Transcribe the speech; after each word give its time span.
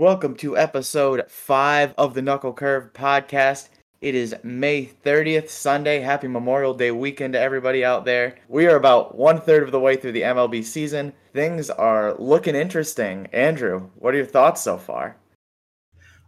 Welcome 0.00 0.36
to 0.36 0.56
episode 0.56 1.28
five 1.28 1.92
of 1.98 2.14
the 2.14 2.22
Knuckle 2.22 2.52
Curve 2.52 2.92
podcast. 2.92 3.68
It 4.00 4.14
is 4.14 4.36
May 4.44 4.86
30th, 4.86 5.48
Sunday. 5.48 5.98
Happy 5.98 6.28
Memorial 6.28 6.72
Day 6.72 6.92
weekend 6.92 7.32
to 7.32 7.40
everybody 7.40 7.84
out 7.84 8.04
there. 8.04 8.38
We 8.46 8.68
are 8.68 8.76
about 8.76 9.16
one 9.16 9.40
third 9.40 9.64
of 9.64 9.72
the 9.72 9.80
way 9.80 9.96
through 9.96 10.12
the 10.12 10.22
MLB 10.22 10.62
season. 10.64 11.14
Things 11.32 11.68
are 11.68 12.14
looking 12.16 12.54
interesting. 12.54 13.26
Andrew, 13.32 13.90
what 13.96 14.14
are 14.14 14.18
your 14.18 14.26
thoughts 14.26 14.62
so 14.62 14.78
far? 14.78 15.16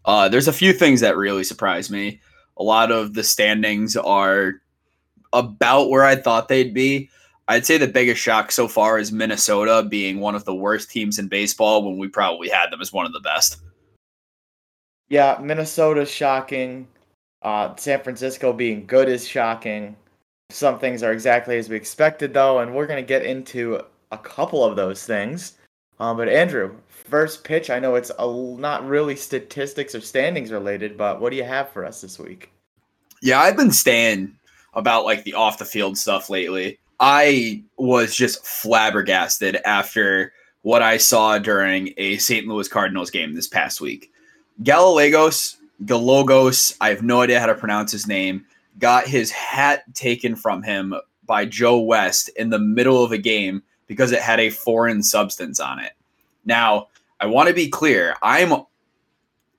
Uh, 0.04 0.28
there's 0.28 0.48
a 0.48 0.52
few 0.52 0.72
things 0.72 0.98
that 1.02 1.16
really 1.16 1.44
surprised 1.44 1.92
me. 1.92 2.20
A 2.56 2.64
lot 2.64 2.90
of 2.90 3.14
the 3.14 3.22
standings 3.22 3.96
are 3.96 4.54
about 5.32 5.90
where 5.90 6.04
I 6.04 6.16
thought 6.16 6.48
they'd 6.48 6.74
be. 6.74 7.08
I'd 7.50 7.66
say 7.66 7.78
the 7.78 7.88
biggest 7.88 8.22
shock 8.22 8.52
so 8.52 8.68
far 8.68 8.96
is 9.00 9.10
Minnesota 9.10 9.82
being 9.82 10.20
one 10.20 10.36
of 10.36 10.44
the 10.44 10.54
worst 10.54 10.88
teams 10.88 11.18
in 11.18 11.26
baseball 11.26 11.82
when 11.82 11.98
we 11.98 12.06
probably 12.06 12.48
had 12.48 12.70
them 12.70 12.80
as 12.80 12.92
one 12.92 13.06
of 13.06 13.12
the 13.12 13.18
best. 13.18 13.56
Yeah, 15.08 15.36
Minnesota's 15.42 16.08
shocking. 16.08 16.86
Uh, 17.42 17.74
San 17.74 18.04
Francisco 18.04 18.52
being 18.52 18.86
good 18.86 19.08
is 19.08 19.26
shocking. 19.26 19.96
Some 20.50 20.78
things 20.78 21.02
are 21.02 21.10
exactly 21.10 21.58
as 21.58 21.68
we 21.68 21.74
expected, 21.74 22.32
though, 22.32 22.60
and 22.60 22.72
we're 22.72 22.86
going 22.86 23.02
to 23.02 23.08
get 23.08 23.26
into 23.26 23.80
a 24.12 24.18
couple 24.18 24.64
of 24.64 24.76
those 24.76 25.04
things. 25.04 25.58
Um, 25.98 26.18
but 26.18 26.28
Andrew, 26.28 26.76
first 26.86 27.42
pitch. 27.42 27.68
I 27.68 27.80
know 27.80 27.96
it's 27.96 28.12
a, 28.16 28.32
not 28.60 28.86
really 28.86 29.16
statistics 29.16 29.96
or 29.96 30.00
standings 30.00 30.52
related, 30.52 30.96
but 30.96 31.20
what 31.20 31.30
do 31.30 31.36
you 31.36 31.42
have 31.42 31.70
for 31.70 31.84
us 31.84 32.00
this 32.00 32.16
week? 32.16 32.52
Yeah, 33.20 33.40
I've 33.40 33.56
been 33.56 33.72
staying 33.72 34.36
about 34.74 35.04
like 35.04 35.24
the 35.24 35.34
off 35.34 35.58
the 35.58 35.64
field 35.64 35.98
stuff 35.98 36.30
lately. 36.30 36.78
I 37.00 37.62
was 37.78 38.14
just 38.14 38.44
flabbergasted 38.46 39.56
after 39.64 40.34
what 40.62 40.82
I 40.82 40.98
saw 40.98 41.38
during 41.38 41.94
a 41.96 42.18
St. 42.18 42.46
Louis 42.46 42.68
Cardinals 42.68 43.10
game 43.10 43.34
this 43.34 43.48
past 43.48 43.80
week. 43.80 44.12
Gallegos, 44.62 45.56
Galogos, 45.86 46.76
I 46.82 46.90
have 46.90 47.02
no 47.02 47.22
idea 47.22 47.40
how 47.40 47.46
to 47.46 47.54
pronounce 47.54 47.90
his 47.90 48.06
name, 48.06 48.44
got 48.78 49.06
his 49.06 49.30
hat 49.30 49.82
taken 49.94 50.36
from 50.36 50.62
him 50.62 50.94
by 51.24 51.46
Joe 51.46 51.80
West 51.80 52.28
in 52.36 52.50
the 52.50 52.58
middle 52.58 53.02
of 53.02 53.12
a 53.12 53.18
game 53.18 53.62
because 53.86 54.12
it 54.12 54.20
had 54.20 54.38
a 54.38 54.50
foreign 54.50 55.02
substance 55.02 55.58
on 55.58 55.78
it. 55.78 55.92
Now, 56.44 56.88
I 57.18 57.26
want 57.26 57.48
to 57.48 57.54
be 57.54 57.68
clear, 57.68 58.14
I'm 58.22 58.52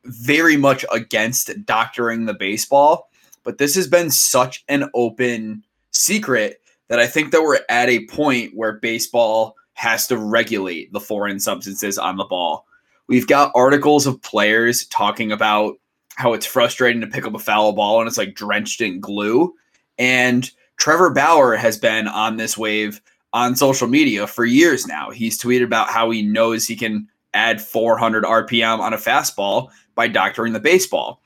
very 0.03 0.57
much 0.57 0.85
against 0.91 1.65
doctoring 1.65 2.25
the 2.25 2.33
baseball, 2.35 3.09
but 3.43 3.57
this 3.57 3.73
has 3.73 3.87
been 3.87 4.11
such 4.11 4.63
an 4.67 4.89
open 4.93 5.63
secret 5.91 6.60
that 6.91 6.99
I 6.99 7.07
think 7.07 7.31
that 7.31 7.41
we're 7.41 7.61
at 7.69 7.87
a 7.87 8.05
point 8.07 8.51
where 8.53 8.73
baseball 8.73 9.55
has 9.75 10.07
to 10.07 10.17
regulate 10.17 10.91
the 10.91 10.99
foreign 10.99 11.39
substances 11.39 11.97
on 11.97 12.17
the 12.17 12.25
ball. 12.25 12.67
We've 13.07 13.27
got 13.27 13.53
articles 13.55 14.05
of 14.05 14.21
players 14.21 14.87
talking 14.87 15.31
about 15.31 15.79
how 16.15 16.33
it's 16.33 16.45
frustrating 16.45 16.99
to 16.99 17.07
pick 17.07 17.25
up 17.25 17.33
a 17.33 17.39
foul 17.39 17.71
ball 17.71 18.01
and 18.01 18.09
it's 18.09 18.17
like 18.17 18.35
drenched 18.35 18.81
in 18.81 18.99
glue. 18.99 19.53
And 19.97 20.51
Trevor 20.75 21.11
Bauer 21.11 21.55
has 21.55 21.77
been 21.77 22.09
on 22.09 22.35
this 22.35 22.57
wave 22.57 22.99
on 23.31 23.55
social 23.55 23.87
media 23.87 24.27
for 24.27 24.43
years 24.43 24.85
now. 24.85 25.11
He's 25.11 25.41
tweeted 25.41 25.63
about 25.63 25.87
how 25.87 26.11
he 26.11 26.21
knows 26.21 26.67
he 26.67 26.75
can 26.75 27.07
add 27.33 27.61
400 27.61 28.25
RPM 28.25 28.79
on 28.79 28.93
a 28.93 28.97
fastball 28.97 29.69
by 29.95 30.09
doctoring 30.09 30.51
the 30.51 30.59
baseball. 30.59 31.21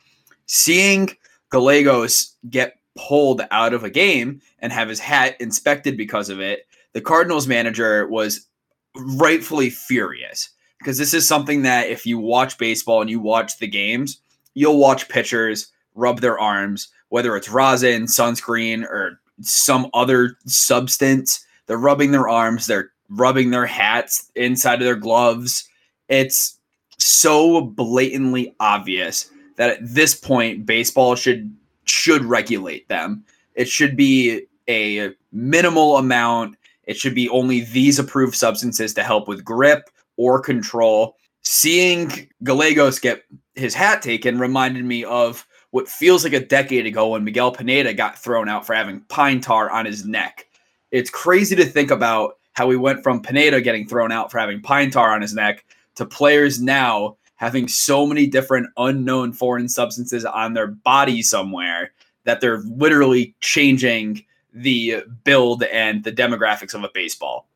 Seeing 0.45 1.09
Gallegos 1.49 2.35
get 2.51 2.77
pulled 2.95 3.41
out 3.51 3.73
of 3.73 3.83
a 3.83 3.89
game 3.89 4.41
and 4.59 4.71
have 4.71 4.89
his 4.89 4.99
hat 4.99 5.35
inspected 5.39 5.97
because 5.97 6.29
of 6.29 6.39
it, 6.39 6.67
the 6.93 7.01
Cardinals 7.01 7.47
manager 7.47 8.07
was 8.07 8.47
rightfully 8.95 9.69
furious 9.69 10.49
because 10.79 10.97
this 10.97 11.13
is 11.13 11.27
something 11.27 11.63
that 11.63 11.89
if 11.89 12.05
you 12.05 12.17
watch 12.19 12.57
baseball 12.57 13.01
and 13.01 13.09
you 13.09 13.19
watch 13.19 13.57
the 13.59 13.67
games, 13.67 14.19
you'll 14.53 14.77
watch 14.77 15.09
pitchers 15.09 15.71
rub 15.93 16.21
their 16.21 16.39
arms, 16.39 16.89
whether 17.09 17.35
it's 17.35 17.49
rosin, 17.49 18.03
sunscreen, 18.03 18.83
or 18.83 19.19
some 19.41 19.89
other 19.93 20.37
substance. 20.45 21.45
They're 21.67 21.77
rubbing 21.77 22.11
their 22.11 22.29
arms, 22.29 22.67
they're 22.67 22.91
rubbing 23.09 23.51
their 23.51 23.65
hats 23.65 24.31
inside 24.35 24.75
of 24.75 24.85
their 24.85 24.95
gloves. 24.95 25.67
It's 26.07 26.57
so 26.97 27.61
blatantly 27.61 28.55
obvious 28.59 29.29
that 29.57 29.69
at 29.71 29.79
this 29.81 30.15
point 30.15 30.65
baseball 30.65 31.15
should 31.15 31.55
should 31.95 32.25
regulate 32.25 32.87
them. 32.89 33.23
It 33.55 33.69
should 33.69 33.95
be 33.95 34.45
a 34.67 35.11
minimal 35.31 35.97
amount. 35.97 36.57
It 36.83 36.97
should 36.97 37.15
be 37.15 37.29
only 37.29 37.61
these 37.61 37.97
approved 37.97 38.35
substances 38.35 38.93
to 38.93 39.03
help 39.03 39.27
with 39.27 39.45
grip 39.45 39.89
or 40.17 40.41
control. 40.41 41.15
Seeing 41.43 42.29
Gallegos 42.43 42.99
get 42.99 43.23
his 43.55 43.73
hat 43.73 44.01
taken 44.01 44.39
reminded 44.39 44.83
me 44.83 45.05
of 45.05 45.47
what 45.71 45.87
feels 45.87 46.23
like 46.23 46.33
a 46.33 46.45
decade 46.45 46.85
ago 46.85 47.09
when 47.09 47.23
Miguel 47.23 47.51
Pineda 47.51 47.93
got 47.93 48.17
thrown 48.17 48.49
out 48.49 48.65
for 48.65 48.73
having 48.73 49.01
pine 49.01 49.39
tar 49.39 49.69
on 49.69 49.85
his 49.85 50.05
neck. 50.05 50.47
It's 50.91 51.09
crazy 51.09 51.55
to 51.55 51.65
think 51.65 51.91
about 51.91 52.37
how 52.53 52.67
we 52.67 52.77
went 52.77 53.03
from 53.03 53.21
Pineda 53.21 53.61
getting 53.61 53.87
thrown 53.87 54.11
out 54.11 54.31
for 54.31 54.39
having 54.39 54.61
pine 54.61 54.91
tar 54.91 55.11
on 55.11 55.21
his 55.21 55.33
neck 55.33 55.65
to 55.95 56.05
players 56.05 56.61
now 56.61 57.17
having 57.35 57.67
so 57.67 58.05
many 58.05 58.27
different 58.27 58.67
unknown 58.77 59.33
foreign 59.33 59.69
substances 59.69 60.25
on 60.25 60.53
their 60.53 60.67
body 60.67 61.21
somewhere 61.21 61.91
that 62.23 62.41
they're 62.41 62.61
literally 62.61 63.35
changing 63.41 64.23
the 64.53 65.03
build 65.23 65.63
and 65.63 66.03
the 66.03 66.11
demographics 66.11 66.73
of 66.73 66.83
a 66.83 66.89
baseball. 66.93 67.47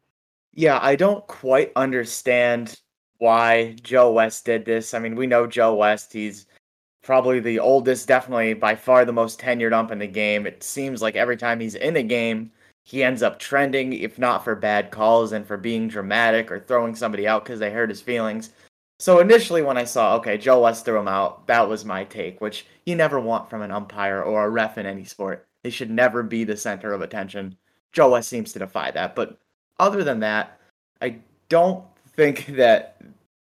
Yeah, 0.53 0.79
I 0.81 0.95
don't 0.95 1.25
quite 1.27 1.71
understand 1.75 2.79
why 3.19 3.75
Joe 3.81 4.11
West 4.11 4.45
did 4.45 4.65
this. 4.65 4.93
I 4.93 4.99
mean, 4.99 5.15
we 5.15 5.27
know 5.27 5.47
Joe 5.47 5.75
West, 5.75 6.11
he's 6.11 6.45
probably 7.01 7.39
the 7.39 7.59
oldest, 7.59 8.07
definitely 8.07 8.53
by 8.53 8.75
far 8.75 9.05
the 9.05 9.13
most 9.13 9.39
tenured 9.39 9.73
ump 9.73 9.91
in 9.91 9.99
the 9.99 10.07
game. 10.07 10.45
It 10.45 10.63
seems 10.63 11.01
like 11.01 11.15
every 11.15 11.37
time 11.37 11.59
he's 11.59 11.75
in 11.75 11.95
a 11.95 12.03
game, 12.03 12.51
he 12.83 13.03
ends 13.03 13.23
up 13.23 13.39
trending, 13.39 13.93
if 13.93 14.19
not 14.19 14.43
for 14.43 14.55
bad 14.55 14.91
calls 14.91 15.31
and 15.31 15.45
for 15.45 15.57
being 15.57 15.87
dramatic 15.87 16.51
or 16.51 16.59
throwing 16.59 16.95
somebody 16.95 17.27
out 17.27 17.45
because 17.45 17.59
they 17.59 17.71
hurt 17.71 17.89
his 17.89 18.01
feelings. 18.01 18.49
So 18.99 19.19
initially, 19.19 19.61
when 19.61 19.77
I 19.77 19.85
saw, 19.85 20.15
okay, 20.17 20.37
Joe 20.37 20.61
West 20.61 20.83
threw 20.83 20.99
him 20.99 21.07
out, 21.07 21.47
that 21.47 21.67
was 21.67 21.85
my 21.85 22.03
take, 22.03 22.41
which 22.41 22.65
you 22.85 22.95
never 22.95 23.19
want 23.19 23.49
from 23.49 23.61
an 23.61 23.71
umpire 23.71 24.21
or 24.21 24.45
a 24.45 24.49
ref 24.49 24.77
in 24.77 24.85
any 24.85 25.05
sport. 25.05 25.47
They 25.63 25.69
should 25.69 25.89
never 25.89 26.21
be 26.21 26.43
the 26.43 26.57
center 26.57 26.93
of 26.93 27.01
attention. 27.01 27.55
Joe 27.93 28.11
West 28.11 28.29
seems 28.29 28.51
to 28.53 28.59
defy 28.59 28.91
that. 28.91 29.15
But 29.15 29.37
other 29.79 30.03
than 30.03 30.19
that, 30.19 30.59
I 31.01 31.15
don't 31.47 31.83
think 32.15 32.45
that 32.57 33.01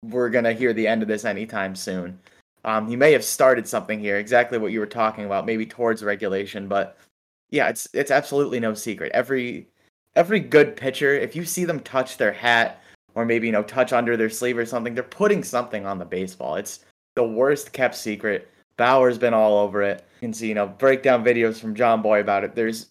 we're 0.03 0.31
going 0.31 0.45
to 0.45 0.53
hear 0.53 0.73
the 0.73 0.87
end 0.87 1.03
of 1.03 1.09
this 1.09 1.25
anytime 1.25 1.75
soon. 1.75 2.19
Um, 2.65 2.87
he 2.87 2.97
may 2.97 3.13
have 3.13 3.25
started 3.25 3.67
something 3.67 3.99
here, 3.99 4.19
exactly 4.19 4.59
what 4.59 4.73
you 4.73 4.81
were 4.81 4.87
talking 4.87 5.25
about, 5.25 5.47
maybe 5.47 5.65
towards 5.65 6.03
regulation, 6.03 6.69
but 6.69 6.99
yeah, 7.51 7.69
it's 7.69 7.89
it's 7.95 8.11
absolutely 8.11 8.61
no 8.61 8.75
secret. 8.75 9.11
Every 9.15 9.69
every 10.17 10.41
good 10.41 10.77
pitcher, 10.77 11.15
if 11.15 11.35
you 11.35 11.45
see 11.45 11.65
them 11.65 11.81
touch 11.81 12.19
their 12.19 12.33
hat 12.33 12.83
or 13.19 13.25
maybe 13.25 13.47
you 13.47 13.53
know 13.53 13.65
touch 13.65 13.93
under 13.93 14.17
their 14.17 14.31
sleeve 14.31 14.57
or 14.57 14.65
something. 14.65 14.95
They're 14.95 15.03
putting 15.03 15.43
something 15.43 15.85
on 15.85 15.99
the 15.99 16.05
baseball. 16.05 16.55
It's 16.55 16.85
the 17.17 17.25
worst 17.25 17.73
kept 17.73 17.97
secret. 17.97 18.49
Bauer's 18.77 19.19
been 19.19 19.35
all 19.35 19.59
over 19.59 19.83
it. 19.83 20.07
You 20.21 20.29
can 20.29 20.33
see 20.33 20.47
you 20.49 20.55
know 20.55 20.69
breakdown 20.69 21.25
videos 21.25 21.59
from 21.59 21.75
Jomboy 21.75 22.21
about 22.21 22.45
it. 22.45 22.55
There's 22.55 22.87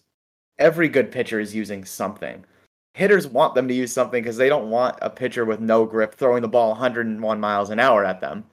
every 0.58 0.88
good 0.90 1.10
pitcher 1.10 1.40
is 1.40 1.54
using 1.54 1.82
something. 1.82 2.44
Hitters 2.92 3.26
want 3.26 3.54
them 3.54 3.68
to 3.68 3.74
use 3.74 3.90
something 3.90 4.22
because 4.22 4.36
they 4.36 4.50
don't 4.50 4.68
want 4.68 4.98
a 5.00 5.08
pitcher 5.08 5.46
with 5.46 5.60
no 5.60 5.86
grip 5.86 6.14
throwing 6.14 6.42
the 6.42 6.48
ball 6.48 6.70
101 6.70 7.40
miles 7.40 7.70
an 7.70 7.80
hour 7.80 8.04
at 8.04 8.20
them. 8.20 8.44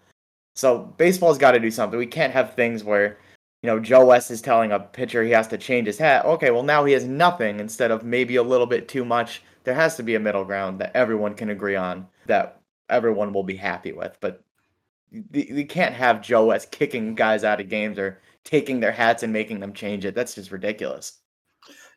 So 0.56 0.94
baseball's 0.98 1.38
got 1.38 1.52
to 1.52 1.60
do 1.60 1.72
something. 1.72 2.00
We 2.00 2.06
can't 2.06 2.32
have 2.32 2.54
things 2.54 2.84
where 2.84 3.18
you 3.66 3.72
know 3.72 3.80
Joe 3.80 4.06
West 4.06 4.30
is 4.30 4.44
telling 4.44 4.72
a 4.72 4.80
pitcher 4.80 5.24
he 5.24 5.32
has 5.32 5.48
to 5.48 5.58
change 5.58 5.88
his 5.88 5.98
hat. 5.98 6.24
Okay, 6.24 6.52
well 6.52 6.62
now 6.62 6.86
he 6.86 6.94
has 6.94 7.06
nothing 7.06 7.60
instead 7.60 7.90
of 7.90 8.04
maybe 8.04 8.36
a 8.36 8.44
little 8.44 8.68
bit 8.68 8.88
too 8.88 9.04
much 9.04 9.42
there 9.64 9.74
has 9.74 9.96
to 9.96 10.04
be 10.04 10.14
a 10.14 10.20
middle 10.20 10.46
ground 10.46 10.78
that 10.78 10.96
everyone 10.96 11.34
can 11.34 11.50
agree 11.50 11.76
on 11.76 12.06
that 12.28 12.62
everyone 12.92 13.34
will 13.34 13.42
be 13.42 13.56
happy 13.56 13.92
with. 13.92 14.16
But 14.22 14.44
you 15.32 15.66
can't 15.66 15.96
have 15.96 16.22
Joe 16.22 16.46
West 16.46 16.70
kicking 16.70 17.16
guys 17.16 17.44
out 17.44 17.60
of 17.60 17.68
games 17.68 17.98
or 17.98 18.22
taking 18.44 18.80
their 18.80 18.92
hats 18.92 19.24
and 19.24 19.34
making 19.34 19.62
them 19.62 19.74
change 19.74 20.06
it. 20.06 20.14
That's 20.14 20.36
just 20.36 20.52
ridiculous. 20.52 21.18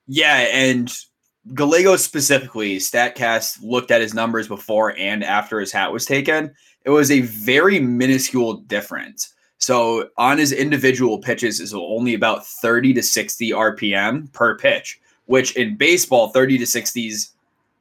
Yeah, 0.07 0.47
and 0.51 0.91
Gallegos 1.53 2.03
specifically, 2.03 2.79
Statcast 2.79 3.59
looked 3.63 3.91
at 3.91 4.01
his 4.01 4.15
numbers 4.15 4.49
before 4.49 4.97
and 4.97 5.23
after 5.23 5.61
his 5.61 5.71
hat 5.71 5.93
was 5.93 6.07
taken. 6.07 6.55
It 6.87 6.91
was 6.91 7.11
a 7.11 7.21
very 7.21 7.79
minuscule 7.79 8.63
difference. 8.63 9.35
So 9.59 10.09
on 10.17 10.39
his 10.39 10.53
individual 10.53 11.19
pitches 11.19 11.61
is 11.61 11.75
only 11.75 12.15
about 12.15 12.47
30 12.47 12.95
to 12.95 13.03
60 13.03 13.51
RPM 13.51 14.33
per 14.33 14.57
pitch, 14.57 15.01
which 15.27 15.57
in 15.57 15.77
baseball, 15.77 16.29
30 16.29 16.59
to 16.59 16.65
60s 16.65 17.33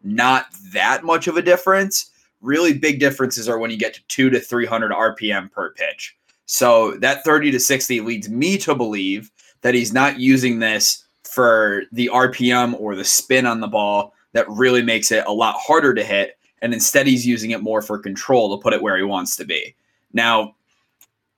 not 0.03 0.47
that 0.73 1.03
much 1.03 1.27
of 1.27 1.37
a 1.37 1.41
difference. 1.41 2.11
Really 2.41 2.73
big 2.73 2.99
differences 2.99 3.49
are 3.49 3.59
when 3.59 3.71
you 3.71 3.77
get 3.77 3.93
to 3.95 4.07
two 4.07 4.29
to 4.29 4.39
300 4.39 4.91
RPM 4.91 5.51
per 5.51 5.71
pitch. 5.73 6.17
So 6.45 6.95
that 6.97 7.23
30 7.23 7.51
to 7.51 7.59
60 7.59 8.01
leads 8.01 8.29
me 8.29 8.57
to 8.59 8.73
believe 8.73 9.31
that 9.61 9.73
he's 9.73 9.93
not 9.93 10.19
using 10.19 10.59
this 10.59 11.05
for 11.23 11.83
the 11.91 12.09
RPM 12.13 12.79
or 12.79 12.95
the 12.95 13.03
spin 13.03 13.45
on 13.45 13.59
the 13.59 13.67
ball 13.67 14.13
that 14.33 14.49
really 14.49 14.81
makes 14.81 15.11
it 15.11 15.25
a 15.25 15.31
lot 15.31 15.55
harder 15.57 15.93
to 15.93 16.03
hit. 16.03 16.37
And 16.61 16.73
instead, 16.73 17.05
he's 17.05 17.25
using 17.25 17.51
it 17.51 17.61
more 17.61 17.81
for 17.81 17.99
control 17.99 18.55
to 18.55 18.61
put 18.61 18.73
it 18.73 18.81
where 18.81 18.97
he 18.97 19.03
wants 19.03 19.35
to 19.37 19.45
be. 19.45 19.75
Now, 20.13 20.55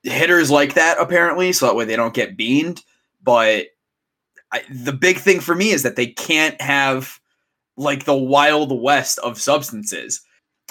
hitters 0.03 0.49
like 0.49 0.73
that 0.75 0.97
apparently, 0.99 1.51
so 1.51 1.65
that 1.65 1.75
way 1.75 1.85
they 1.85 1.95
don't 1.95 2.13
get 2.13 2.37
beamed. 2.37 2.83
But 3.21 3.67
I, 4.51 4.63
the 4.69 4.93
big 4.93 5.17
thing 5.17 5.39
for 5.39 5.55
me 5.55 5.71
is 5.71 5.83
that 5.83 5.95
they 5.95 6.07
can't 6.07 6.59
have 6.61 7.19
like 7.77 8.05
the 8.05 8.15
wild 8.15 8.81
west 8.81 9.19
of 9.19 9.39
substances. 9.39 10.21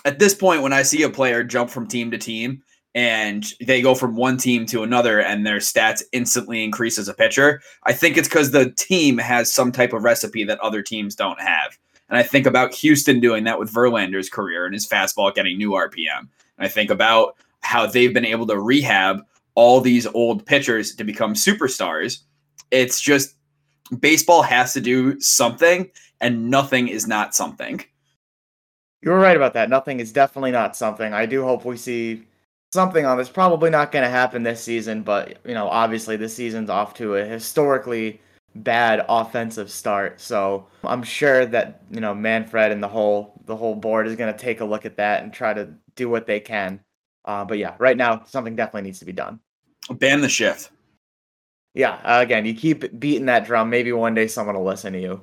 At 0.04 0.18
this 0.18 0.34
point, 0.34 0.62
when 0.62 0.72
I 0.72 0.82
see 0.82 1.02
a 1.02 1.10
player 1.10 1.42
jump 1.42 1.70
from 1.70 1.86
team 1.86 2.10
to 2.10 2.18
team 2.18 2.62
and 2.94 3.46
they 3.60 3.82
go 3.82 3.94
from 3.94 4.16
one 4.16 4.36
team 4.36 4.66
to 4.66 4.82
another 4.82 5.20
and 5.20 5.46
their 5.46 5.58
stats 5.58 6.02
instantly 6.12 6.62
increase 6.62 6.98
as 6.98 7.08
a 7.08 7.14
pitcher, 7.14 7.60
I 7.84 7.92
think 7.92 8.16
it's 8.16 8.28
because 8.28 8.50
the 8.50 8.70
team 8.72 9.18
has 9.18 9.52
some 9.52 9.72
type 9.72 9.92
of 9.92 10.04
recipe 10.04 10.44
that 10.44 10.60
other 10.60 10.82
teams 10.82 11.14
don't 11.14 11.40
have. 11.40 11.78
And 12.08 12.16
I 12.16 12.22
think 12.22 12.46
about 12.46 12.74
Houston 12.74 13.20
doing 13.20 13.44
that 13.44 13.58
with 13.58 13.72
Verlander's 13.72 14.30
career 14.30 14.64
and 14.64 14.74
his 14.74 14.88
fastball 14.88 15.34
getting 15.34 15.58
new 15.58 15.70
RPM. 15.70 16.20
And 16.20 16.28
I 16.58 16.68
think 16.68 16.90
about 16.90 17.36
how 17.62 17.86
they've 17.86 18.14
been 18.14 18.24
able 18.24 18.46
to 18.46 18.58
rehab 18.58 19.20
all 19.54 19.80
these 19.80 20.06
old 20.06 20.46
pitchers 20.46 20.94
to 20.94 21.04
become 21.04 21.34
superstars. 21.34 22.20
It's 22.70 23.00
just 23.00 23.36
baseball 23.98 24.42
has 24.42 24.72
to 24.74 24.80
do 24.80 25.18
something, 25.20 25.90
and 26.20 26.50
nothing 26.50 26.88
is 26.88 27.06
not 27.06 27.34
something. 27.34 27.84
You 29.02 29.10
were 29.10 29.18
right 29.18 29.36
about 29.36 29.54
that. 29.54 29.70
Nothing 29.70 30.00
is 30.00 30.12
definitely 30.12 30.50
not 30.50 30.76
something. 30.76 31.12
I 31.12 31.26
do 31.26 31.44
hope 31.44 31.64
we 31.64 31.76
see 31.76 32.24
something 32.72 33.06
on 33.06 33.16
this. 33.16 33.28
Probably 33.28 33.70
not 33.70 33.92
going 33.92 34.04
to 34.04 34.10
happen 34.10 34.42
this 34.42 34.62
season, 34.62 35.02
but 35.02 35.38
you 35.44 35.54
know, 35.54 35.68
obviously 35.68 36.16
this 36.16 36.34
season's 36.34 36.70
off 36.70 36.94
to 36.94 37.16
a 37.16 37.24
historically 37.24 38.20
bad 38.54 39.04
offensive 39.08 39.70
start. 39.70 40.20
So 40.20 40.66
I'm 40.84 41.02
sure 41.02 41.46
that 41.46 41.82
you 41.90 42.00
know 42.00 42.14
Manfred 42.14 42.72
and 42.72 42.82
the 42.82 42.88
whole 42.88 43.40
the 43.46 43.56
whole 43.56 43.74
board 43.74 44.06
is 44.06 44.16
going 44.16 44.32
to 44.32 44.38
take 44.38 44.60
a 44.60 44.64
look 44.64 44.84
at 44.84 44.96
that 44.96 45.22
and 45.22 45.32
try 45.32 45.54
to 45.54 45.68
do 45.96 46.08
what 46.08 46.26
they 46.26 46.40
can. 46.40 46.80
Uh, 47.28 47.44
but 47.44 47.58
yeah, 47.58 47.74
right 47.78 47.98
now 47.98 48.24
something 48.24 48.56
definitely 48.56 48.88
needs 48.88 48.98
to 49.00 49.04
be 49.04 49.12
done. 49.12 49.38
Ban 49.90 50.22
the 50.22 50.30
shift. 50.30 50.70
Yeah, 51.74 52.00
uh, 52.02 52.20
again, 52.22 52.46
you 52.46 52.54
keep 52.54 52.98
beating 52.98 53.26
that 53.26 53.44
drum. 53.44 53.68
Maybe 53.68 53.92
one 53.92 54.14
day 54.14 54.26
someone 54.26 54.56
will 54.56 54.64
listen 54.64 54.94
to 54.94 55.00
you. 55.00 55.20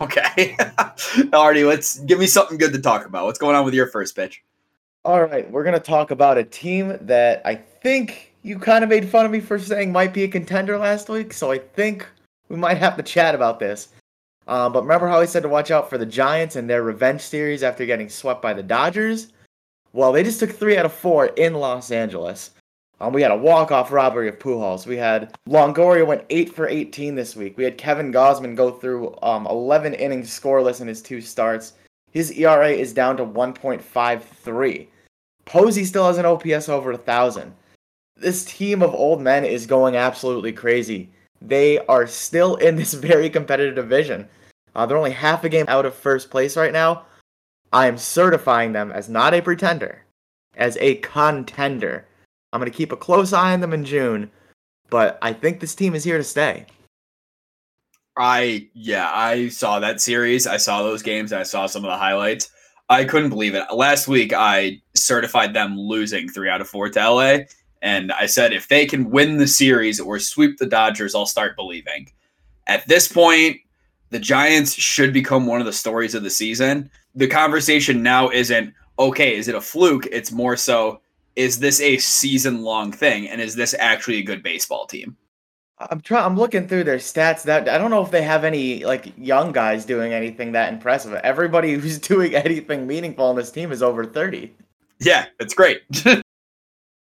Okay, 0.00 0.56
Artie, 1.32 1.64
let's 1.64 2.00
give 2.00 2.18
me 2.18 2.26
something 2.26 2.58
good 2.58 2.72
to 2.72 2.80
talk 2.80 3.06
about. 3.06 3.26
What's 3.26 3.38
going 3.38 3.54
on 3.54 3.64
with 3.64 3.74
your 3.74 3.86
first 3.86 4.16
pitch? 4.16 4.42
All 5.04 5.22
right, 5.22 5.48
we're 5.48 5.62
gonna 5.62 5.78
talk 5.78 6.10
about 6.10 6.36
a 6.36 6.42
team 6.42 6.98
that 7.00 7.42
I 7.44 7.54
think 7.54 8.34
you 8.42 8.58
kind 8.58 8.82
of 8.82 8.90
made 8.90 9.08
fun 9.08 9.24
of 9.24 9.30
me 9.30 9.38
for 9.38 9.56
saying 9.56 9.92
might 9.92 10.12
be 10.12 10.24
a 10.24 10.28
contender 10.28 10.76
last 10.76 11.08
week. 11.08 11.32
So 11.32 11.52
I 11.52 11.58
think 11.58 12.06
we 12.48 12.56
might 12.56 12.78
have 12.78 12.96
to 12.96 13.04
chat 13.04 13.36
about 13.36 13.60
this. 13.60 13.88
Um, 14.48 14.72
but 14.72 14.82
remember 14.82 15.06
how 15.06 15.20
I 15.20 15.26
said 15.26 15.44
to 15.44 15.48
watch 15.48 15.70
out 15.70 15.88
for 15.88 15.96
the 15.96 16.06
Giants 16.06 16.56
and 16.56 16.68
their 16.68 16.82
revenge 16.82 17.20
series 17.20 17.62
after 17.62 17.86
getting 17.86 18.08
swept 18.08 18.42
by 18.42 18.52
the 18.52 18.62
Dodgers? 18.64 19.28
Well, 19.96 20.12
they 20.12 20.22
just 20.22 20.38
took 20.38 20.50
three 20.50 20.76
out 20.76 20.84
of 20.84 20.92
four 20.92 21.26
in 21.26 21.54
Los 21.54 21.90
Angeles. 21.90 22.50
Um, 23.00 23.14
we 23.14 23.22
had 23.22 23.30
a 23.30 23.36
walk-off 23.36 23.90
robbery 23.90 24.28
of 24.28 24.38
Pujols. 24.38 24.86
We 24.86 24.98
had 24.98 25.34
Longoria 25.48 26.06
went 26.06 26.24
eight 26.28 26.54
for 26.54 26.68
18 26.68 27.14
this 27.14 27.34
week. 27.34 27.56
We 27.56 27.64
had 27.64 27.78
Kevin 27.78 28.12
Gausman 28.12 28.54
go 28.54 28.70
through 28.70 29.16
um, 29.22 29.46
11 29.46 29.94
innings 29.94 30.28
scoreless 30.28 30.82
in 30.82 30.86
his 30.86 31.00
two 31.00 31.22
starts. 31.22 31.72
His 32.12 32.30
ERA 32.32 32.70
is 32.70 32.92
down 32.92 33.16
to 33.16 33.24
1.53. 33.24 34.86
Posey 35.46 35.84
still 35.84 36.06
has 36.06 36.18
an 36.18 36.26
OPS 36.26 36.68
over 36.68 36.92
a 36.92 36.98
thousand. 36.98 37.54
This 38.16 38.44
team 38.44 38.82
of 38.82 38.94
old 38.94 39.22
men 39.22 39.44
is 39.44 39.66
going 39.66 39.96
absolutely 39.96 40.52
crazy 40.52 41.10
they 41.40 41.78
are 41.86 42.06
still 42.06 42.56
in 42.56 42.76
this 42.76 42.94
very 43.08 43.30
competitive 43.30 43.74
division. 43.74 44.28
Uh, 44.74 44.84
they're 44.84 44.96
only 44.96 45.10
half 45.10 45.44
a 45.44 45.48
game 45.48 45.64
out 45.68 45.86
of 45.86 45.94
first 45.94 46.30
place 46.30 46.56
right 46.56 46.72
now. 46.72 47.04
I 47.72 47.86
am 47.86 47.98
certifying 47.98 48.72
them 48.72 48.92
as 48.92 49.08
not 49.08 49.34
a 49.34 49.42
pretender, 49.42 50.04
as 50.56 50.76
a 50.80 50.96
contender. 50.96 52.06
I'm 52.52 52.60
going 52.60 52.70
to 52.70 52.76
keep 52.76 52.92
a 52.92 52.96
close 52.96 53.32
eye 53.32 53.52
on 53.52 53.60
them 53.60 53.72
in 53.72 53.84
June, 53.84 54.30
but 54.90 55.18
I 55.20 55.32
think 55.32 55.60
this 55.60 55.74
team 55.74 55.94
is 55.94 56.04
here 56.04 56.18
to 56.18 56.24
stay. 56.24 56.66
I, 58.16 58.68
yeah, 58.72 59.10
I 59.12 59.48
saw 59.48 59.78
that 59.80 60.00
series. 60.00 60.46
I 60.46 60.56
saw 60.56 60.82
those 60.82 61.02
games. 61.02 61.32
I 61.32 61.42
saw 61.42 61.66
some 61.66 61.84
of 61.84 61.90
the 61.90 61.98
highlights. 61.98 62.50
I 62.88 63.04
couldn't 63.04 63.30
believe 63.30 63.54
it. 63.54 63.64
Last 63.74 64.08
week, 64.08 64.32
I 64.32 64.80
certified 64.94 65.52
them 65.52 65.78
losing 65.78 66.28
three 66.28 66.48
out 66.48 66.60
of 66.60 66.68
four 66.68 66.88
to 66.88 67.10
LA, 67.10 67.38
and 67.82 68.12
I 68.12 68.26
said, 68.26 68.52
if 68.52 68.68
they 68.68 68.86
can 68.86 69.10
win 69.10 69.36
the 69.36 69.46
series 69.46 70.00
or 70.00 70.18
sweep 70.18 70.58
the 70.58 70.66
Dodgers, 70.66 71.14
I'll 71.14 71.26
start 71.26 71.56
believing. 71.56 72.10
At 72.66 72.86
this 72.88 73.06
point, 73.06 73.58
the 74.10 74.18
Giants 74.18 74.72
should 74.74 75.12
become 75.12 75.46
one 75.46 75.60
of 75.60 75.66
the 75.66 75.72
stories 75.72 76.14
of 76.14 76.22
the 76.22 76.30
season. 76.30 76.90
The 77.16 77.26
conversation 77.26 78.02
now 78.02 78.30
isn't, 78.30 78.72
okay, 78.98 79.34
is 79.36 79.48
it 79.48 79.54
a 79.54 79.60
fluke? 79.60 80.06
It's 80.12 80.30
more 80.30 80.56
so, 80.56 81.00
is 81.34 81.58
this 81.58 81.80
a 81.80 81.96
season 81.98 82.62
long 82.62 82.92
thing? 82.92 83.28
And 83.28 83.40
is 83.40 83.54
this 83.54 83.74
actually 83.78 84.18
a 84.18 84.22
good 84.22 84.42
baseball 84.42 84.86
team? 84.86 85.16
I'm 85.78 86.00
trying. 86.00 86.24
I'm 86.24 86.36
looking 86.38 86.66
through 86.66 86.84
their 86.84 86.96
stats. 86.96 87.42
That 87.42 87.68
I 87.68 87.76
don't 87.76 87.90
know 87.90 88.02
if 88.02 88.10
they 88.10 88.22
have 88.22 88.44
any 88.44 88.84
like 88.84 89.12
young 89.18 89.52
guys 89.52 89.84
doing 89.84 90.14
anything 90.14 90.52
that 90.52 90.72
impressive. 90.72 91.12
Everybody 91.14 91.74
who's 91.78 91.98
doing 91.98 92.34
anything 92.34 92.86
meaningful 92.86 93.26
on 93.26 93.36
this 93.36 93.50
team 93.50 93.72
is 93.72 93.82
over 93.82 94.04
thirty. 94.06 94.54
Yeah, 95.00 95.26
it's 95.38 95.52
great. 95.52 95.82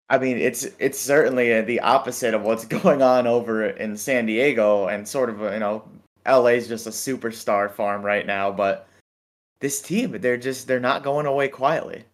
I 0.09 0.19
mean, 0.19 0.38
it's 0.38 0.67
it's 0.79 0.99
certainly 0.99 1.61
the 1.62 1.81
opposite 1.81 2.35
of 2.35 2.43
what's 2.43 2.64
going 2.82 3.03
on 3.03 3.26
over 3.26 3.67
in 3.67 3.97
San 3.97 4.26
Diego, 4.26 4.88
and 4.88 5.06
sort 5.06 5.29
of 5.29 5.41
you 5.41 5.59
know, 5.59 5.85
LA 6.26 6.49
is 6.49 6.69
just 6.69 6.87
a 6.87 6.91
superstar 6.91 7.70
farm 7.70 8.03
right 8.03 8.26
now. 8.26 8.50
But 8.50 8.87
this 9.62 9.81
team, 9.81 10.19
they're 10.20 10.37
just 10.37 10.67
they're 10.67 10.81
not 10.81 11.03
going 11.03 11.25
away 11.25 11.49
quietly. 11.49 12.05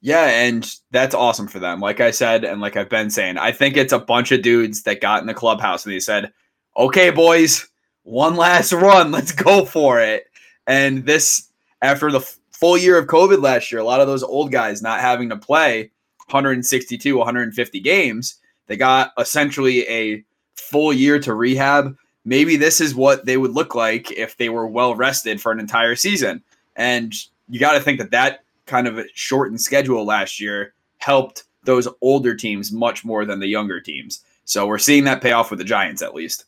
Yeah, 0.00 0.26
and 0.26 0.70
that's 0.92 1.14
awesome 1.14 1.48
for 1.48 1.58
them. 1.58 1.80
Like 1.80 1.98
I 1.98 2.12
said, 2.12 2.44
and 2.44 2.60
like 2.60 2.76
I've 2.76 2.88
been 2.88 3.10
saying, 3.10 3.36
I 3.36 3.50
think 3.50 3.76
it's 3.76 3.92
a 3.92 3.98
bunch 3.98 4.30
of 4.30 4.42
dudes 4.42 4.84
that 4.84 5.00
got 5.00 5.20
in 5.20 5.26
the 5.26 5.34
clubhouse 5.34 5.84
and 5.84 5.92
they 5.92 5.98
said, 5.98 6.32
"Okay, 6.76 7.10
boys, 7.10 7.66
one 8.04 8.36
last 8.36 8.72
run, 8.72 9.10
let's 9.10 9.32
go 9.32 9.64
for 9.64 10.00
it." 10.00 10.26
And 10.68 11.04
this, 11.04 11.50
after 11.82 12.12
the 12.12 12.20
full 12.52 12.78
year 12.78 12.98
of 12.98 13.06
COVID 13.06 13.42
last 13.42 13.72
year, 13.72 13.80
a 13.80 13.84
lot 13.84 14.00
of 14.00 14.06
those 14.06 14.22
old 14.22 14.52
guys 14.52 14.82
not 14.82 15.00
having 15.00 15.30
to 15.30 15.36
play 15.36 15.90
162, 16.26 17.16
150 17.16 17.80
games. 17.80 18.38
They 18.66 18.76
got 18.76 19.12
essentially 19.18 19.88
a 19.88 20.24
full 20.54 20.92
year 20.92 21.18
to 21.20 21.34
rehab. 21.34 21.96
Maybe 22.24 22.56
this 22.56 22.80
is 22.80 22.94
what 22.94 23.24
they 23.24 23.38
would 23.38 23.52
look 23.52 23.74
like 23.74 24.12
if 24.12 24.36
they 24.36 24.50
were 24.50 24.66
well 24.66 24.94
rested 24.94 25.40
for 25.40 25.50
an 25.50 25.60
entire 25.60 25.96
season. 25.96 26.42
And 26.78 27.14
you 27.48 27.60
got 27.60 27.72
to 27.72 27.80
think 27.80 27.98
that 27.98 28.10
that 28.12 28.44
kind 28.64 28.86
of 28.86 29.04
shortened 29.12 29.60
schedule 29.60 30.04
last 30.06 30.40
year 30.40 30.72
helped 30.98 31.44
those 31.64 31.86
older 32.00 32.34
teams 32.34 32.72
much 32.72 33.04
more 33.04 33.26
than 33.26 33.40
the 33.40 33.46
younger 33.46 33.80
teams. 33.80 34.24
So 34.44 34.66
we're 34.66 34.78
seeing 34.78 35.04
that 35.04 35.20
pay 35.20 35.32
off 35.32 35.50
with 35.50 35.58
the 35.58 35.64
Giants 35.64 36.00
at 36.00 36.14
least. 36.14 36.46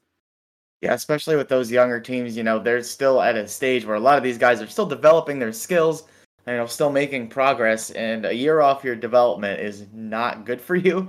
Yeah, 0.80 0.94
especially 0.94 1.36
with 1.36 1.50
those 1.50 1.70
younger 1.70 2.00
teams, 2.00 2.34
you 2.34 2.42
know, 2.42 2.58
they're 2.58 2.82
still 2.82 3.20
at 3.20 3.36
a 3.36 3.46
stage 3.46 3.84
where 3.84 3.96
a 3.96 4.00
lot 4.00 4.16
of 4.16 4.24
these 4.24 4.38
guys 4.38 4.62
are 4.62 4.66
still 4.66 4.86
developing 4.86 5.38
their 5.38 5.52
skills 5.52 6.04
you 6.46 6.56
know 6.56 6.66
still 6.66 6.90
making 6.90 7.28
progress 7.28 7.90
and 7.90 8.24
a 8.24 8.34
year 8.34 8.60
off 8.60 8.84
your 8.84 8.96
development 8.96 9.60
is 9.60 9.86
not 9.92 10.44
good 10.44 10.60
for 10.60 10.76
you 10.76 11.08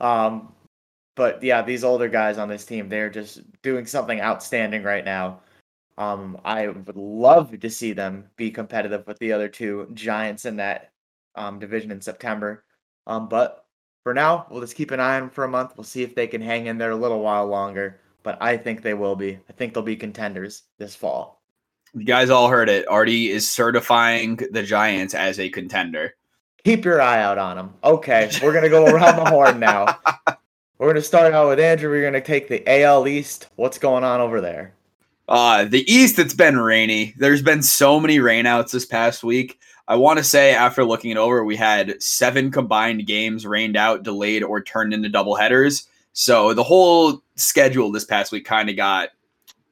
um 0.00 0.52
but 1.14 1.42
yeah 1.42 1.62
these 1.62 1.84
older 1.84 2.08
guys 2.08 2.38
on 2.38 2.48
this 2.48 2.64
team 2.64 2.88
they're 2.88 3.10
just 3.10 3.40
doing 3.62 3.86
something 3.86 4.20
outstanding 4.20 4.82
right 4.82 5.04
now 5.04 5.40
um 5.98 6.38
i 6.44 6.66
would 6.66 6.96
love 6.96 7.58
to 7.58 7.70
see 7.70 7.92
them 7.92 8.28
be 8.36 8.50
competitive 8.50 9.06
with 9.06 9.18
the 9.18 9.32
other 9.32 9.48
two 9.48 9.88
giants 9.94 10.44
in 10.44 10.56
that 10.56 10.92
um 11.34 11.58
division 11.58 11.90
in 11.90 12.00
september 12.00 12.64
um 13.06 13.28
but 13.28 13.66
for 14.02 14.14
now 14.14 14.46
we'll 14.50 14.60
just 14.60 14.76
keep 14.76 14.90
an 14.90 15.00
eye 15.00 15.16
on 15.16 15.22
them 15.22 15.30
for 15.30 15.44
a 15.44 15.48
month 15.48 15.72
we'll 15.76 15.84
see 15.84 16.02
if 16.02 16.14
they 16.14 16.26
can 16.26 16.40
hang 16.40 16.66
in 16.66 16.78
there 16.78 16.90
a 16.90 16.96
little 16.96 17.20
while 17.20 17.46
longer 17.46 18.00
but 18.22 18.36
i 18.40 18.56
think 18.56 18.82
they 18.82 18.94
will 18.94 19.16
be 19.16 19.38
i 19.48 19.52
think 19.52 19.74
they'll 19.74 19.82
be 19.82 19.96
contenders 19.96 20.62
this 20.78 20.94
fall 20.94 21.42
you 21.94 22.04
guys 22.04 22.30
all 22.30 22.48
heard 22.48 22.70
it. 22.70 22.88
Artie 22.88 23.30
is 23.30 23.50
certifying 23.50 24.36
the 24.50 24.62
Giants 24.62 25.12
as 25.12 25.38
a 25.38 25.50
contender. 25.50 26.14
Keep 26.64 26.86
your 26.86 27.02
eye 27.02 27.20
out 27.20 27.36
on 27.36 27.56
them. 27.56 27.74
Okay, 27.84 28.30
we're 28.42 28.52
gonna 28.52 28.70
go 28.70 28.86
around 28.86 29.16
the 29.16 29.28
horn 29.28 29.60
now. 29.60 29.98
We're 30.78 30.88
gonna 30.88 31.02
start 31.02 31.32
out 31.32 31.48
with 31.48 31.60
Andrew. 31.60 31.90
We're 31.90 32.02
gonna 32.02 32.20
take 32.20 32.48
the 32.48 32.64
AL 32.66 33.06
East. 33.06 33.48
What's 33.54 33.78
going 33.78 34.02
on 34.02 34.20
over 34.20 34.40
there? 34.40 34.74
Uh, 35.28 35.64
the 35.64 35.90
East, 35.90 36.18
it's 36.18 36.34
been 36.34 36.58
rainy. 36.58 37.14
There's 37.16 37.42
been 37.42 37.62
so 37.62 38.00
many 38.00 38.18
rainouts 38.18 38.72
this 38.72 38.84
past 38.84 39.22
week. 39.22 39.58
I 39.88 39.96
want 39.96 40.18
to 40.18 40.24
say, 40.24 40.54
after 40.54 40.84
looking 40.84 41.10
it 41.10 41.16
over, 41.16 41.44
we 41.44 41.56
had 41.56 42.00
seven 42.02 42.50
combined 42.50 43.06
games 43.06 43.46
rained 43.46 43.76
out, 43.76 44.02
delayed, 44.02 44.42
or 44.42 44.62
turned 44.62 44.92
into 44.94 45.08
double 45.08 45.34
headers. 45.34 45.88
So 46.12 46.54
the 46.54 46.62
whole 46.62 47.22
schedule 47.36 47.90
this 47.90 48.04
past 48.04 48.32
week 48.32 48.44
kind 48.44 48.68
of 48.68 48.76
got 48.76 49.10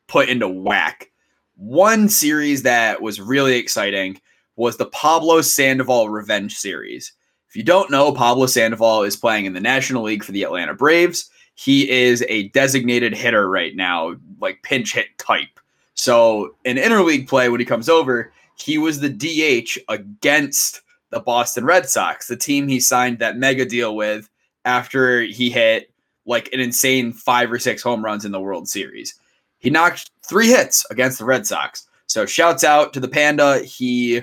put 0.09 0.29
into 0.29 0.49
whack. 0.49 1.11
One 1.57 2.09
series 2.09 2.63
that 2.63 3.03
was 3.03 3.21
really 3.21 3.57
exciting 3.57 4.21
was 4.57 4.77
the 4.77 4.87
Pablo 4.87 5.43
Sandoval 5.43 6.09
Revenge 6.09 6.57
Series. 6.57 7.13
If 7.49 7.57
you 7.57 7.63
don't 7.63 7.91
know, 7.91 8.13
Pablo 8.13 8.47
Sandoval 8.47 9.03
is 9.03 9.17
playing 9.17 9.45
in 9.45 9.53
the 9.53 9.61
National 9.61 10.05
League 10.05 10.25
for 10.25 10.33
the 10.33 10.43
Atlanta 10.43 10.75
Braves. 10.75 11.29
He 11.55 11.91
is 11.91 12.25
a 12.29 12.49
designated 12.49 13.15
hitter 13.15 13.49
right 13.49 13.77
now, 13.77 14.17
like 14.41 14.63
pinch 14.63 14.95
hit 14.95 15.17
type. 15.19 15.61
So 15.95 16.55
in 16.65 16.77
interleague 16.77 17.29
play, 17.29 17.49
when 17.49 17.61
he 17.61 17.67
comes 17.67 17.89
over, 17.89 18.33
he 18.57 18.79
was 18.79 19.01
the 19.01 19.09
DH 19.09 19.79
against 19.89 20.83
the 21.11 21.21
Boston 21.21 21.65
Red 21.65 21.89
Sox, 21.89 22.29
the 22.29 22.37
team 22.37 22.69
he 22.69 22.81
signed 22.81 23.19
that 23.19 23.37
mega 23.37 23.65
deal 23.65 23.97
with 23.97 24.29
after 24.65 25.23
he 25.23 25.51
hit 25.51 25.91
like 26.27 26.53
an 26.53 26.61
insane 26.61 27.13
five 27.13 27.51
or 27.51 27.59
six 27.59 27.83
home 27.83 28.05
runs 28.05 28.25
in 28.25 28.33
the 28.33 28.41
World 28.41 28.69
Series. 28.69 29.19
He 29.59 29.71
knocked 29.71 30.11
three 30.23 30.49
hits 30.49 30.87
against 30.91 31.19
the 31.19 31.25
Red 31.25 31.47
Sox. 31.47 31.87
So 32.07 32.27
shouts 32.27 32.65
out 32.65 32.93
to 32.93 33.01
the 33.01 33.09
Panda. 33.09 33.61
He 33.61 34.23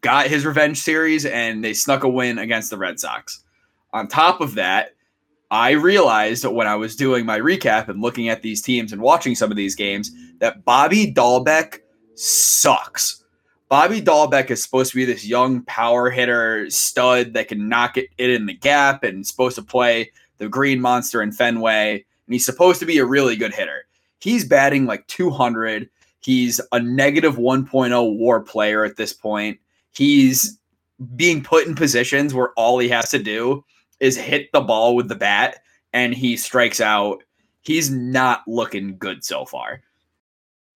got 0.00 0.26
his 0.26 0.46
revenge 0.46 0.78
series 0.78 1.26
and 1.26 1.64
they 1.64 1.74
snuck 1.74 2.04
a 2.04 2.08
win 2.08 2.38
against 2.38 2.70
the 2.70 2.78
Red 2.78 3.00
Sox. 3.00 3.44
On 3.92 4.06
top 4.06 4.40
of 4.40 4.54
that, 4.54 4.94
I 5.50 5.72
realized 5.72 6.44
when 6.44 6.68
I 6.68 6.76
was 6.76 6.94
doing 6.94 7.26
my 7.26 7.40
recap 7.40 7.88
and 7.88 8.00
looking 8.00 8.28
at 8.28 8.42
these 8.42 8.62
teams 8.62 8.92
and 8.92 9.02
watching 9.02 9.34
some 9.34 9.50
of 9.50 9.56
these 9.56 9.74
games 9.74 10.12
that 10.38 10.64
Bobby 10.64 11.12
Dalbec 11.12 11.80
sucks. 12.14 13.24
Bobby 13.68 14.00
Dalbec 14.00 14.50
is 14.50 14.62
supposed 14.62 14.90
to 14.90 14.96
be 14.96 15.04
this 15.04 15.24
young 15.24 15.62
power 15.62 16.10
hitter 16.10 16.70
stud 16.70 17.34
that 17.34 17.48
can 17.48 17.68
knock 17.68 17.96
it, 17.96 18.08
it 18.18 18.30
in 18.30 18.46
the 18.46 18.54
gap 18.54 19.02
and 19.02 19.26
supposed 19.26 19.56
to 19.56 19.62
play 19.62 20.12
the 20.38 20.48
green 20.48 20.80
monster 20.80 21.20
in 21.20 21.32
Fenway. 21.32 21.94
And 21.94 22.34
he's 22.34 22.44
supposed 22.44 22.78
to 22.80 22.86
be 22.86 22.98
a 22.98 23.04
really 23.04 23.36
good 23.36 23.54
hitter. 23.54 23.86
He's 24.20 24.44
batting 24.44 24.86
like 24.86 25.06
200. 25.08 25.88
He's 26.20 26.60
a 26.72 26.80
negative 26.80 27.36
1.0 27.36 28.18
war 28.18 28.40
player 28.40 28.84
at 28.84 28.96
this 28.96 29.12
point. 29.12 29.58
He's 29.92 30.58
being 31.16 31.42
put 31.42 31.66
in 31.66 31.74
positions 31.74 32.34
where 32.34 32.50
all 32.56 32.78
he 32.78 32.88
has 32.88 33.10
to 33.10 33.18
do 33.18 33.64
is 34.00 34.16
hit 34.16 34.50
the 34.52 34.60
ball 34.60 34.96
with 34.96 35.08
the 35.08 35.14
bat 35.14 35.60
and 35.92 36.14
he 36.14 36.36
strikes 36.36 36.80
out. 36.80 37.22
He's 37.62 37.90
not 37.90 38.42
looking 38.46 38.96
good 38.98 39.24
so 39.24 39.44
far. 39.44 39.82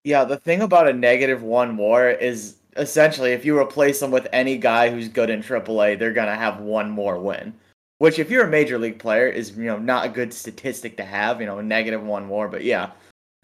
Yeah, 0.05 0.25
the 0.25 0.37
thing 0.37 0.61
about 0.61 0.89
a 0.89 0.93
negative 0.93 1.43
one 1.43 1.77
war 1.77 2.11
is 2.11 2.57
essentially 2.77 3.33
if 3.33 3.45
you 3.45 3.59
replace 3.59 4.01
them 4.01 4.11
with 4.11 4.29
any 4.33 4.59
guy 4.59 4.91
who's 4.91 5.09
good 5.09 5.31
in 5.31 5.43
AAA, 5.43 5.99
they're 5.99 6.13
gonna 6.13 6.37
have 6.37 6.61
one 6.61 6.91
more 6.91 7.19
win. 7.19 7.55
Which, 7.99 8.19
if 8.19 8.29
you're 8.29 8.47
a 8.47 8.51
major 8.51 8.77
league 8.79 8.99
player, 8.99 9.29
is 9.29 9.57
you 9.57 9.65
know 9.65 9.79
not 9.79 10.05
a 10.05 10.11
good 10.11 10.35
statistic 10.35 10.97
to 10.97 11.05
have. 11.05 11.41
You 11.41 11.47
know, 11.47 11.59
a 11.59 11.63
negative 11.63 12.03
one 12.03 12.29
war. 12.29 12.49
But 12.49 12.65
yeah, 12.65 12.91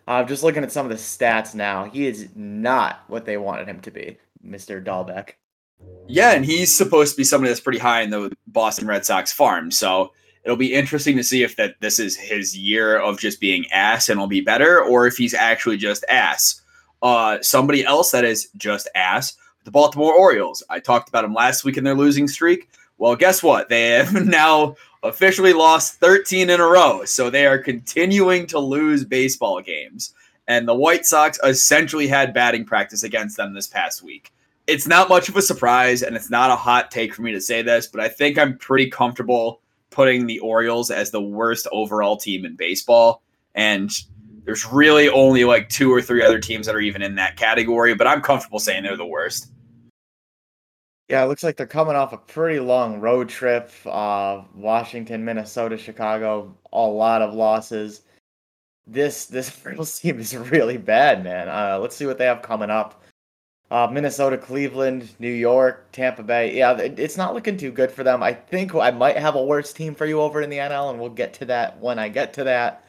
I'm 0.07 0.25
uh, 0.25 0.29
just 0.29 0.43
looking 0.43 0.65
at 0.65 0.73
some 0.73 0.85
of 0.85 0.91
the 0.91 0.97
stats 0.97 1.55
now. 1.55 1.85
He 1.85 2.07
is 2.07 2.29
not 2.35 3.05
what 3.07 3.25
they 3.25 3.37
wanted 3.37 3.69
him 3.69 3.81
to 3.83 3.91
be, 3.91 4.19
Mister 4.43 4.83
Dalbec. 4.83 5.35
Yeah, 6.11 6.33
and 6.33 6.45
he's 6.45 6.75
supposed 6.75 7.13
to 7.13 7.17
be 7.17 7.25
somebody 7.25 7.51
that's 7.51 7.61
pretty 7.61 7.79
high 7.79 8.03
in 8.03 8.11
the 8.11 8.37
Boston 8.49 8.89
Red 8.89 9.05
Sox 9.05 9.33
farm. 9.33 9.71
So 9.71 10.13
it'll 10.45 10.57
be 10.57 10.75
interesting 10.75 11.17
to 11.17 11.23
see 11.23 11.45
if 11.45 11.55
that 11.55 11.77
this 11.81 12.01
is 12.01 12.17
his 12.17 12.59
year 12.59 12.99
of 12.99 13.21
just 13.21 13.41
being 13.41 13.71
ass 13.71 14.09
and 14.09 14.19
will 14.19 14.27
be 14.27 14.41
better, 14.41 14.83
or 14.83 15.07
if 15.07 15.17
he's 15.17 15.35
actually 15.35 15.77
just 15.77 16.05
ass. 16.09 16.63
Uh, 17.01 17.39
somebody 17.43 17.85
else 17.85 18.11
that 18.11 18.25
is 18.25 18.49
just 18.57 18.89
ass, 18.97 19.37
the 19.65 19.71
Baltimore 19.71 20.13
Orioles. 20.13 20.65
I 20.69 20.81
talked 20.81 21.09
about 21.09 21.23
them 21.23 21.33
last 21.33 21.65
week 21.65 21.77
in 21.77 21.85
their 21.85 21.95
losing 21.95 22.27
streak. 22.27 22.71
Well, 22.99 23.15
guess 23.15 23.41
what? 23.41 23.69
They 23.69 23.91
have 23.91 24.13
now 24.27 24.75
officially 25.05 25.53
lost 25.53 26.01
13 26.01 26.51
in 26.51 26.61
a 26.61 26.65
row. 26.65 27.05
So 27.05 27.31
they 27.31 27.47
are 27.47 27.59
continuing 27.59 28.47
to 28.49 28.59
lose 28.59 29.05
baseball 29.05 29.63
games. 29.63 30.13
And 30.49 30.67
the 30.67 30.75
White 30.75 31.07
Sox 31.07 31.39
essentially 31.45 32.09
had 32.09 32.35
batting 32.35 32.65
practice 32.65 33.05
against 33.05 33.37
them 33.37 33.55
this 33.55 33.69
past 33.69 34.03
week 34.03 34.33
it's 34.71 34.87
not 34.87 35.09
much 35.09 35.29
of 35.29 35.37
a 35.37 35.43
surprise, 35.43 36.03
and 36.03 36.15
it's 36.15 36.31
not 36.31 36.51
a 36.51 36.57
hot 36.57 36.91
take 36.91 37.13
for 37.13 37.23
me 37.23 37.33
to 37.33 37.41
say 37.41 37.61
this, 37.61 37.89
but 37.89 38.01
I 38.01 38.09
think 38.09 38.39
I'm 38.39 38.57
pretty 38.57 38.89
comfortable 38.89 39.61
putting 39.91 40.27
the 40.27 40.39
Orioles 40.39 40.91
as 40.91 41.11
the 41.11 41.21
worst 41.21 41.67
overall 41.73 42.17
team 42.17 42.45
in 42.45 42.55
baseball. 42.55 43.23
And 43.55 43.91
there's 44.45 44.65
really 44.67 45.09
only 45.09 45.45
like 45.45 45.69
two 45.69 45.93
or 45.93 46.01
three 46.01 46.23
other 46.23 46.39
teams 46.39 46.67
that 46.67 46.77
are 46.77 46.81
even 46.81 47.03
in 47.03 47.17
that 47.17 47.37
category, 47.37 47.95
but 47.95 48.07
I'm 48.07 48.21
comfortable 48.21 48.61
saying 48.61 48.85
they're 48.85 48.97
the 48.97 49.05
worst. 49.05 49.51
Yeah, 51.09 51.25
it 51.25 51.27
looks 51.27 51.43
like 51.43 51.57
they're 51.57 51.67
coming 51.67 51.97
off 51.97 52.13
a 52.13 52.19
pretty 52.19 52.61
long 52.61 53.01
road 53.01 53.29
trip. 53.29 53.73
Uh, 53.85 54.43
Washington, 54.55 55.25
Minnesota, 55.25 55.77
Chicago, 55.77 56.57
a 56.73 56.81
lot 56.81 57.21
of 57.21 57.35
losses. 57.35 58.03
This 58.87 59.27
this 59.27 59.51
team 60.01 60.21
is 60.21 60.37
really 60.37 60.77
bad, 60.77 61.25
man. 61.25 61.49
Uh, 61.49 61.81
let's 61.81 61.97
see 61.97 62.07
what 62.07 62.19
they 62.19 62.27
have 62.27 62.43
coming 62.43 62.71
up. 62.71 63.00
Uh, 63.71 63.87
Minnesota, 63.91 64.37
Cleveland, 64.37 65.09
New 65.21 65.31
York, 65.31 65.87
Tampa 65.93 66.25
Bay. 66.25 66.57
Yeah, 66.57 66.77
it's 66.77 67.17
not 67.17 67.35
looking 67.35 67.57
too 67.57 67.71
good 67.71 67.93
for 67.93 68.03
them. 68.03 68.21
I 68.21 68.33
think 68.33 68.75
I 68.75 68.91
might 68.91 69.17
have 69.17 69.37
a 69.37 69.45
worse 69.45 69.73
team 69.73 69.95
for 69.95 70.07
you 70.07 70.21
over 70.21 70.43
in 70.43 70.51
the 70.51 70.57
NL, 70.57 70.91
and 70.91 70.99
we'll 70.99 71.11
get 71.11 71.33
to 71.35 71.45
that 71.47 71.79
when 71.79 71.99
I 71.99 72.09
get 72.09 72.33
to 72.35 72.45
that. 72.45 72.85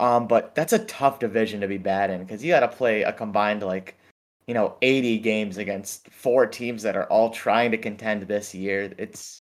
Um, 0.00 0.26
but 0.26 0.54
that's 0.54 0.72
a 0.72 0.84
tough 0.86 1.18
division 1.20 1.60
to 1.60 1.68
be 1.68 1.78
bad 1.78 2.10
in 2.10 2.22
because 2.22 2.42
you 2.42 2.50
got 2.50 2.60
to 2.60 2.68
play 2.68 3.02
a 3.02 3.12
combined 3.12 3.62
like, 3.62 3.96
you 4.46 4.54
know, 4.54 4.76
80 4.82 5.18
games 5.18 5.58
against 5.58 6.08
four 6.10 6.46
teams 6.46 6.82
that 6.82 6.96
are 6.96 7.04
all 7.04 7.30
trying 7.30 7.70
to 7.70 7.78
contend 7.78 8.22
this 8.22 8.54
year. 8.54 8.92
It's 8.98 9.42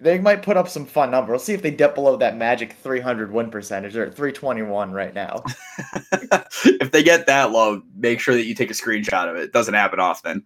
they 0.00 0.18
might 0.18 0.42
put 0.42 0.56
up 0.56 0.68
some 0.68 0.86
fun 0.86 1.10
number. 1.10 1.32
We'll 1.32 1.40
see 1.40 1.52
if 1.52 1.62
they 1.62 1.70
dip 1.70 1.94
below 1.94 2.16
that 2.16 2.36
magic 2.36 2.74
300 2.74 3.32
win 3.32 3.50
percentage. 3.50 3.92
They're 3.92 4.06
at 4.06 4.14
321 4.14 4.92
right 4.92 5.14
now. 5.14 5.42
if 6.64 6.90
they 6.90 7.02
get 7.02 7.26
that 7.26 7.50
low, 7.50 7.82
make 7.96 8.20
sure 8.20 8.34
that 8.34 8.44
you 8.44 8.54
take 8.54 8.70
a 8.70 8.74
screenshot 8.74 9.28
of 9.28 9.36
it. 9.36 9.44
It 9.44 9.52
doesn't 9.52 9.74
happen 9.74 10.00
often. 10.00 10.44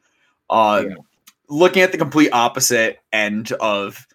Uh, 0.50 0.84
yeah. 0.88 0.94
Looking 1.48 1.82
at 1.82 1.92
the 1.92 1.98
complete 1.98 2.30
opposite 2.32 2.98
end 3.12 3.52
of 3.52 4.06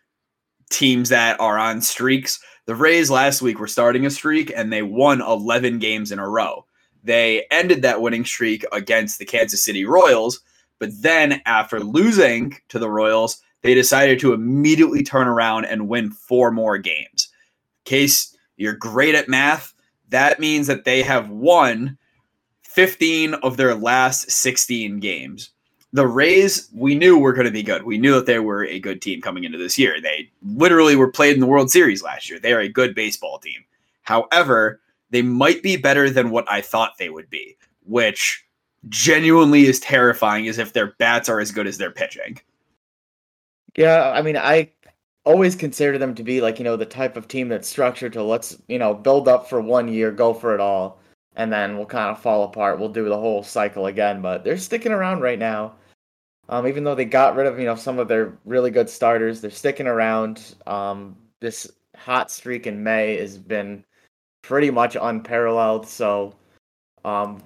teams 0.69 1.09
that 1.09 1.39
are 1.39 1.57
on 1.57 1.81
streaks, 1.81 2.39
the 2.65 2.75
Rays 2.75 3.09
last 3.09 3.41
week 3.41 3.59
were 3.59 3.67
starting 3.67 4.05
a 4.05 4.09
streak 4.09 4.51
and 4.55 4.71
they 4.71 4.81
won 4.81 5.21
11 5.21 5.79
games 5.79 6.11
in 6.11 6.19
a 6.19 6.27
row. 6.27 6.65
They 7.03 7.45
ended 7.51 7.81
that 7.81 8.01
winning 8.01 8.25
streak 8.25 8.65
against 8.71 9.19
the 9.19 9.25
Kansas 9.25 9.63
City 9.63 9.83
Royals, 9.85 10.41
but 10.79 10.89
then 11.01 11.41
after 11.45 11.79
losing 11.79 12.57
to 12.69 12.79
the 12.79 12.89
Royals, 12.89 13.42
they 13.63 13.73
decided 13.73 14.19
to 14.19 14.33
immediately 14.33 15.01
turn 15.01 15.27
around 15.27 15.65
and 15.65 15.87
win 15.87 16.11
four 16.11 16.51
more 16.51 16.77
games. 16.77 17.29
Case 17.85 18.37
you're 18.57 18.73
great 18.73 19.15
at 19.15 19.27
math, 19.27 19.73
that 20.09 20.39
means 20.39 20.67
that 20.67 20.85
they 20.85 21.01
have 21.01 21.29
won 21.29 21.97
15 22.63 23.33
of 23.35 23.57
their 23.57 23.73
last 23.73 24.29
16 24.29 24.99
games. 24.99 25.49
The 25.91 26.07
Rays, 26.07 26.69
we 26.73 26.95
knew 26.95 27.17
were 27.17 27.33
going 27.33 27.45
to 27.45 27.51
be 27.51 27.63
good. 27.63 27.83
We 27.83 27.97
knew 27.97 28.13
that 28.15 28.25
they 28.25 28.39
were 28.39 28.65
a 28.65 28.79
good 28.79 29.01
team 29.01 29.21
coming 29.21 29.43
into 29.43 29.57
this 29.57 29.77
year. 29.77 30.01
They 30.01 30.31
literally 30.43 30.95
were 30.95 31.11
played 31.11 31.35
in 31.35 31.39
the 31.39 31.47
World 31.47 31.69
Series 31.69 32.03
last 32.03 32.29
year. 32.29 32.39
They 32.39 32.53
are 32.53 32.59
a 32.59 32.69
good 32.69 32.95
baseball 32.95 33.39
team. 33.39 33.63
However, 34.01 34.81
they 35.11 35.21
might 35.21 35.61
be 35.61 35.77
better 35.77 36.09
than 36.09 36.31
what 36.31 36.51
I 36.51 36.61
thought 36.61 36.97
they 36.97 37.09
would 37.09 37.29
be, 37.29 37.57
which 37.85 38.43
genuinely 38.89 39.65
is 39.65 39.79
terrifying 39.79 40.47
as 40.47 40.57
if 40.57 40.73
their 40.73 40.93
bats 40.97 41.29
are 41.29 41.39
as 41.39 41.51
good 41.51 41.67
as 41.67 41.77
their 41.77 41.91
pitching. 41.91 42.39
Yeah, 43.75 44.11
I 44.11 44.21
mean, 44.21 44.37
I 44.37 44.71
always 45.25 45.55
consider 45.55 45.97
them 45.97 46.13
to 46.15 46.23
be 46.23 46.41
like, 46.41 46.59
you 46.59 46.63
know, 46.63 46.75
the 46.75 46.85
type 46.85 47.17
of 47.17 47.27
team 47.27 47.47
that's 47.49 47.67
structured 47.67 48.13
to 48.13 48.23
let's, 48.23 48.61
you 48.67 48.77
know, 48.77 48.93
build 48.93 49.27
up 49.27 49.49
for 49.49 49.61
one 49.61 49.87
year, 49.87 50.11
go 50.11 50.33
for 50.33 50.53
it 50.53 50.59
all, 50.59 50.99
and 51.35 51.51
then 51.51 51.77
we'll 51.77 51.85
kind 51.85 52.09
of 52.11 52.21
fall 52.21 52.43
apart. 52.43 52.79
We'll 52.79 52.89
do 52.89 53.05
the 53.09 53.17
whole 53.17 53.43
cycle 53.43 53.87
again, 53.87 54.21
but 54.21 54.43
they're 54.43 54.57
sticking 54.57 54.91
around 54.91 55.21
right 55.21 55.39
now. 55.39 55.75
Um, 56.49 56.67
even 56.67 56.83
though 56.83 56.95
they 56.95 57.05
got 57.05 57.35
rid 57.35 57.47
of, 57.47 57.57
you 57.57 57.65
know, 57.65 57.75
some 57.75 57.99
of 57.99 58.07
their 58.07 58.37
really 58.45 58.69
good 58.69 58.89
starters, 58.89 59.41
they're 59.41 59.49
sticking 59.49 59.87
around. 59.87 60.55
Um, 60.67 61.15
this 61.39 61.71
hot 61.95 62.29
streak 62.29 62.67
in 62.67 62.83
May 62.83 63.17
has 63.17 63.37
been 63.37 63.83
pretty 64.41 64.69
much 64.69 64.97
unparalleled. 64.99 65.87
So, 65.87 66.35
um, 67.05 67.41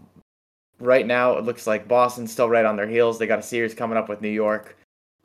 right 0.80 1.06
now 1.06 1.34
it 1.38 1.46
looks 1.46 1.68
like 1.68 1.88
Boston's 1.88 2.32
still 2.32 2.50
right 2.50 2.66
on 2.66 2.76
their 2.76 2.88
heels. 2.88 3.20
They 3.20 3.28
got 3.28 3.40
a 3.40 3.44
series 3.44 3.76
coming 3.76 3.98
up 3.98 4.10
with 4.10 4.22
New 4.22 4.30
York 4.30 4.77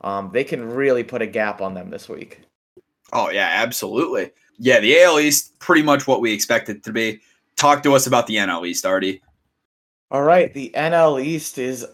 um, 0.03 0.29
they 0.33 0.43
can 0.43 0.69
really 0.69 1.03
put 1.03 1.21
a 1.21 1.27
gap 1.27 1.61
on 1.61 1.73
them 1.73 1.89
this 1.89 2.09
week. 2.09 2.41
Oh 3.11 3.29
yeah, 3.29 3.49
absolutely. 3.51 4.31
Yeah, 4.57 4.79
the 4.79 5.01
AL 5.01 5.19
East 5.19 5.57
pretty 5.59 5.83
much 5.83 6.07
what 6.07 6.21
we 6.21 6.33
expected 6.33 6.83
to 6.83 6.91
be. 6.91 7.21
Talk 7.55 7.83
to 7.83 7.93
us 7.93 8.07
about 8.07 8.27
the 8.27 8.35
NL 8.35 8.67
East, 8.67 8.85
Artie. 8.85 9.21
All 10.11 10.23
right, 10.23 10.53
the 10.53 10.71
NL 10.75 11.23
East 11.23 11.57
is 11.57 11.85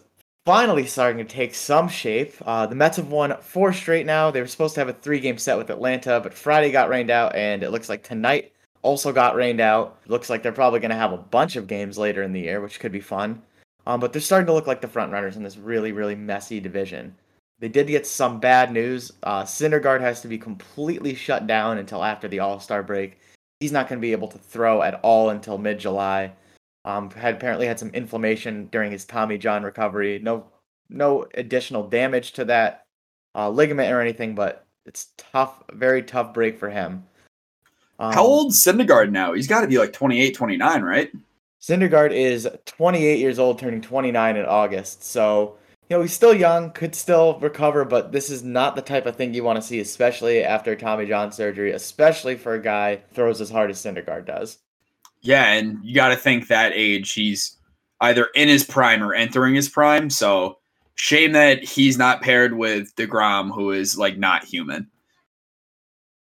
finally 0.44 0.86
starting 0.86 1.24
to 1.24 1.32
take 1.32 1.54
some 1.54 1.88
shape. 1.88 2.34
Uh, 2.44 2.66
the 2.66 2.74
Mets 2.74 2.96
have 2.96 3.10
won 3.10 3.36
four 3.40 3.72
straight 3.72 4.06
now. 4.06 4.30
They 4.30 4.40
were 4.40 4.46
supposed 4.46 4.74
to 4.74 4.80
have 4.80 4.88
a 4.88 4.92
three-game 4.92 5.38
set 5.38 5.56
with 5.56 5.70
Atlanta, 5.70 6.20
but 6.20 6.34
Friday 6.34 6.70
got 6.70 6.88
rained 6.88 7.10
out, 7.10 7.34
and 7.34 7.62
it 7.62 7.70
looks 7.70 7.88
like 7.88 8.02
tonight 8.02 8.52
also 8.82 9.12
got 9.12 9.36
rained 9.36 9.60
out. 9.60 9.98
Looks 10.06 10.30
like 10.30 10.42
they're 10.42 10.52
probably 10.52 10.80
going 10.80 10.90
to 10.90 10.96
have 10.96 11.12
a 11.12 11.18
bunch 11.18 11.56
of 11.56 11.66
games 11.66 11.98
later 11.98 12.22
in 12.22 12.32
the 12.32 12.40
year, 12.40 12.60
which 12.60 12.80
could 12.80 12.92
be 12.92 13.00
fun. 13.00 13.42
Um, 13.86 14.00
but 14.00 14.12
they're 14.12 14.20
starting 14.20 14.46
to 14.46 14.52
look 14.52 14.66
like 14.66 14.80
the 14.80 14.88
front 14.88 15.12
runners 15.12 15.36
in 15.36 15.42
this 15.42 15.56
really, 15.56 15.92
really 15.92 16.14
messy 16.14 16.60
division. 16.60 17.14
They 17.60 17.68
did 17.68 17.86
get 17.86 18.06
some 18.06 18.40
bad 18.40 18.72
news. 18.72 19.12
Uh, 19.22 19.42
Syndergaard 19.42 20.00
has 20.00 20.22
to 20.22 20.28
be 20.28 20.38
completely 20.38 21.14
shut 21.14 21.46
down 21.46 21.76
until 21.78 22.02
after 22.02 22.26
the 22.26 22.40
All 22.40 22.58
Star 22.58 22.82
break. 22.82 23.20
He's 23.60 23.72
not 23.72 23.88
going 23.88 23.98
to 23.98 24.04
be 24.04 24.12
able 24.12 24.28
to 24.28 24.38
throw 24.38 24.82
at 24.82 24.98
all 25.02 25.28
until 25.30 25.58
mid 25.58 25.78
July. 25.78 26.32
Um, 26.86 27.10
had 27.10 27.34
apparently 27.34 27.66
had 27.66 27.78
some 27.78 27.90
inflammation 27.90 28.68
during 28.72 28.90
his 28.90 29.04
Tommy 29.04 29.36
John 29.36 29.62
recovery. 29.62 30.18
No, 30.22 30.46
no 30.88 31.26
additional 31.34 31.86
damage 31.86 32.32
to 32.32 32.46
that 32.46 32.86
uh, 33.34 33.50
ligament 33.50 33.92
or 33.92 34.00
anything, 34.00 34.34
but 34.34 34.66
it's 34.86 35.08
tough, 35.18 35.62
very 35.72 36.02
tough 36.02 36.32
break 36.32 36.58
for 36.58 36.70
him. 36.70 37.04
Um, 37.98 38.14
How 38.14 38.24
old 38.24 38.52
Syndergaard 38.52 39.10
now? 39.12 39.34
He's 39.34 39.46
got 39.46 39.60
to 39.60 39.68
be 39.68 39.76
like 39.76 39.92
28, 39.92 40.34
29, 40.34 40.82
right? 40.82 41.12
Syndergaard 41.60 42.12
is 42.12 42.48
28 42.64 43.18
years 43.18 43.38
old, 43.38 43.58
turning 43.58 43.82
29 43.82 44.36
in 44.38 44.46
August. 44.46 45.04
So 45.04 45.58
you 45.90 45.96
know, 45.96 46.02
he's 46.02 46.12
still 46.12 46.32
young, 46.32 46.70
could 46.70 46.94
still 46.94 47.36
recover, 47.40 47.84
but 47.84 48.12
this 48.12 48.30
is 48.30 48.44
not 48.44 48.76
the 48.76 48.82
type 48.82 49.06
of 49.06 49.16
thing 49.16 49.34
you 49.34 49.42
want 49.42 49.56
to 49.56 49.66
see, 49.66 49.80
especially 49.80 50.44
after 50.44 50.76
Tommy 50.76 51.04
John 51.04 51.32
surgery, 51.32 51.72
especially 51.72 52.36
for 52.36 52.54
a 52.54 52.62
guy 52.62 53.02
throws 53.12 53.40
as 53.40 53.50
hard 53.50 53.70
as 53.70 53.80
Syndergaard 53.80 54.24
does. 54.24 54.58
Yeah, 55.20 55.52
and 55.52 55.80
you 55.82 55.96
got 55.96 56.10
to 56.10 56.16
think 56.16 56.46
that 56.46 56.70
age, 56.76 57.12
he's 57.12 57.56
either 58.00 58.28
in 58.36 58.46
his 58.48 58.62
prime 58.62 59.02
or 59.02 59.14
entering 59.14 59.56
his 59.56 59.68
prime. 59.68 60.10
So 60.10 60.58
shame 60.94 61.32
that 61.32 61.64
he's 61.64 61.98
not 61.98 62.22
paired 62.22 62.56
with 62.56 62.94
DeGrom, 62.94 63.52
who 63.52 63.72
is 63.72 63.98
like 63.98 64.16
not 64.16 64.44
human. 64.44 64.88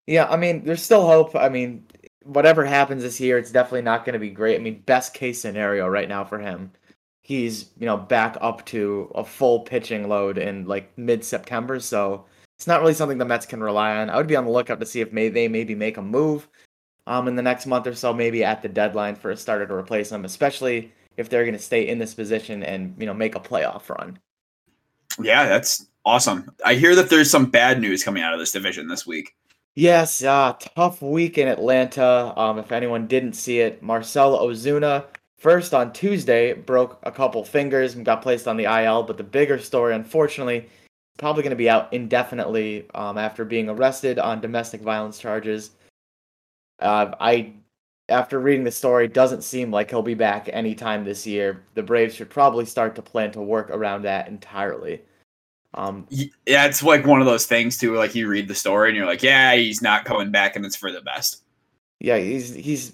Yeah, 0.08 0.26
I 0.28 0.36
mean, 0.36 0.64
there's 0.64 0.82
still 0.82 1.06
hope. 1.06 1.36
I 1.36 1.48
mean, 1.48 1.86
whatever 2.24 2.64
happens 2.64 3.04
this 3.04 3.20
year, 3.20 3.38
it's 3.38 3.52
definitely 3.52 3.82
not 3.82 4.04
going 4.04 4.14
to 4.14 4.18
be 4.18 4.30
great. 4.30 4.56
I 4.56 4.58
mean, 4.58 4.82
best 4.86 5.14
case 5.14 5.40
scenario 5.40 5.86
right 5.86 6.08
now 6.08 6.24
for 6.24 6.40
him 6.40 6.72
he's 7.22 7.70
you 7.78 7.86
know 7.86 7.96
back 7.96 8.36
up 8.40 8.66
to 8.66 9.10
a 9.14 9.24
full 9.24 9.60
pitching 9.60 10.08
load 10.08 10.36
in 10.36 10.66
like 10.66 10.96
mid 10.98 11.24
September. 11.24 11.80
So 11.80 12.26
it's 12.58 12.66
not 12.66 12.80
really 12.80 12.94
something 12.94 13.18
the 13.18 13.24
Mets 13.24 13.46
can 13.46 13.62
rely 13.62 13.96
on. 13.96 14.10
I 14.10 14.16
would 14.16 14.26
be 14.26 14.36
on 14.36 14.44
the 14.44 14.50
lookout 14.50 14.80
to 14.80 14.86
see 14.86 15.00
if 15.00 15.12
may 15.12 15.28
they 15.28 15.48
maybe 15.48 15.74
make 15.74 15.96
a 15.96 16.02
move 16.02 16.48
um 17.06 17.26
in 17.28 17.36
the 17.36 17.42
next 17.42 17.66
month 17.66 17.86
or 17.86 17.94
so, 17.94 18.12
maybe 18.12 18.44
at 18.44 18.62
the 18.62 18.68
deadline 18.68 19.14
for 19.16 19.30
a 19.30 19.36
starter 19.36 19.66
to 19.66 19.74
replace 19.74 20.12
him, 20.12 20.24
especially 20.24 20.92
if 21.16 21.28
they're 21.28 21.44
going 21.44 21.56
to 21.56 21.62
stay 21.62 21.88
in 21.88 21.98
this 21.98 22.14
position 22.14 22.62
and 22.62 22.94
you 22.98 23.06
know 23.06 23.14
make 23.14 23.34
a 23.34 23.40
playoff 23.40 23.88
run. 23.88 24.18
Yeah, 25.20 25.46
that's 25.48 25.86
awesome. 26.04 26.50
I 26.64 26.74
hear 26.74 26.94
that 26.94 27.10
there's 27.10 27.30
some 27.30 27.46
bad 27.46 27.80
news 27.80 28.02
coming 28.02 28.22
out 28.22 28.32
of 28.32 28.40
this 28.40 28.52
division 28.52 28.88
this 28.88 29.06
week. 29.06 29.34
Yes, 29.74 30.22
uh, 30.22 30.54
tough 30.76 31.00
week 31.00 31.38
in 31.38 31.48
Atlanta. 31.48 32.34
Um, 32.36 32.58
if 32.58 32.72
anyone 32.72 33.06
didn't 33.06 33.32
see 33.32 33.60
it, 33.60 33.82
Marcell 33.82 34.38
Ozuna 34.38 35.06
First, 35.42 35.74
on 35.74 35.92
Tuesday, 35.92 36.52
broke 36.52 37.00
a 37.02 37.10
couple 37.10 37.42
fingers 37.42 37.96
and 37.96 38.04
got 38.04 38.22
placed 38.22 38.46
on 38.46 38.56
the 38.56 38.66
IL, 38.84 39.02
but 39.02 39.16
the 39.16 39.24
bigger 39.24 39.58
story, 39.58 39.92
unfortunately, 39.92 40.68
probably 41.18 41.42
going 41.42 41.50
to 41.50 41.56
be 41.56 41.68
out 41.68 41.92
indefinitely 41.92 42.86
um, 42.94 43.18
after 43.18 43.44
being 43.44 43.68
arrested 43.68 44.20
on 44.20 44.40
domestic 44.40 44.82
violence 44.82 45.18
charges. 45.18 45.72
Uh, 46.78 47.16
I, 47.18 47.54
after 48.08 48.38
reading 48.38 48.62
the 48.62 48.70
story, 48.70 49.08
doesn't 49.08 49.42
seem 49.42 49.72
like 49.72 49.90
he'll 49.90 50.00
be 50.00 50.14
back 50.14 50.48
anytime 50.52 51.04
this 51.04 51.26
year. 51.26 51.64
The 51.74 51.82
Braves 51.82 52.14
should 52.14 52.30
probably 52.30 52.64
start 52.64 52.94
to 52.94 53.02
plan 53.02 53.32
to 53.32 53.42
work 53.42 53.68
around 53.70 54.02
that 54.02 54.28
entirely. 54.28 55.02
Um, 55.74 56.06
yeah, 56.08 56.66
it's 56.66 56.84
like 56.84 57.04
one 57.04 57.18
of 57.18 57.26
those 57.26 57.46
things 57.46 57.76
too. 57.76 57.96
Like 57.96 58.14
you 58.14 58.28
read 58.28 58.46
the 58.46 58.54
story 58.54 58.90
and 58.90 58.96
you're 58.96 59.06
like, 59.06 59.24
yeah, 59.24 59.56
he's 59.56 59.82
not 59.82 60.04
coming 60.04 60.30
back, 60.30 60.54
and 60.54 60.64
it's 60.64 60.76
for 60.76 60.92
the 60.92 61.00
best. 61.00 61.42
Yeah, 61.98 62.18
he's 62.18 62.54
he's 62.54 62.92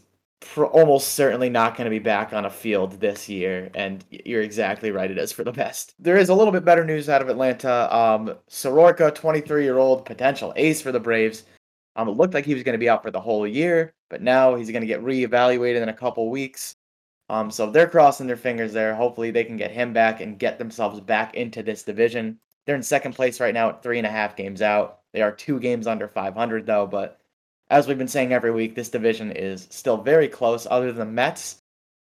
almost 0.56 1.14
certainly 1.14 1.50
not 1.50 1.76
going 1.76 1.84
to 1.84 1.90
be 1.90 1.98
back 1.98 2.32
on 2.32 2.44
a 2.44 2.50
field 2.50 3.00
this 3.00 3.28
year, 3.28 3.70
and 3.74 4.04
you're 4.10 4.42
exactly 4.42 4.90
right. 4.90 5.10
It 5.10 5.18
is 5.18 5.32
for 5.32 5.44
the 5.44 5.52
best. 5.52 5.94
There 5.98 6.16
is 6.16 6.28
a 6.28 6.34
little 6.34 6.52
bit 6.52 6.64
better 6.64 6.84
news 6.84 7.08
out 7.08 7.22
of 7.22 7.28
Atlanta. 7.28 7.94
Um, 7.94 8.34
Soroka, 8.46 9.10
23 9.10 9.64
year 9.64 9.78
old 9.78 10.04
potential 10.04 10.52
ace 10.56 10.80
for 10.80 10.92
the 10.92 11.00
Braves. 11.00 11.44
Um, 11.96 12.08
it 12.08 12.12
looked 12.12 12.34
like 12.34 12.44
he 12.44 12.54
was 12.54 12.62
going 12.62 12.74
to 12.74 12.78
be 12.78 12.88
out 12.88 13.02
for 13.02 13.10
the 13.10 13.20
whole 13.20 13.46
year, 13.46 13.94
but 14.08 14.22
now 14.22 14.54
he's 14.54 14.70
going 14.70 14.82
to 14.82 14.86
get 14.86 15.02
reevaluated 15.02 15.82
in 15.82 15.88
a 15.88 15.94
couple 15.94 16.30
weeks. 16.30 16.76
Um, 17.28 17.50
so 17.50 17.70
they're 17.70 17.88
crossing 17.88 18.26
their 18.26 18.36
fingers 18.36 18.72
there. 18.72 18.94
Hopefully, 18.94 19.30
they 19.30 19.44
can 19.44 19.56
get 19.56 19.70
him 19.70 19.92
back 19.92 20.20
and 20.20 20.38
get 20.38 20.58
themselves 20.58 21.00
back 21.00 21.34
into 21.34 21.62
this 21.62 21.82
division. 21.82 22.38
They're 22.64 22.76
in 22.76 22.82
second 22.82 23.14
place 23.14 23.40
right 23.40 23.54
now 23.54 23.70
at 23.70 23.82
three 23.82 23.98
and 23.98 24.06
a 24.06 24.10
half 24.10 24.36
games 24.36 24.62
out. 24.62 25.00
They 25.12 25.22
are 25.22 25.32
two 25.32 25.58
games 25.58 25.86
under 25.86 26.06
500 26.06 26.66
though, 26.66 26.86
but 26.86 27.18
as 27.70 27.86
we've 27.86 27.98
been 27.98 28.08
saying 28.08 28.32
every 28.32 28.50
week, 28.50 28.74
this 28.74 28.88
division 28.88 29.32
is 29.32 29.66
still 29.70 29.96
very 29.96 30.28
close. 30.28 30.66
Other 30.70 30.92
than 30.92 31.06
the 31.06 31.12
Mets, 31.12 31.58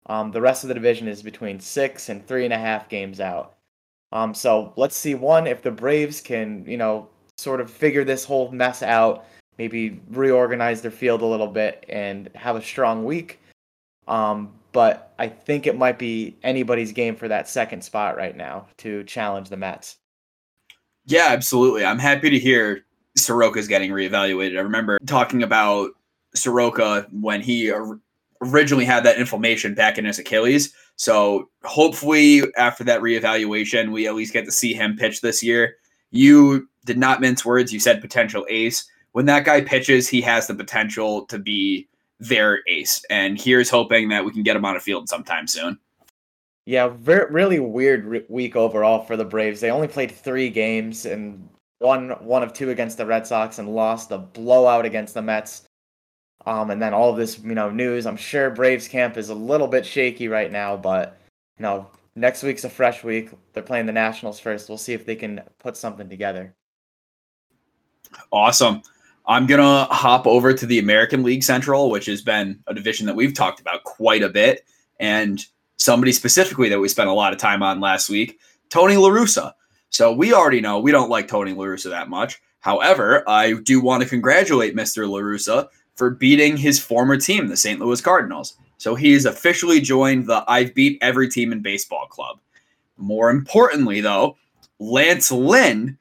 um, 0.07 0.31
the 0.31 0.41
rest 0.41 0.63
of 0.63 0.67
the 0.67 0.73
division 0.73 1.07
is 1.07 1.23
between 1.23 1.59
six 1.59 2.09
and 2.09 2.25
three 2.25 2.45
and 2.45 2.53
a 2.53 2.57
half 2.57 2.89
games 2.89 3.19
out. 3.19 3.55
Um, 4.11 4.33
so 4.33 4.73
let's 4.75 4.95
see 4.95 5.15
one 5.15 5.47
if 5.47 5.61
the 5.61 5.71
Braves 5.71 6.21
can, 6.21 6.63
you 6.65 6.77
know, 6.77 7.09
sort 7.37 7.59
of 7.59 7.69
figure 7.69 8.03
this 8.03 8.23
whole 8.23 8.51
mess 8.51 8.83
out, 8.83 9.25
maybe 9.57 9.99
reorganize 10.11 10.81
their 10.81 10.91
field 10.91 11.21
a 11.21 11.25
little 11.25 11.47
bit 11.47 11.83
and 11.89 12.29
have 12.35 12.55
a 12.55 12.61
strong 12.61 13.03
week. 13.03 13.39
Um, 14.07 14.53
but 14.71 15.13
I 15.17 15.27
think 15.27 15.67
it 15.67 15.77
might 15.77 15.97
be 15.97 16.35
anybody's 16.43 16.91
game 16.91 17.15
for 17.15 17.27
that 17.27 17.49
second 17.49 17.83
spot 17.83 18.17
right 18.17 18.35
now 18.35 18.67
to 18.77 19.03
challenge 19.05 19.49
the 19.49 19.57
Mets. 19.57 19.97
Yeah, 21.05 21.27
absolutely. 21.29 21.85
I'm 21.85 21.99
happy 21.99 22.29
to 22.29 22.39
hear 22.39 22.84
Soroka's 23.17 23.67
getting 23.67 23.91
reevaluated. 23.91 24.57
I 24.57 24.61
remember 24.61 24.99
talking 25.05 25.43
about 25.43 25.91
Soroka 26.33 27.07
when 27.11 27.41
he 27.41 27.71
originally 28.41 28.85
had 28.85 29.03
that 29.03 29.17
inflammation 29.17 29.73
back 29.73 29.97
in 29.97 30.05
his 30.05 30.19
Achilles. 30.19 30.73
So 30.97 31.49
hopefully, 31.63 32.43
after 32.57 32.83
that 32.85 33.01
reevaluation, 33.01 33.91
we 33.91 34.07
at 34.07 34.15
least 34.15 34.33
get 34.33 34.45
to 34.45 34.51
see 34.51 34.73
him 34.73 34.95
pitch 34.97 35.21
this 35.21 35.43
year. 35.43 35.75
You 36.11 36.69
did 36.85 36.97
not 36.97 37.21
mince 37.21 37.43
words. 37.43 37.73
You 37.73 37.79
said 37.79 38.01
potential 38.01 38.45
ace. 38.49 38.89
When 39.13 39.25
that 39.25 39.45
guy 39.45 39.61
pitches, 39.61 40.07
he 40.07 40.21
has 40.21 40.47
the 40.47 40.55
potential 40.55 41.25
to 41.27 41.39
be 41.39 41.87
their 42.19 42.61
ace. 42.67 43.03
And 43.09 43.39
here's 43.39 43.69
hoping 43.69 44.09
that 44.09 44.25
we 44.25 44.31
can 44.31 44.43
get 44.43 44.55
him 44.55 44.65
on 44.65 44.75
a 44.75 44.79
field 44.79 45.09
sometime 45.09 45.47
soon. 45.47 45.79
Yeah, 46.65 46.87
very, 46.87 47.31
really 47.31 47.59
weird 47.59 48.05
re- 48.05 48.25
week 48.27 48.55
overall 48.55 49.03
for 49.03 49.15
the 49.15 49.25
Braves. 49.25 49.59
They 49.61 49.71
only 49.71 49.87
played 49.87 50.11
three 50.11 50.49
games, 50.49 51.05
and 51.05 51.47
won 51.79 52.11
one 52.25 52.43
of 52.43 52.53
two 52.53 52.69
against 52.69 52.97
the 52.97 53.05
Red 53.05 53.27
Sox 53.27 53.59
and 53.59 53.75
lost 53.75 54.11
a 54.11 54.17
blowout 54.17 54.85
against 54.85 55.13
the 55.13 55.21
Mets. 55.21 55.63
Um, 56.45 56.69
and 56.69 56.81
then 56.81 56.93
all 56.93 57.13
this, 57.13 57.39
you 57.39 57.55
know, 57.55 57.69
news. 57.69 58.05
I'm 58.05 58.17
sure 58.17 58.49
Braves 58.49 58.87
camp 58.87 59.17
is 59.17 59.29
a 59.29 59.35
little 59.35 59.67
bit 59.67 59.85
shaky 59.85 60.27
right 60.27 60.51
now, 60.51 60.77
but 60.77 61.17
you 61.57 61.63
know, 61.63 61.87
next 62.15 62.43
week's 62.43 62.63
a 62.63 62.69
fresh 62.69 63.03
week. 63.03 63.31
They're 63.53 63.63
playing 63.63 63.87
the 63.87 63.91
Nationals 63.91 64.39
first. 64.39 64.69
We'll 64.69 64.77
see 64.77 64.93
if 64.93 65.05
they 65.05 65.15
can 65.15 65.41
put 65.59 65.75
something 65.75 66.07
together. 66.07 66.53
Awesome. 68.31 68.81
I'm 69.27 69.47
gonna 69.47 69.85
hop 69.85 70.27
over 70.27 70.53
to 70.53 70.65
the 70.65 70.77
American 70.77 71.23
League 71.23 71.43
Central, 71.43 71.89
which 71.89 72.05
has 72.05 72.21
been 72.21 72.59
a 72.67 72.73
division 72.73 73.07
that 73.07 73.15
we've 73.15 73.33
talked 73.33 73.59
about 73.59 73.83
quite 73.83 74.21
a 74.21 74.29
bit, 74.29 74.65
and 74.99 75.43
somebody 75.77 76.11
specifically 76.11 76.69
that 76.69 76.79
we 76.79 76.87
spent 76.87 77.09
a 77.09 77.13
lot 77.13 77.33
of 77.33 77.39
time 77.39 77.63
on 77.63 77.79
last 77.79 78.09
week, 78.09 78.39
Tony 78.69 78.97
La 78.97 79.09
Russa. 79.09 79.53
So 79.89 80.11
we 80.11 80.33
already 80.33 80.61
know 80.61 80.79
we 80.79 80.91
don't 80.91 81.09
like 81.09 81.27
Tony 81.27 81.53
La 81.53 81.65
Russa 81.65 81.89
that 81.89 82.09
much. 82.09 82.41
However, 82.59 83.23
I 83.29 83.53
do 83.53 83.79
want 83.79 84.03
to 84.03 84.09
congratulate 84.09 84.75
Mr. 84.75 85.07
La 85.09 85.19
Russa 85.19 85.67
for 85.95 86.09
beating 86.09 86.57
his 86.57 86.79
former 86.79 87.17
team, 87.17 87.47
the 87.47 87.57
St. 87.57 87.79
Louis 87.79 88.01
Cardinals. 88.01 88.57
So 88.77 88.95
he 88.95 89.13
has 89.13 89.25
officially 89.25 89.79
joined 89.79 90.27
the 90.27 90.43
I've 90.47 90.73
beat 90.73 90.97
every 91.01 91.29
team 91.29 91.51
in 91.51 91.61
baseball 91.61 92.07
club. 92.07 92.39
More 92.97 93.29
importantly, 93.29 94.01
though, 94.01 94.37
Lance 94.79 95.31
Lynn 95.31 95.97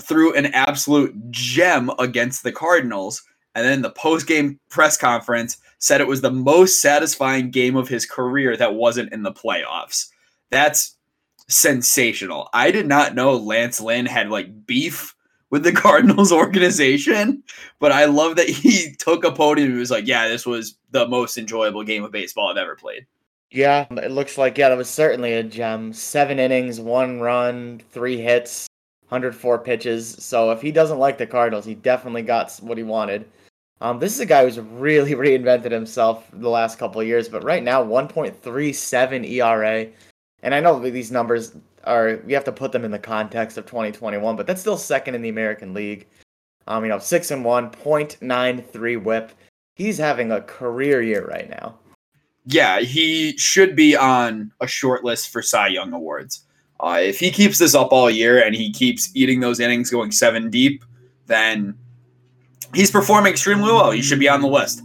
threw 0.00 0.34
an 0.34 0.46
absolute 0.46 1.14
gem 1.30 1.90
against 1.98 2.42
the 2.42 2.52
Cardinals. 2.52 3.22
And 3.54 3.64
then 3.64 3.82
the 3.82 3.90
post 3.90 4.26
game 4.26 4.58
press 4.68 4.96
conference 4.96 5.58
said 5.78 6.00
it 6.00 6.08
was 6.08 6.22
the 6.22 6.30
most 6.30 6.80
satisfying 6.80 7.50
game 7.50 7.76
of 7.76 7.88
his 7.88 8.06
career 8.06 8.56
that 8.56 8.74
wasn't 8.74 9.12
in 9.12 9.22
the 9.22 9.32
playoffs. 9.32 10.08
That's 10.50 10.96
sensational. 11.48 12.48
I 12.52 12.70
did 12.70 12.86
not 12.86 13.14
know 13.14 13.36
Lance 13.36 13.80
Lynn 13.80 14.06
had 14.06 14.30
like 14.30 14.66
beef 14.66 15.14
with 15.50 15.62
the 15.62 15.72
Cardinals 15.84 16.32
organization, 16.32 17.42
but 17.78 17.92
I 17.92 18.06
love 18.06 18.36
that 18.36 18.48
he 18.48 18.94
took 18.98 19.24
a 19.24 19.32
podium 19.32 19.70
and 19.70 19.78
was 19.78 19.90
like, 19.90 20.06
"Yeah, 20.06 20.28
this 20.28 20.46
was 20.46 20.76
the 20.90 21.06
most 21.08 21.38
enjoyable 21.38 21.84
game 21.84 22.04
of 22.04 22.12
baseball 22.12 22.48
I've 22.48 22.56
ever 22.56 22.76
played." 22.76 23.06
Yeah, 23.50 23.86
it 23.90 24.10
looks 24.10 24.36
like 24.36 24.58
yeah, 24.58 24.68
that 24.68 24.78
was 24.78 24.88
certainly 24.88 25.34
a 25.34 25.42
gem. 25.42 25.92
Seven 25.92 26.38
innings, 26.38 26.80
one 26.80 27.20
run, 27.20 27.80
three 27.92 28.16
hits, 28.16 28.66
104 29.08 29.58
pitches. 29.60 30.16
So 30.18 30.50
if 30.50 30.60
he 30.60 30.72
doesn't 30.72 30.98
like 30.98 31.18
the 31.18 31.26
Cardinals, 31.26 31.64
he 31.64 31.74
definitely 31.74 32.22
got 32.22 32.52
what 32.62 32.78
he 32.78 32.84
wanted. 32.84 33.28
Um, 33.80 33.98
this 33.98 34.12
is 34.12 34.20
a 34.20 34.26
guy 34.26 34.44
who's 34.44 34.58
really 34.58 35.12
reinvented 35.14 35.70
himself 35.70 36.28
the 36.32 36.48
last 36.48 36.78
couple 36.78 37.02
years, 37.02 37.28
but 37.28 37.44
right 37.44 37.62
now 37.62 37.84
1.37 37.84 39.30
ERA, 39.30 39.86
and 40.44 40.54
I 40.54 40.60
know 40.60 40.78
these 40.78 41.10
numbers 41.10 41.56
are 41.84 42.20
we 42.24 42.34
have 42.34 42.44
to 42.44 42.52
put 42.52 42.70
them 42.70 42.84
in 42.84 42.90
the 42.90 42.98
context 42.98 43.56
of 43.56 43.64
2021, 43.64 44.36
but 44.36 44.46
that's 44.46 44.60
still 44.60 44.76
second 44.76 45.14
in 45.14 45.22
the 45.22 45.30
American 45.30 45.72
League. 45.72 46.06
Um, 46.66 46.84
you 46.84 46.90
know, 46.90 46.98
six 46.98 47.30
and 47.30 47.44
one, 47.44 47.70
0.93 47.70 49.02
WHIP. 49.02 49.32
He's 49.74 49.98
having 49.98 50.30
a 50.30 50.42
career 50.42 51.02
year 51.02 51.26
right 51.26 51.48
now. 51.48 51.78
Yeah, 52.46 52.80
he 52.80 53.36
should 53.38 53.74
be 53.74 53.96
on 53.96 54.52
a 54.60 54.66
short 54.66 55.02
list 55.02 55.30
for 55.30 55.40
Cy 55.40 55.68
Young 55.68 55.94
awards. 55.94 56.42
Uh, 56.78 57.00
if 57.00 57.18
he 57.18 57.30
keeps 57.30 57.58
this 57.58 57.74
up 57.74 57.90
all 57.90 58.10
year 58.10 58.44
and 58.44 58.54
he 58.54 58.70
keeps 58.70 59.10
eating 59.14 59.40
those 59.40 59.60
innings 59.60 59.90
going 59.90 60.10
seven 60.10 60.50
deep, 60.50 60.84
then 61.26 61.74
he's 62.74 62.90
performing 62.90 63.32
extremely 63.32 63.72
well. 63.72 63.90
He 63.90 64.02
should 64.02 64.18
be 64.18 64.28
on 64.28 64.42
the 64.42 64.48
list. 64.48 64.82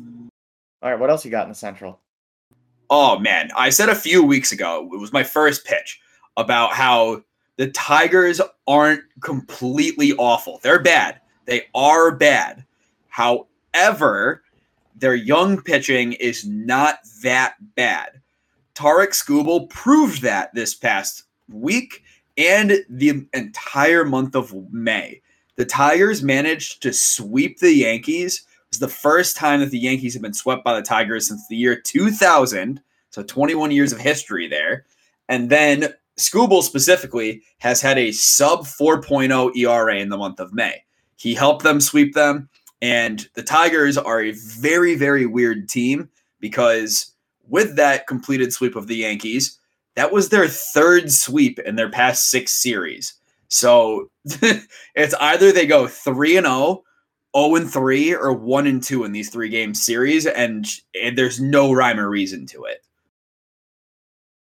All 0.81 0.89
right, 0.89 0.99
what 0.99 1.09
else 1.09 1.25
you 1.25 1.31
got 1.31 1.43
in 1.43 1.49
the 1.49 1.55
Central? 1.55 1.99
Oh 2.89 3.19
man, 3.19 3.51
I 3.55 3.69
said 3.69 3.89
a 3.89 3.95
few 3.95 4.23
weeks 4.23 4.51
ago, 4.51 4.89
it 4.91 4.99
was 4.99 5.13
my 5.13 5.23
first 5.23 5.65
pitch 5.65 5.99
about 6.37 6.73
how 6.73 7.23
the 7.57 7.67
Tigers 7.67 8.41
aren't 8.67 9.03
completely 9.21 10.13
awful. 10.13 10.59
They're 10.63 10.81
bad. 10.81 11.19
They 11.45 11.67
are 11.75 12.11
bad. 12.15 12.65
However, 13.09 14.43
their 14.95 15.15
young 15.15 15.61
pitching 15.61 16.13
is 16.13 16.45
not 16.45 16.99
that 17.21 17.55
bad. 17.75 18.21
Tarik 18.75 19.11
Skubal 19.11 19.69
proved 19.69 20.21
that 20.21 20.53
this 20.53 20.73
past 20.73 21.23
week 21.49 22.03
and 22.37 22.85
the 22.89 23.27
entire 23.33 24.05
month 24.05 24.35
of 24.35 24.53
May. 24.71 25.21
The 25.57 25.65
Tigers 25.65 26.23
managed 26.23 26.81
to 26.83 26.93
sweep 26.93 27.59
the 27.59 27.73
Yankees. 27.73 28.43
It 28.69 28.75
was 28.75 28.79
the 28.79 28.87
first 28.95 29.35
time 29.35 29.61
that 29.61 29.71
the 29.71 29.79
Yankees 29.79 30.13
have 30.13 30.21
been 30.21 30.33
swept 30.33 30.63
by 30.63 30.75
the 30.75 30.83
Tigers 30.83 31.27
since 31.27 31.47
the 31.47 31.55
year 31.55 31.75
2000. 31.75 32.79
So 33.09 33.23
21 33.23 33.71
years 33.71 33.91
of 33.91 33.99
history 33.99 34.47
there. 34.47 34.85
And 35.27 35.49
then 35.49 35.93
Skubal 36.19 36.61
specifically 36.61 37.41
has 37.57 37.81
had 37.81 37.97
a 37.97 38.11
sub 38.11 38.61
4.0 38.61 39.55
ERA 39.55 39.95
in 39.95 40.09
the 40.09 40.17
month 40.17 40.39
of 40.39 40.53
May. 40.53 40.83
He 41.15 41.33
helped 41.33 41.63
them 41.63 41.81
sweep 41.81 42.13
them. 42.13 42.47
And 42.81 43.27
the 43.33 43.41
Tigers 43.41 43.97
are 43.97 44.21
a 44.21 44.33
very, 44.33 44.95
very 44.95 45.25
weird 45.25 45.67
team 45.67 46.07
because 46.39 47.13
with 47.47 47.75
that 47.77 48.05
completed 48.05 48.53
sweep 48.53 48.75
of 48.75 48.85
the 48.85 48.97
Yankees, 48.97 49.59
that 49.95 50.11
was 50.11 50.29
their 50.29 50.47
third 50.47 51.11
sweep 51.11 51.57
in 51.59 51.75
their 51.75 51.89
past 51.89 52.29
six 52.29 52.51
series. 52.51 53.15
So 53.47 54.11
it's 54.95 55.15
either 55.15 55.51
they 55.51 55.65
go 55.65 55.87
3 55.87 56.37
and 56.37 56.45
0, 56.45 56.83
0 57.37 57.55
and 57.55 57.71
3, 57.71 58.15
or 58.15 58.33
1 58.33 58.67
and 58.67 58.83
2 58.83 59.03
in 59.03 59.11
these 59.11 59.29
three 59.29 59.49
game 59.49 59.73
series, 59.73 60.25
and, 60.25 60.65
and 61.01 61.17
there's 61.17 61.39
no 61.39 61.71
rhyme 61.71 61.99
or 61.99 62.09
reason 62.09 62.45
to 62.47 62.63
it. 62.65 62.85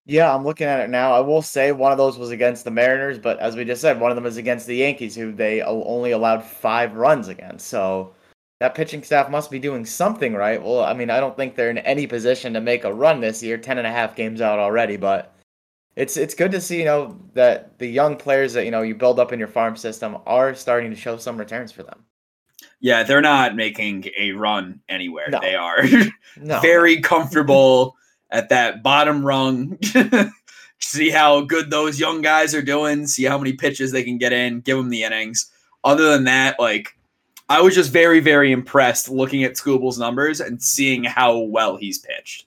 Yeah, 0.08 0.32
I'm 0.32 0.44
looking 0.44 0.68
at 0.68 0.80
it 0.80 0.88
now. 0.88 1.12
I 1.12 1.20
will 1.20 1.42
say 1.42 1.72
one 1.72 1.90
of 1.90 1.98
those 1.98 2.16
was 2.16 2.30
against 2.30 2.62
the 2.62 2.70
Mariners, 2.70 3.18
but 3.18 3.40
as 3.40 3.56
we 3.56 3.64
just 3.64 3.80
said, 3.80 3.98
one 3.98 4.12
of 4.12 4.14
them 4.14 4.26
is 4.26 4.36
against 4.36 4.68
the 4.68 4.76
Yankees, 4.76 5.16
who 5.16 5.32
they 5.32 5.62
only 5.62 6.12
allowed 6.12 6.44
five 6.44 6.94
runs 6.94 7.26
against. 7.26 7.66
So 7.66 8.14
that 8.60 8.76
pitching 8.76 9.02
staff 9.02 9.28
must 9.30 9.50
be 9.50 9.58
doing 9.58 9.84
something 9.84 10.34
right. 10.34 10.62
Well, 10.62 10.84
I 10.84 10.94
mean, 10.94 11.10
I 11.10 11.18
don't 11.18 11.36
think 11.36 11.56
they're 11.56 11.70
in 11.70 11.78
any 11.78 12.06
position 12.06 12.54
to 12.54 12.60
make 12.60 12.84
a 12.84 12.94
run 12.94 13.20
this 13.20 13.42
year, 13.42 13.58
10 13.58 13.78
and 13.78 13.86
a 13.86 13.90
half 13.90 14.14
games 14.14 14.40
out 14.40 14.60
already, 14.60 14.96
but 14.96 15.34
it's 15.96 16.16
it's 16.16 16.34
good 16.34 16.52
to 16.52 16.60
see, 16.60 16.78
you 16.78 16.84
know, 16.84 17.18
that 17.34 17.78
the 17.78 17.86
young 17.86 18.16
players 18.16 18.52
that, 18.52 18.64
you 18.64 18.70
know, 18.70 18.82
you 18.82 18.94
build 18.94 19.18
up 19.18 19.32
in 19.32 19.38
your 19.40 19.48
farm 19.48 19.76
system 19.76 20.18
are 20.26 20.54
starting 20.54 20.90
to 20.90 20.96
show 20.96 21.16
some 21.16 21.36
returns 21.36 21.72
for 21.72 21.82
them. 21.82 22.04
Yeah, 22.80 23.02
they're 23.02 23.20
not 23.20 23.56
making 23.56 24.06
a 24.16 24.32
run 24.32 24.80
anywhere. 24.88 25.28
No. 25.30 25.40
They 25.40 25.54
are 25.54 25.82
no. 26.36 26.60
very 26.62 27.00
comfortable 27.00 27.96
at 28.30 28.50
that 28.50 28.82
bottom 28.82 29.24
rung. 29.24 29.78
see 30.78 31.10
how 31.10 31.40
good 31.40 31.70
those 31.70 31.98
young 31.98 32.22
guys 32.22 32.54
are 32.54 32.62
doing, 32.62 33.06
see 33.06 33.24
how 33.24 33.38
many 33.38 33.54
pitches 33.54 33.92
they 33.92 34.02
can 34.02 34.18
get 34.18 34.32
in, 34.32 34.60
give 34.60 34.76
them 34.76 34.90
the 34.90 35.04
innings. 35.04 35.50
Other 35.84 36.10
than 36.10 36.24
that, 36.24 36.58
like 36.60 36.96
I 37.48 37.60
was 37.60 37.74
just 37.74 37.92
very, 37.92 38.20
very 38.20 38.52
impressed 38.52 39.08
looking 39.08 39.44
at 39.44 39.54
Skubal's 39.54 39.98
numbers 39.98 40.40
and 40.40 40.62
seeing 40.62 41.04
how 41.04 41.38
well 41.38 41.76
he's 41.76 41.98
pitched. 41.98 42.46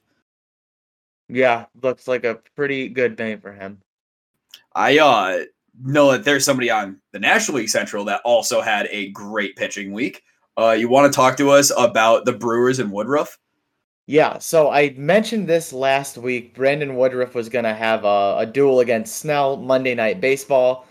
Yeah, 1.28 1.66
looks 1.80 2.06
like 2.08 2.24
a 2.24 2.40
pretty 2.56 2.88
good 2.88 3.18
name 3.18 3.40
for 3.40 3.52
him. 3.52 3.80
I 4.74 4.98
uh 4.98 5.44
know 5.82 6.12
that 6.12 6.24
there's 6.24 6.44
somebody 6.44 6.70
on 6.70 7.00
the 7.12 7.18
National 7.18 7.58
League 7.58 7.68
Central 7.68 8.04
that 8.06 8.20
also 8.24 8.60
had 8.60 8.88
a 8.90 9.10
great 9.10 9.56
pitching 9.56 9.92
week. 9.92 10.22
Uh, 10.56 10.72
you 10.72 10.88
want 10.88 11.10
to 11.10 11.16
talk 11.16 11.36
to 11.36 11.50
us 11.50 11.72
about 11.76 12.24
the 12.24 12.32
Brewers 12.32 12.78
and 12.78 12.92
Woodruff? 12.92 13.38
Yeah, 14.06 14.38
so 14.38 14.70
I 14.70 14.90
mentioned 14.98 15.48
this 15.48 15.72
last 15.72 16.18
week. 16.18 16.54
Brandon 16.54 16.96
Woodruff 16.96 17.34
was 17.34 17.48
going 17.48 17.64
to 17.64 17.74
have 17.74 18.04
a, 18.04 18.38
a, 18.38 18.46
duel 18.46 18.80
against 18.80 19.16
Snell 19.16 19.56
Monday 19.56 19.94
Night 19.94 20.20
Baseball. 20.20 20.86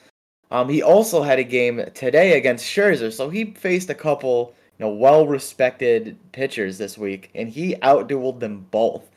Um, 0.51 0.69
he 0.69 0.81
also 0.81 1.21
had 1.21 1.37
a 1.37 1.43
game 1.43 1.83
today 1.93 2.37
against 2.37 2.65
Scherzer, 2.65 3.11
so 3.11 3.29
he 3.29 3.51
faced 3.53 3.89
a 3.89 3.95
couple, 3.95 4.55
you 4.77 4.85
know, 4.85 4.93
well-respected 4.93 6.17
pitchers 6.31 6.77
this 6.77 6.97
week, 6.97 7.29
and 7.35 7.49
he 7.49 7.75
outdueled 7.83 8.39
them 8.39 8.65
both. 8.71 9.11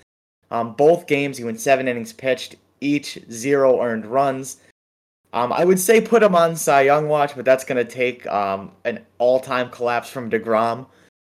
Um, 0.50 0.74
both 0.74 1.06
games, 1.06 1.38
he 1.38 1.44
went 1.44 1.61
seven 1.61 1.87
innings 1.87 2.12
pitched, 2.12 2.56
each 2.80 3.18
zero 3.30 3.80
earned 3.80 4.04
runs. 4.04 4.58
Um, 5.33 5.53
I 5.53 5.64
would 5.64 5.81
say 5.81 6.01
put 6.01 6.23
him 6.23 6.35
on 6.35 6.57
Cy 6.57 6.83
Young 6.83 7.09
watch, 7.09 7.35
but 7.35 7.45
that's 7.45 7.64
going 7.64 7.85
to 7.85 7.90
take 7.90 8.27
um, 8.27 8.73
an 8.85 9.05
all-time 9.18 9.71
collapse 9.71 10.11
from 10.11 10.31
Degrom. 10.31 10.87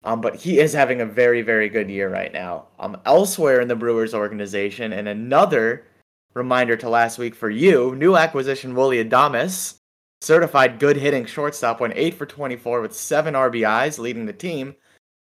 Um, 0.03 0.21
but 0.21 0.35
he 0.35 0.59
is 0.59 0.71
having 0.71 1.01
a 1.01 1.05
very, 1.05 1.41
very 1.41 1.67
good 1.67 1.89
year 1.89 2.09
right 2.09 2.31
now. 2.31 2.67
Um, 2.79 2.97
elsewhere 3.05 3.59
in 3.59 3.67
the 3.67 3.75
Brewers 3.75 4.13
organization, 4.13 4.93
and 4.93 5.07
another 5.07 5.85
reminder 6.33 6.77
to 6.77 6.89
last 6.89 7.17
week 7.17 7.35
for 7.35 7.49
you, 7.49 7.95
new 7.95 8.15
acquisition 8.15 8.75
Willy 8.75 9.03
Adames, 9.03 9.79
certified 10.21 10.79
good 10.79 10.95
hitting 10.95 11.25
shortstop, 11.25 11.81
went 11.81 11.93
8 11.95 12.13
for 12.13 12.25
24 12.25 12.81
with 12.81 12.95
7 12.95 13.33
RBIs, 13.33 13.97
leading 13.97 14.25
the 14.25 14.33
team. 14.33 14.75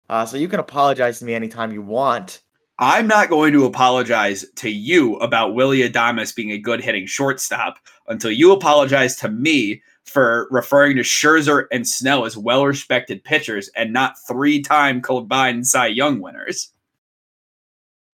Uh, 0.10 0.26
so 0.26 0.38
you 0.38 0.48
can 0.48 0.60
apologize 0.60 1.20
to 1.20 1.26
me 1.26 1.34
anytime 1.34 1.72
you 1.72 1.82
want. 1.82 2.42
I'm 2.78 3.08
not 3.08 3.30
going 3.30 3.54
to 3.54 3.66
apologize 3.66 4.46
to 4.56 4.70
you 4.70 5.16
about 5.18 5.54
Willy 5.54 5.88
Adames 5.90 6.36
being 6.36 6.52
a 6.52 6.58
good 6.58 6.82
hitting 6.82 7.06
shortstop 7.06 7.80
until 8.08 8.32
you 8.32 8.52
apologize 8.52 9.16
to 9.18 9.30
me 9.30 9.82
for 10.04 10.48
referring 10.52 10.98
to 10.98 11.02
Scherzer 11.02 11.68
and 11.72 11.88
Snell 11.88 12.26
as 12.26 12.38
well 12.38 12.66
respected 12.66 13.24
pitchers 13.24 13.70
and 13.76 13.94
not 13.94 14.20
three 14.28 14.62
time 14.62 15.02
combined 15.02 15.66
Cy 15.66 15.88
Young 15.88 16.20
winners. 16.20 16.74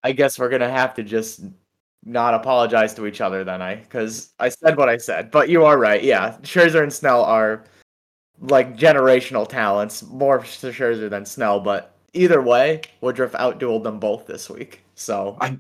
I 0.04 0.12
guess 0.12 0.38
we're 0.38 0.50
gonna 0.50 0.69
have 0.69 0.93
to 0.95 1.04
just 1.04 1.41
not 2.04 2.34
apologize 2.34 2.93
to 2.95 3.06
each 3.06 3.21
other 3.21 3.43
then 3.43 3.62
I 3.62 3.76
because 3.76 4.34
I 4.39 4.50
said 4.50 4.78
what 4.78 4.89
I 4.89 4.97
said. 4.97 5.32
But 5.32 5.50
you 5.50 5.65
are 5.65 5.78
right, 5.78 6.04
yeah. 6.04 6.38
Scherzer 6.41 6.82
and 6.82 6.93
Snell 6.93 7.24
are 7.24 7.63
like 8.39 8.78
generational 8.78 9.47
talents, 9.47 10.04
more 10.04 10.39
to 10.39 10.71
Scherzer 10.71 11.10
than 11.10 11.26
Snell, 11.26 11.60
but 11.60 11.90
either 12.13 12.41
way, 12.41 12.82
Woodruff 13.02 13.34
outdueled 13.34 13.84
them 13.84 14.00
both 14.00 14.28
this 14.28 14.50
week. 14.50 14.82
So 14.95 15.38
I 15.41 15.58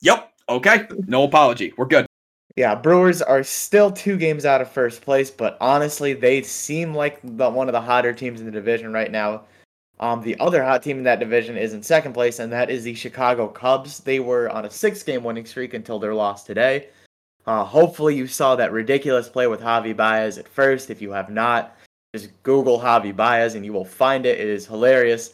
Yep. 0.00 0.32
Okay. 0.48 0.86
No 1.06 1.24
apology. 1.24 1.72
We're 1.76 1.86
good. 1.86 2.06
Yeah, 2.56 2.74
Brewers 2.74 3.22
are 3.22 3.44
still 3.44 3.92
two 3.92 4.16
games 4.16 4.44
out 4.44 4.60
of 4.60 4.70
first 4.70 5.02
place, 5.02 5.30
but 5.30 5.56
honestly, 5.60 6.12
they 6.12 6.42
seem 6.42 6.92
like 6.92 7.20
the, 7.22 7.48
one 7.48 7.68
of 7.68 7.72
the 7.72 7.80
hotter 7.80 8.12
teams 8.12 8.40
in 8.40 8.46
the 8.46 8.52
division 8.52 8.92
right 8.92 9.12
now. 9.12 9.42
Um, 10.00 10.22
the 10.22 10.38
other 10.40 10.62
hot 10.64 10.82
team 10.82 10.98
in 10.98 11.04
that 11.04 11.20
division 11.20 11.56
is 11.56 11.72
in 11.72 11.82
second 11.82 12.14
place, 12.14 12.38
and 12.38 12.52
that 12.52 12.70
is 12.70 12.84
the 12.84 12.94
Chicago 12.94 13.46
Cubs. 13.48 14.00
They 14.00 14.20
were 14.20 14.48
on 14.50 14.64
a 14.64 14.70
six-game 14.70 15.22
winning 15.22 15.46
streak 15.46 15.74
until 15.74 15.98
their 15.98 16.14
loss 16.14 16.44
today. 16.44 16.88
Uh, 17.46 17.64
hopefully, 17.64 18.16
you 18.16 18.26
saw 18.26 18.56
that 18.56 18.72
ridiculous 18.72 19.28
play 19.28 19.46
with 19.46 19.60
Javi 19.60 19.96
Baez 19.96 20.38
at 20.38 20.48
first. 20.48 20.90
If 20.90 21.00
you 21.00 21.12
have 21.12 21.30
not, 21.30 21.76
just 22.14 22.30
Google 22.42 22.80
Javi 22.80 23.14
Baez 23.14 23.54
and 23.54 23.64
you 23.64 23.72
will 23.72 23.84
find 23.84 24.26
it. 24.26 24.40
It 24.40 24.48
is 24.48 24.66
hilarious. 24.66 25.32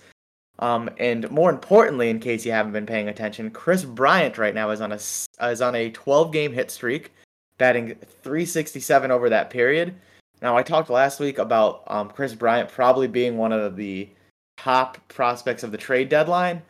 Um, 0.61 0.89
and 0.99 1.29
more 1.31 1.51
importantly, 1.51 2.11
in 2.11 2.21
case 2.21 2.47
you 2.47 2.53
haven't 2.53 2.73
been 2.73 2.87
paying 2.87 3.09
attention, 3.09 3.51
Kris 3.51 3.85
Bryant 3.85 4.39
right 4.39 4.55
now 4.55 4.71
is 4.71 4.81
on 4.81 4.93
a 4.93 4.97
is 4.97 5.61
on 5.61 5.75
a 5.75 5.91
12 5.91 6.33
game 6.33 6.53
hit 6.53 6.71
streak, 6.71 7.13
batting 7.59 7.97
367 8.23 9.11
over 9.11 9.29
that 9.29 9.51
period. 9.51 9.95
Now 10.41 10.57
I 10.57 10.63
talked 10.63 10.91
last 10.91 11.21
week 11.21 11.39
about 11.39 11.83
um, 11.89 12.09
Kris 12.09 12.35
Bryant 12.35 12.69
probably 12.69 13.09
being 13.09 13.37
one 13.37 13.53
of 13.53 13.77
the 13.77 14.09
top 14.57 14.99
prospects 15.09 15.63
of 15.63 15.73
the 15.73 15.79
trade 15.79 16.09
deadline. 16.09 16.63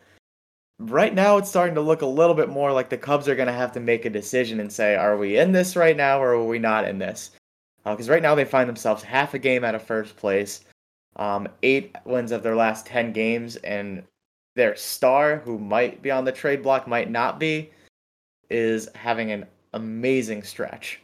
Right 0.80 1.14
now, 1.14 1.36
it's 1.36 1.48
starting 1.48 1.74
to 1.76 1.80
look 1.80 2.02
a 2.02 2.06
little 2.06 2.34
bit 2.34 2.48
more 2.48 2.72
like 2.72 2.88
the 2.88 2.98
Cubs 2.98 3.28
are 3.28 3.36
going 3.36 3.46
to 3.46 3.52
have 3.52 3.70
to 3.72 3.80
make 3.80 4.04
a 4.04 4.10
decision 4.10 4.58
and 4.58 4.72
say, 4.72 4.96
are 4.96 5.16
we 5.16 5.38
in 5.38 5.52
this 5.52 5.76
right 5.76 5.96
now 5.96 6.20
or 6.20 6.34
are 6.34 6.44
we 6.44 6.58
not 6.58 6.88
in 6.88 6.98
this? 6.98 7.30
Because 7.84 8.08
uh, 8.08 8.12
right 8.12 8.22
now 8.22 8.34
they 8.34 8.44
find 8.44 8.68
themselves 8.68 9.02
half 9.02 9.34
a 9.34 9.38
game 9.38 9.62
out 9.62 9.76
of 9.76 9.82
first 9.82 10.16
place 10.16 10.64
um, 11.16 11.48
eight 11.62 11.94
wins 12.04 12.32
of 12.32 12.42
their 12.42 12.56
last 12.56 12.86
10 12.86 13.12
games, 13.12 13.56
and 13.56 14.02
their 14.56 14.76
star, 14.76 15.38
who 15.38 15.58
might 15.58 16.02
be 16.02 16.10
on 16.10 16.24
the 16.24 16.32
trade 16.32 16.62
block, 16.62 16.86
might 16.86 17.10
not 17.10 17.38
be, 17.38 17.70
is 18.50 18.88
having 18.94 19.30
an 19.30 19.46
amazing 19.72 20.42
stretch. 20.42 21.00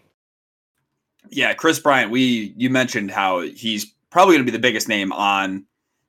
Yeah, 1.28 1.52
Kris 1.54 1.78
Bryant, 1.78 2.10
we 2.10 2.54
you 2.56 2.70
mentioned 2.70 3.10
how 3.10 3.40
he's 3.40 3.86
probably 4.10 4.34
going 4.34 4.46
to 4.46 4.50
be 4.50 4.56
the 4.56 4.62
biggest 4.62 4.88
name 4.88 5.12
on 5.12 5.64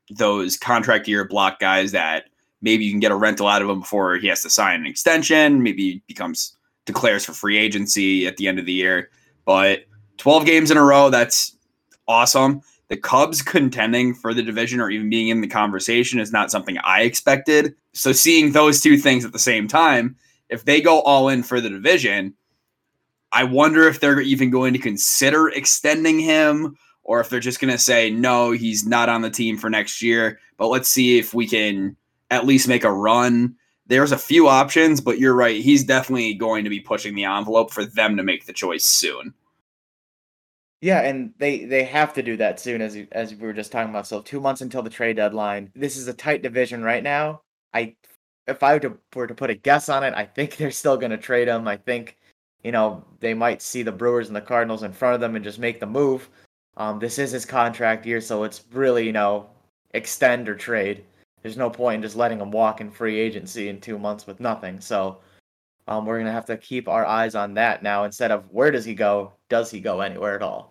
those 0.10 0.58
contract 0.58 1.08
year 1.08 1.26
block 1.26 1.60
guys 1.60 1.92
that 1.92 2.26
maybe 2.62 2.86
you 2.86 2.92
can 2.92 3.00
get 3.00 3.12
a 3.12 3.16
rental 3.16 3.48
out 3.48 3.62
of 3.62 3.70
him 3.70 3.82
before 3.82 4.16
he 4.16 4.28
has 4.28 4.42
to 4.42 4.50
sign 4.50 4.80
an 4.80 4.86
extension, 4.86 5.62
maybe 5.64 6.02
becomes 6.08 6.56
declares 6.86 7.26
for 7.26 7.34
free 7.34 7.58
agency 7.58 8.26
at 8.26 8.38
the 8.38 8.48
end 8.48 8.60
of 8.60 8.66
the 8.66 8.74
year. 8.74 9.10
But 9.46 9.86
12 10.18 10.46
games 10.46 10.72
in 10.72 10.78
a 10.78 10.84
row, 10.84 11.10
that's 11.10 11.58
awesome 12.08 12.62
the 12.92 12.98
Cubs 12.98 13.42
contending 13.42 14.14
for 14.14 14.34
the 14.34 14.44
division 14.44 14.82
or 14.82 14.90
even 14.90 15.10
being 15.10 15.30
in 15.30 15.40
the 15.40 15.48
conversation 15.48 16.20
is 16.20 16.34
not 16.34 16.52
something 16.52 16.78
I 16.84 17.04
expected. 17.04 17.74
So 17.94 18.12
seeing 18.12 18.52
those 18.52 18.82
two 18.82 18.98
things 18.98 19.24
at 19.24 19.32
the 19.32 19.40
same 19.40 19.70
time, 19.70 20.18
if 20.50 20.66
they 20.66 20.82
go 20.82 21.00
all 21.04 21.30
in 21.30 21.42
for 21.42 21.62
the 21.62 21.70
division, 21.70 22.34
I 23.32 23.46
wonder 23.46 23.88
if 23.88 24.02
they're 24.02 24.20
even 24.20 24.50
going 24.50 24.74
to 24.74 24.80
consider 24.80 25.48
extending 25.48 26.20
him 26.20 26.78
or 27.04 27.22
if 27.22 27.30
they're 27.30 27.40
just 27.40 27.62
going 27.62 27.72
to 27.72 27.78
say 27.78 28.12
no, 28.12 28.52
he's 28.52 28.86
not 28.86 29.08
on 29.08 29.22
the 29.22 29.30
team 29.30 29.58
for 29.58 29.70
next 29.70 30.02
year, 30.02 30.42
but 30.58 30.68
let's 30.68 30.90
see 30.90 31.18
if 31.18 31.34
we 31.34 31.48
can 31.48 31.96
at 32.30 32.46
least 32.46 32.68
make 32.68 32.84
a 32.84 32.92
run. 32.92 33.56
There's 33.88 34.12
a 34.12 34.18
few 34.18 34.50
options, 34.50 35.00
but 35.00 35.18
you're 35.18 35.34
right, 35.34 35.62
he's 35.62 35.86
definitely 35.86 36.34
going 36.34 36.66
to 36.66 36.70
be 36.70 36.82
pushing 36.82 37.16
the 37.16 37.24
envelope 37.24 37.72
for 37.72 37.86
them 37.86 38.18
to 38.18 38.24
make 38.24 38.48
the 38.48 38.54
choice 38.54 38.86
soon. 38.86 39.34
Yeah, 40.82 41.02
and 41.02 41.34
they 41.38 41.66
they 41.66 41.84
have 41.84 42.14
to 42.16 42.24
do 42.24 42.38
that 42.38 42.60
soon, 42.60 42.82
as 42.82 42.98
as 43.12 43.36
we 43.36 43.46
were 43.48 43.54
just 43.54 43.72
talking 43.72 43.92
about. 43.92 44.08
So 44.08 44.22
two 44.22 44.42
months 44.42 44.62
until 44.62 44.82
the 44.82 44.90
trade 44.90 45.18
deadline. 45.18 45.72
This 45.76 45.96
is 45.98 46.08
a 46.08 46.14
tight 46.14 46.42
division 46.42 46.84
right 46.84 47.04
now. 47.04 47.42
I, 47.74 47.96
if 48.48 48.64
I 48.64 48.74
were 48.74 48.80
to, 48.82 48.98
were 49.16 49.28
to 49.28 49.36
put 49.36 49.50
a 49.52 49.56
guess 49.56 49.90
on 49.90 50.04
it, 50.04 50.14
I 50.16 50.26
think 50.26 50.56
they're 50.58 50.72
still 50.72 50.98
going 50.98 51.12
to 51.12 51.18
trade 51.18 51.48
him. 51.48 51.68
I 51.68 51.78
think 51.78 52.18
you 52.64 52.72
know, 52.72 53.04
they 53.20 53.34
might 53.34 53.62
see 53.62 53.84
the 53.84 53.92
Brewers 53.92 54.28
and 54.28 54.36
the 54.36 54.42
Cardinals 54.42 54.84
in 54.84 54.94
front 54.94 55.16
of 55.16 55.22
them 55.22 55.36
and 55.36 55.44
just 55.44 55.60
make 55.60 55.80
the 55.80 55.86
move. 55.86 56.30
Um, 56.78 57.00
this 57.00 57.20
is 57.20 57.32
his 57.32 57.46
contract 57.46 58.06
year, 58.06 58.22
so 58.22 58.44
it's 58.44 58.64
really, 58.72 59.06
you 59.06 59.12
know, 59.12 59.50
extend 59.94 60.48
or 60.48 60.56
trade. 60.56 61.04
There's 61.42 61.58
no 61.58 61.70
point 61.70 61.98
in 61.98 62.02
just 62.02 62.16
letting 62.16 62.40
him 62.40 62.52
walk 62.52 62.82
in 62.82 62.92
free 62.92 63.20
agency 63.20 63.70
in 63.70 63.82
two 63.82 63.98
months 63.98 64.28
with 64.28 64.40
nothing. 64.40 64.80
So 64.80 65.20
um, 65.88 66.06
we're 66.06 66.20
gonna 66.20 66.32
have 66.32 66.46
to 66.46 66.58
keep 66.58 66.88
our 66.88 67.06
eyes 67.06 67.36
on 67.36 67.56
that 67.56 67.84
now 67.84 68.04
instead 68.04 68.32
of 68.32 68.50
where 68.52 68.72
does 68.72 68.86
he 68.86 68.94
go? 68.94 69.34
Does 69.50 69.72
he 69.72 69.80
go 69.82 70.02
anywhere 70.02 70.36
at 70.36 70.44
all? 70.44 70.71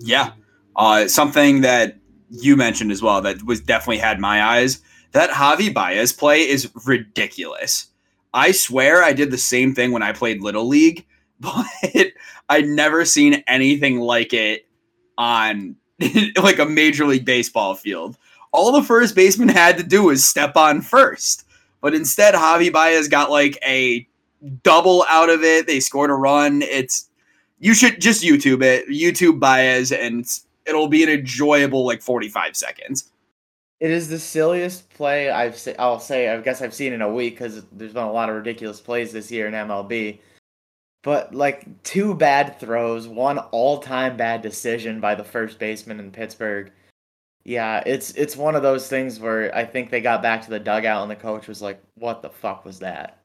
Yeah, 0.00 0.32
uh, 0.76 1.08
something 1.08 1.62
that 1.62 1.98
you 2.30 2.56
mentioned 2.56 2.92
as 2.92 3.02
well 3.02 3.20
that 3.22 3.42
was 3.44 3.60
definitely 3.60 3.98
had 3.98 4.20
my 4.20 4.42
eyes. 4.42 4.80
That 5.12 5.30
Javi 5.30 5.72
Baez 5.72 6.12
play 6.12 6.48
is 6.48 6.70
ridiculous. 6.86 7.88
I 8.34 8.52
swear 8.52 9.02
I 9.02 9.12
did 9.12 9.30
the 9.30 9.38
same 9.38 9.74
thing 9.74 9.92
when 9.92 10.02
I 10.02 10.12
played 10.12 10.42
Little 10.42 10.66
League, 10.66 11.06
but 11.40 11.66
I'd 12.48 12.66
never 12.66 13.04
seen 13.04 13.42
anything 13.46 14.00
like 14.00 14.32
it 14.32 14.66
on 15.18 15.76
like 16.42 16.58
a 16.58 16.66
Major 16.66 17.06
League 17.06 17.24
Baseball 17.24 17.74
field. 17.74 18.16
All 18.52 18.72
the 18.72 18.82
first 18.82 19.14
baseman 19.14 19.48
had 19.48 19.78
to 19.78 19.82
do 19.82 20.04
was 20.04 20.24
step 20.24 20.56
on 20.56 20.82
first. 20.82 21.44
But 21.80 21.94
instead, 21.94 22.34
Javi 22.34 22.72
Baez 22.72 23.08
got 23.08 23.30
like 23.30 23.58
a 23.64 24.06
double 24.62 25.04
out 25.08 25.30
of 25.30 25.42
it. 25.42 25.66
They 25.66 25.80
scored 25.80 26.10
a 26.10 26.14
run. 26.14 26.62
It's 26.62 27.08
you 27.62 27.74
should 27.74 28.00
just 28.00 28.24
YouTube 28.24 28.60
it, 28.62 28.88
YouTube 28.88 29.38
Baez, 29.38 29.92
and 29.92 30.26
it'll 30.66 30.88
be 30.88 31.04
an 31.04 31.08
enjoyable 31.08 31.86
like 31.86 32.02
45 32.02 32.56
seconds. 32.56 33.10
It 33.78 33.90
is 33.90 34.08
the 34.08 34.18
silliest 34.18 34.90
play 34.90 35.30
I've 35.30 35.56
se- 35.56 35.76
I'll 35.78 36.00
say 36.00 36.28
I 36.28 36.40
guess 36.40 36.60
I've 36.60 36.74
seen 36.74 36.92
in 36.92 37.02
a 37.02 37.12
week 37.12 37.34
because 37.34 37.64
there's 37.72 37.92
been 37.92 38.02
a 38.02 38.12
lot 38.12 38.28
of 38.28 38.34
ridiculous 38.34 38.80
plays 38.80 39.12
this 39.12 39.30
year 39.30 39.46
in 39.46 39.54
MLB. 39.54 40.18
But 41.04 41.34
like 41.34 41.82
two 41.84 42.14
bad 42.14 42.58
throws, 42.58 43.06
one 43.08 43.38
all-time 43.38 44.16
bad 44.16 44.42
decision 44.42 45.00
by 45.00 45.14
the 45.14 45.24
first 45.24 45.58
baseman 45.58 46.00
in 46.00 46.10
Pittsburgh. 46.10 46.70
Yeah, 47.44 47.82
it's 47.86 48.10
it's 48.12 48.36
one 48.36 48.56
of 48.56 48.62
those 48.62 48.88
things 48.88 49.20
where 49.20 49.54
I 49.54 49.64
think 49.64 49.90
they 49.90 50.00
got 50.00 50.22
back 50.22 50.42
to 50.42 50.50
the 50.50 50.60
dugout 50.60 51.02
and 51.02 51.10
the 51.10 51.16
coach 51.16 51.46
was 51.48 51.62
like, 51.62 51.80
"What 51.94 52.22
the 52.22 52.30
fuck 52.30 52.64
was 52.64 52.80
that?" 52.80 53.18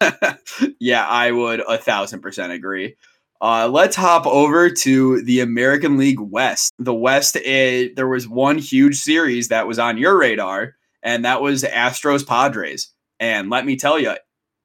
yeah, 0.80 1.06
I 1.06 1.30
would 1.30 1.60
a 1.68 1.78
thousand 1.78 2.20
percent 2.20 2.52
agree. 2.52 2.96
Uh, 3.42 3.68
let's 3.68 3.96
hop 3.96 4.24
over 4.24 4.70
to 4.70 5.20
the 5.22 5.40
American 5.40 5.98
League 5.98 6.20
West. 6.20 6.72
The 6.78 6.94
West, 6.94 7.34
it, 7.34 7.96
there 7.96 8.06
was 8.06 8.28
one 8.28 8.56
huge 8.56 9.00
series 9.00 9.48
that 9.48 9.66
was 9.66 9.80
on 9.80 9.98
your 9.98 10.16
radar, 10.16 10.76
and 11.02 11.24
that 11.24 11.42
was 11.42 11.64
Astros 11.64 12.24
Padres. 12.24 12.92
And 13.18 13.50
let 13.50 13.66
me 13.66 13.74
tell 13.74 13.98
you, 13.98 14.14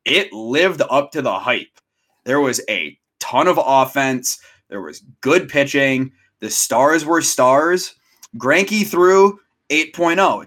it 0.05 0.31
lived 0.31 0.83
up 0.91 1.11
to 1.13 1.23
the 1.23 1.39
hype. 1.39 1.79
There 2.23 2.39
was 2.39 2.61
a 2.69 2.95
ton 3.19 3.47
of 3.47 3.59
offense, 3.59 4.39
there 4.69 4.81
was 4.81 5.01
good 5.21 5.49
pitching, 5.49 6.11
the 6.39 6.51
stars 6.51 7.03
were 7.03 7.23
stars. 7.23 7.95
Greinke 8.37 8.85
threw 8.85 9.39
8.0. 9.71 10.45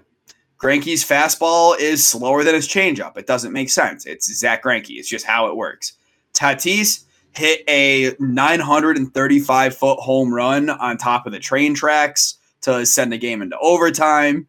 Greinke's 0.57 1.03
fastball 1.03 1.77
is 1.77 2.07
slower 2.07 2.45
than 2.45 2.55
his 2.55 2.69
changeup. 2.69 3.17
It 3.17 3.27
doesn't 3.27 3.51
make 3.51 3.69
sense. 3.69 4.05
It's 4.05 4.33
Zack 4.33 4.63
Greinke. 4.63 4.91
It's 4.91 5.09
just 5.09 5.25
how 5.25 5.47
it 5.47 5.57
works. 5.57 5.93
Tatis 6.33 7.03
hit 7.33 7.63
a 7.67 8.15
935 8.19 9.75
foot 9.75 9.99
home 9.99 10.33
run 10.33 10.69
on 10.69 10.97
top 10.97 11.25
of 11.25 11.31
the 11.31 11.39
train 11.39 11.73
tracks 11.73 12.37
to 12.61 12.85
send 12.85 13.11
the 13.11 13.17
game 13.17 13.41
into 13.41 13.57
overtime. 13.59 14.47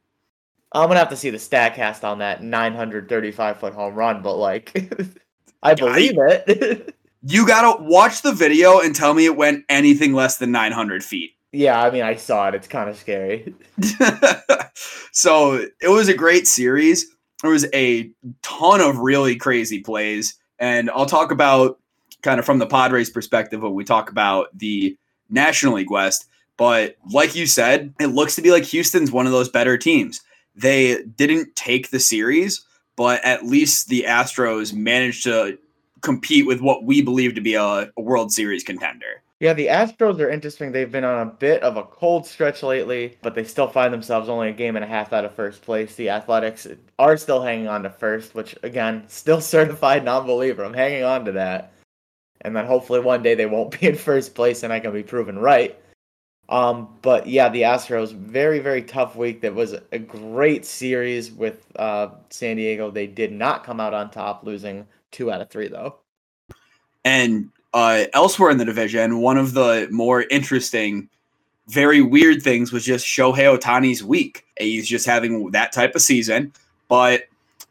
I'm 0.72 0.88
gonna 0.88 0.98
have 0.98 1.10
to 1.10 1.16
see 1.16 1.30
the 1.30 1.38
Statcast 1.38 2.02
on 2.02 2.18
that 2.18 2.42
935 2.42 3.60
foot 3.60 3.74
home 3.74 3.94
run, 3.94 4.22
but 4.22 4.36
like, 4.36 4.90
I 5.62 5.74
believe 5.74 6.18
I, 6.18 6.42
it. 6.46 6.94
you 7.22 7.46
gotta 7.46 7.82
watch 7.82 8.22
the 8.22 8.32
video 8.32 8.80
and 8.80 8.94
tell 8.94 9.14
me 9.14 9.26
it 9.26 9.36
went 9.36 9.64
anything 9.68 10.14
less 10.14 10.38
than 10.38 10.50
900 10.50 11.04
feet. 11.04 11.32
Yeah, 11.52 11.82
I 11.82 11.90
mean, 11.90 12.02
I 12.02 12.14
saw 12.14 12.48
it. 12.48 12.54
It's 12.54 12.66
kind 12.66 12.88
of 12.88 12.96
scary. 12.96 13.54
so 15.12 15.66
it 15.82 15.88
was 15.88 16.08
a 16.08 16.14
great 16.14 16.46
series. 16.46 17.14
There 17.42 17.50
was 17.50 17.66
a 17.74 18.10
ton 18.40 18.80
of 18.80 18.98
really 18.98 19.36
crazy 19.36 19.80
plays, 19.80 20.38
and 20.58 20.88
I'll 20.90 21.06
talk 21.06 21.30
about 21.30 21.78
kind 22.22 22.38
of 22.38 22.46
from 22.46 22.58
the 22.58 22.66
Padres 22.66 23.10
perspective 23.10 23.62
when 23.62 23.74
we 23.74 23.84
talk 23.84 24.10
about 24.10 24.56
the 24.56 24.96
National 25.28 25.74
League 25.74 25.90
West. 25.90 26.26
But 26.56 26.96
like 27.10 27.34
you 27.34 27.46
said, 27.46 27.92
it 28.00 28.08
looks 28.08 28.34
to 28.36 28.42
be 28.42 28.50
like 28.50 28.64
Houston's 28.64 29.10
one 29.10 29.26
of 29.26 29.32
those 29.32 29.48
better 29.48 29.76
teams. 29.76 30.20
They 30.54 31.02
didn't 31.02 31.56
take 31.56 31.90
the 31.90 32.00
series, 32.00 32.64
but 32.96 33.24
at 33.24 33.46
least 33.46 33.88
the 33.88 34.04
Astros 34.06 34.72
managed 34.72 35.24
to 35.24 35.58
compete 36.02 36.46
with 36.46 36.60
what 36.60 36.84
we 36.84 37.00
believe 37.00 37.34
to 37.34 37.40
be 37.40 37.54
a, 37.54 37.90
a 37.96 38.00
World 38.00 38.32
Series 38.32 38.62
contender. 38.62 39.22
Yeah, 39.40 39.54
the 39.54 39.66
Astros 39.66 40.20
are 40.20 40.30
interesting. 40.30 40.70
They've 40.70 40.90
been 40.90 41.02
on 41.02 41.26
a 41.26 41.30
bit 41.30 41.62
of 41.64 41.76
a 41.76 41.82
cold 41.82 42.26
stretch 42.26 42.62
lately, 42.62 43.18
but 43.22 43.34
they 43.34 43.42
still 43.42 43.66
find 43.66 43.92
themselves 43.92 44.28
only 44.28 44.50
a 44.50 44.52
game 44.52 44.76
and 44.76 44.84
a 44.84 44.88
half 44.88 45.12
out 45.12 45.24
of 45.24 45.34
first 45.34 45.62
place. 45.62 45.96
The 45.96 46.10
Athletics 46.10 46.68
are 47.00 47.16
still 47.16 47.42
hanging 47.42 47.66
on 47.66 47.82
to 47.82 47.90
first, 47.90 48.36
which 48.36 48.54
again, 48.62 49.02
still 49.08 49.40
certified 49.40 50.04
non-believer. 50.04 50.62
I'm 50.64 50.74
hanging 50.74 51.02
on 51.02 51.24
to 51.24 51.32
that 51.32 51.71
and 52.42 52.54
then 52.54 52.66
hopefully 52.66 53.00
one 53.00 53.22
day 53.22 53.34
they 53.34 53.46
won't 53.46 53.70
be 53.80 53.86
in 53.86 53.96
first 53.96 54.34
place 54.34 54.62
and 54.62 54.72
I 54.72 54.80
can 54.80 54.92
be 54.92 55.02
proven 55.02 55.38
right. 55.38 55.78
Um, 56.48 56.98
but 57.00 57.26
yeah, 57.26 57.48
the 57.48 57.62
Astros 57.62 58.12
very 58.12 58.58
very 58.58 58.82
tough 58.82 59.16
week. 59.16 59.40
That 59.40 59.54
was 59.54 59.74
a 59.92 59.98
great 59.98 60.66
series 60.66 61.32
with 61.32 61.64
uh, 61.76 62.08
San 62.30 62.56
Diego. 62.56 62.90
They 62.90 63.06
did 63.06 63.32
not 63.32 63.64
come 63.64 63.80
out 63.80 63.94
on 63.94 64.10
top, 64.10 64.44
losing 64.44 64.86
two 65.12 65.30
out 65.30 65.40
of 65.40 65.48
three 65.48 65.68
though. 65.68 65.96
And 67.04 67.50
uh, 67.72 68.04
elsewhere 68.12 68.50
in 68.50 68.58
the 68.58 68.64
division, 68.64 69.20
one 69.20 69.38
of 69.38 69.54
the 69.54 69.88
more 69.90 70.22
interesting, 70.22 71.08
very 71.68 72.02
weird 72.02 72.42
things 72.42 72.70
was 72.70 72.84
just 72.84 73.06
Shohei 73.06 73.58
Ohtani's 73.58 74.04
week. 74.04 74.44
He's 74.58 74.86
just 74.86 75.06
having 75.06 75.50
that 75.52 75.72
type 75.72 75.94
of 75.94 76.02
season, 76.02 76.52
but 76.88 77.22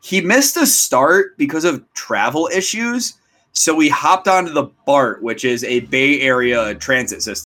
he 0.01 0.21
missed 0.21 0.57
a 0.57 0.65
start 0.65 1.38
because 1.38 1.65
of 1.65 1.84
travel 1.93 2.49
issues 2.51 3.13
so 3.53 3.75
we 3.75 3.89
hopped 3.89 4.27
onto 4.27 4.53
the 4.53 4.69
BART, 4.85 5.21
which 5.21 5.45
is 5.45 5.63
a 5.63 5.81
Bay 5.81 6.21
Area 6.21 6.75
transit 6.75 7.21
system. 7.21 7.45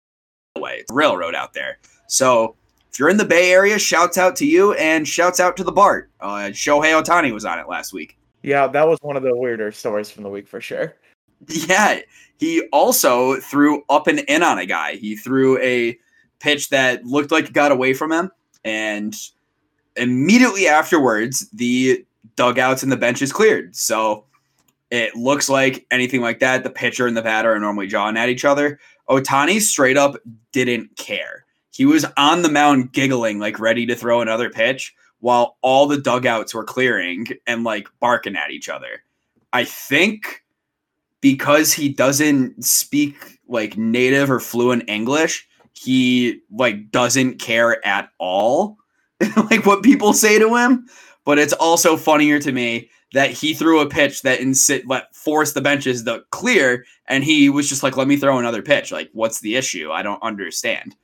Way 0.57 0.83
railroad 0.91 1.35
out 1.35 1.53
there. 1.53 1.77
So 2.07 2.55
if 2.91 2.99
you're 2.99 3.09
in 3.09 3.17
the 3.17 3.25
Bay 3.25 3.51
Area, 3.51 3.77
shouts 3.77 4.17
out 4.17 4.35
to 4.37 4.45
you 4.45 4.73
and 4.73 5.07
shouts 5.07 5.39
out 5.39 5.57
to 5.57 5.63
the 5.63 5.71
BART. 5.71 6.09
Uh, 6.19 6.49
Shohei 6.51 6.99
Ohtani 6.99 7.33
was 7.33 7.45
on 7.45 7.59
it 7.59 7.67
last 7.67 7.93
week. 7.93 8.17
Yeah, 8.43 8.67
that 8.67 8.87
was 8.87 8.97
one 9.01 9.17
of 9.17 9.23
the 9.23 9.35
weirder 9.35 9.71
stories 9.71 10.09
from 10.09 10.23
the 10.23 10.29
week 10.29 10.47
for 10.47 10.61
sure. 10.61 10.95
Yeah, 11.47 11.99
he 12.39 12.67
also 12.71 13.35
threw 13.35 13.83
up 13.89 14.07
and 14.07 14.19
in 14.21 14.41
on 14.41 14.57
a 14.57 14.65
guy. 14.65 14.95
He 14.95 15.15
threw 15.15 15.59
a 15.61 15.95
pitch 16.39 16.69
that 16.69 17.05
looked 17.05 17.31
like 17.31 17.45
it 17.45 17.53
got 17.53 17.71
away 17.71 17.93
from 17.93 18.11
him, 18.11 18.31
and 18.63 19.15
immediately 19.95 20.67
afterwards, 20.67 21.47
the 21.51 22.03
dugouts 22.35 22.81
and 22.81 22.91
the 22.91 22.97
benches 22.97 23.31
cleared. 23.31 23.75
So 23.75 24.25
it 24.89 25.15
looks 25.15 25.49
like 25.49 25.85
anything 25.91 26.21
like 26.21 26.39
that. 26.39 26.63
The 26.63 26.69
pitcher 26.69 27.07
and 27.07 27.17
the 27.17 27.21
batter 27.21 27.51
are 27.53 27.59
normally 27.59 27.87
jawing 27.87 28.17
at 28.17 28.29
each 28.29 28.45
other. 28.45 28.79
Ohtani 29.09 29.61
straight 29.61 29.97
up 29.97 30.15
didn't 30.51 30.95
care. 30.97 31.45
He 31.71 31.85
was 31.85 32.05
on 32.17 32.41
the 32.41 32.49
mound 32.49 32.93
giggling, 32.93 33.39
like 33.39 33.59
ready 33.59 33.85
to 33.85 33.95
throw 33.95 34.21
another 34.21 34.49
pitch, 34.49 34.95
while 35.19 35.57
all 35.61 35.87
the 35.87 35.99
dugouts 35.99 36.53
were 36.53 36.63
clearing 36.63 37.27
and 37.45 37.63
like 37.63 37.87
barking 37.99 38.35
at 38.35 38.51
each 38.51 38.69
other. 38.69 39.03
I 39.53 39.63
think 39.63 40.43
because 41.21 41.73
he 41.73 41.89
doesn't 41.89 42.63
speak 42.63 43.39
like 43.47 43.77
native 43.77 44.29
or 44.29 44.39
fluent 44.39 44.87
English, 44.87 45.47
he 45.73 46.41
like 46.51 46.91
doesn't 46.91 47.39
care 47.39 47.85
at 47.85 48.09
all 48.17 48.77
like 49.51 49.65
what 49.65 49.83
people 49.83 50.13
say 50.13 50.39
to 50.39 50.55
him. 50.55 50.87
But 51.25 51.39
it's 51.39 51.53
also 51.53 51.97
funnier 51.97 52.39
to 52.39 52.51
me 52.51 52.89
that 53.13 53.31
he 53.31 53.53
threw 53.53 53.79
a 53.79 53.89
pitch 53.89 54.21
that 54.23 54.39
insit 54.39 54.83
let 54.85 55.15
force 55.15 55.53
the 55.53 55.61
benches 55.61 56.03
to 56.03 56.23
clear, 56.31 56.85
and 57.07 57.23
he 57.23 57.49
was 57.49 57.69
just 57.69 57.83
like, 57.83 57.97
"Let 57.97 58.07
me 58.07 58.17
throw 58.17 58.37
another 58.37 58.61
pitch." 58.61 58.91
Like, 58.91 59.09
what's 59.13 59.39
the 59.39 59.55
issue? 59.55 59.91
I 59.91 60.01
don't 60.01 60.21
understand. 60.21 60.95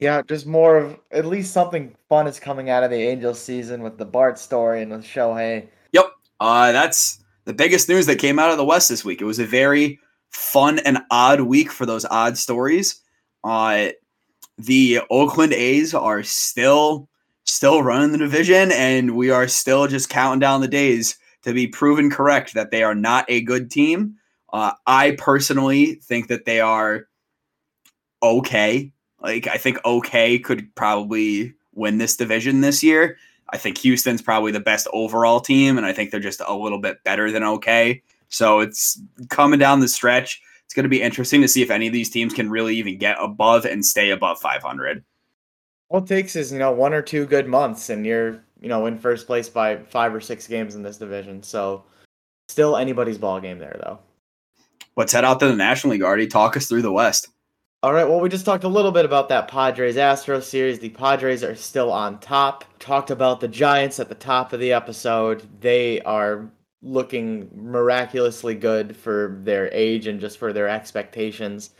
Yeah, 0.00 0.22
just 0.22 0.46
more 0.46 0.76
of 0.76 0.98
at 1.12 1.24
least 1.24 1.52
something 1.52 1.94
fun 2.08 2.26
is 2.26 2.40
coming 2.40 2.68
out 2.68 2.84
of 2.84 2.90
the 2.90 2.96
Angels 2.96 3.40
season 3.40 3.82
with 3.82 3.96
the 3.96 4.04
Bart 4.04 4.38
story 4.38 4.82
and 4.82 4.90
with 4.90 5.04
Shohei. 5.04 5.66
Yep, 5.92 6.06
uh, 6.40 6.72
that's 6.72 7.24
the 7.44 7.54
biggest 7.54 7.88
news 7.88 8.06
that 8.06 8.18
came 8.18 8.38
out 8.38 8.50
of 8.50 8.56
the 8.56 8.64
West 8.64 8.88
this 8.88 9.04
week. 9.04 9.20
It 9.20 9.24
was 9.24 9.38
a 9.38 9.46
very 9.46 9.98
fun 10.30 10.78
and 10.80 10.98
odd 11.10 11.40
week 11.42 11.70
for 11.70 11.86
those 11.86 12.04
odd 12.04 12.36
stories. 12.36 13.00
Uh, 13.44 13.88
the 14.58 15.00
Oakland 15.10 15.52
A's 15.52 15.94
are 15.94 16.22
still 16.22 17.08
still 17.44 17.82
running 17.82 18.12
the 18.12 18.18
division, 18.18 18.72
and 18.72 19.16
we 19.16 19.30
are 19.30 19.48
still 19.48 19.86
just 19.86 20.08
counting 20.08 20.40
down 20.40 20.60
the 20.60 20.68
days 20.68 21.16
to 21.42 21.52
be 21.52 21.66
proven 21.66 22.10
correct 22.10 22.54
that 22.54 22.70
they 22.70 22.82
are 22.82 22.94
not 22.94 23.24
a 23.28 23.42
good 23.42 23.70
team. 23.70 24.16
Uh, 24.52 24.72
I 24.86 25.12
personally 25.18 25.96
think 25.96 26.28
that 26.28 26.44
they 26.44 26.60
are 26.60 27.06
okay. 28.22 28.92
Like, 29.20 29.46
I 29.46 29.56
think 29.56 29.78
okay 29.84 30.38
could 30.38 30.74
probably 30.74 31.54
win 31.74 31.98
this 31.98 32.16
division 32.16 32.60
this 32.60 32.82
year. 32.82 33.16
I 33.50 33.58
think 33.58 33.78
Houston's 33.78 34.22
probably 34.22 34.52
the 34.52 34.60
best 34.60 34.88
overall 34.92 35.40
team, 35.40 35.76
and 35.76 35.86
I 35.86 35.92
think 35.92 36.10
they're 36.10 36.20
just 36.20 36.40
a 36.46 36.56
little 36.56 36.78
bit 36.78 37.02
better 37.04 37.30
than 37.30 37.44
okay. 37.44 38.02
So 38.28 38.60
it's 38.60 39.00
coming 39.28 39.58
down 39.58 39.80
the 39.80 39.88
stretch. 39.88 40.40
It's 40.64 40.74
going 40.74 40.84
to 40.84 40.88
be 40.88 41.02
interesting 41.02 41.42
to 41.42 41.48
see 41.48 41.62
if 41.62 41.70
any 41.70 41.86
of 41.86 41.92
these 41.92 42.10
teams 42.10 42.32
can 42.32 42.50
really 42.50 42.76
even 42.76 42.98
get 42.98 43.16
above 43.20 43.64
and 43.64 43.84
stay 43.84 44.10
above 44.10 44.40
500. 44.40 45.04
All 45.94 46.02
it 46.02 46.08
takes 46.08 46.34
is, 46.34 46.52
you 46.52 46.58
know, 46.58 46.72
one 46.72 46.92
or 46.92 47.02
two 47.02 47.24
good 47.24 47.46
months 47.46 47.88
and 47.88 48.04
you're, 48.04 48.42
you 48.60 48.68
know, 48.68 48.86
in 48.86 48.98
first 48.98 49.28
place 49.28 49.48
by 49.48 49.76
five 49.76 50.12
or 50.12 50.20
six 50.20 50.44
games 50.48 50.74
in 50.74 50.82
this 50.82 50.98
division. 50.98 51.40
So 51.40 51.84
still 52.48 52.76
anybody's 52.76 53.16
ball 53.16 53.38
game 53.38 53.60
there, 53.60 53.78
though. 53.80 54.00
Let's 54.96 55.12
head 55.12 55.24
out 55.24 55.38
to 55.38 55.46
the 55.46 55.54
National 55.54 55.92
League, 55.92 56.02
Artie 56.02 56.26
Talk 56.26 56.56
us 56.56 56.66
through 56.66 56.82
the 56.82 56.90
West. 56.90 57.28
All 57.84 57.92
right, 57.92 58.08
well, 58.08 58.18
we 58.18 58.28
just 58.28 58.44
talked 58.44 58.64
a 58.64 58.68
little 58.68 58.90
bit 58.90 59.04
about 59.04 59.28
that 59.28 59.46
Padres 59.46 59.94
Astros 59.94 60.42
series. 60.42 60.80
The 60.80 60.88
Padres 60.88 61.44
are 61.44 61.54
still 61.54 61.92
on 61.92 62.18
top. 62.18 62.64
Talked 62.80 63.12
about 63.12 63.38
the 63.38 63.46
Giants 63.46 64.00
at 64.00 64.08
the 64.08 64.16
top 64.16 64.52
of 64.52 64.58
the 64.58 64.72
episode. 64.72 65.46
They 65.60 66.00
are 66.00 66.50
looking 66.82 67.48
miraculously 67.54 68.56
good 68.56 68.96
for 68.96 69.38
their 69.44 69.72
age 69.72 70.08
and 70.08 70.20
just 70.20 70.38
for 70.38 70.52
their 70.52 70.68
expectations. 70.68 71.70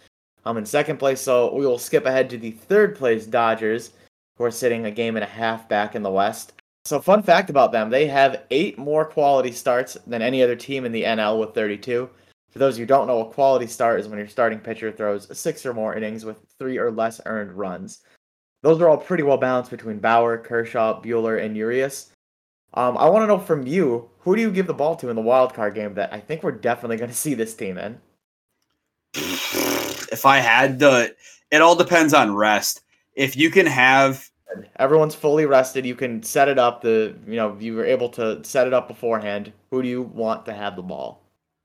I'm 0.44 0.57
in 0.57 0.66
second 0.66 0.98
place, 0.98 1.20
so 1.20 1.53
we 1.53 1.66
will 1.66 1.79
skip 1.79 2.07
ahead 2.07 2.31
to 2.31 2.38
the 2.38 2.53
third 2.53 2.94
place 2.94 3.27
Dodgers, 3.27 3.90
who 4.37 4.44
are 4.44 4.51
sitting 4.51 4.87
a 4.87 4.90
game 4.90 5.16
and 5.16 5.25
a 5.25 5.29
half 5.29 5.68
back 5.68 5.94
in 5.94 6.03
the 6.03 6.11
West. 6.11 6.53
So, 6.85 7.01
fun 7.01 7.23
fact 7.23 7.49
about 7.49 7.73
them 7.73 7.88
they 7.88 8.07
have 8.07 8.44
eight 8.51 8.79
more 8.79 9.05
quality 9.05 9.53
starts 9.53 9.97
than 10.07 10.23
any 10.23 10.42
other 10.42 10.57
team 10.57 10.85
in 10.85 10.92
the 10.92 11.05
NL 11.05 11.40
with 11.40 11.55
32. 11.55 12.11
For 12.51 12.59
those 12.59 12.75
of 12.75 12.79
you 12.79 12.83
who 12.85 12.88
don't 12.88 13.09
know, 13.09 13.23
a 13.23 13.33
quality 13.33 13.66
start 13.66 13.99
is 13.99 14.07
when 14.07 14.18
your 14.18 14.29
starting 14.29 14.61
pitcher 14.61 14.92
throws 14.92 15.37
six 15.37 15.66
or 15.66 15.75
more 15.75 15.97
innings 15.97 16.25
with 16.25 16.38
three 16.59 16.79
or 16.79 16.92
less 16.92 17.20
earned 17.27 17.53
runs. 17.53 18.03
Those 18.62 18.81
are 18.81 18.88
all 18.88 18.97
pretty 18.97 19.25
well 19.25 19.37
balanced 19.37 19.70
between 19.70 19.99
Bauer, 19.99 20.38
Kershaw, 20.38 21.03
Buehler, 21.03 21.44
and 21.44 21.57
Urias. 21.57 22.12
Um, 22.75 22.97
I 22.97 23.09
want 23.09 23.23
to 23.25 23.27
know 23.27 23.38
from 23.38 23.66
you, 23.66 24.09
who 24.20 24.37
do 24.37 24.42
you 24.42 24.51
give 24.51 24.66
the 24.66 24.73
ball 24.75 24.94
to 24.97 25.09
in 25.09 25.16
the 25.16 25.23
wild 25.23 25.53
card 25.53 25.75
game 25.75 25.94
that 25.94 26.12
I 26.12 26.20
think 26.20 26.42
we're 26.42 26.53
definitely 26.53 26.97
going 26.97 27.11
to 27.11 27.16
see 27.16 27.35
this 27.35 27.55
team 27.55 27.77
in? 27.77 27.99
If 29.14 30.25
I 30.25 30.38
had 30.38 30.79
the, 30.79 31.14
it 31.51 31.61
all 31.61 31.75
depends 31.75 32.14
on 32.14 32.37
rest. 32.37 32.84
If 33.14 33.37
you 33.37 33.50
can 33.50 33.66
have 33.66 34.29
everyone's 34.77 35.14
fully 35.14 35.46
rested, 35.46 35.87
you 35.87 35.94
can 35.94 36.22
set 36.22 36.48
it 36.48 36.59
up. 36.59 36.83
The 36.83 37.14
you 37.27 37.37
know 37.37 37.57
you 37.59 37.74
were 37.74 37.85
able 37.85 38.09
to 38.11 38.42
set 38.44 38.66
it 38.66 38.72
up 38.72 38.88
beforehand. 38.88 39.53
Who 39.70 39.83
do 39.83 39.88
you 39.88 40.03
want 40.03 40.44
to 40.46 40.53
have 40.53 40.77
the 40.77 40.83
ball? 40.83 41.22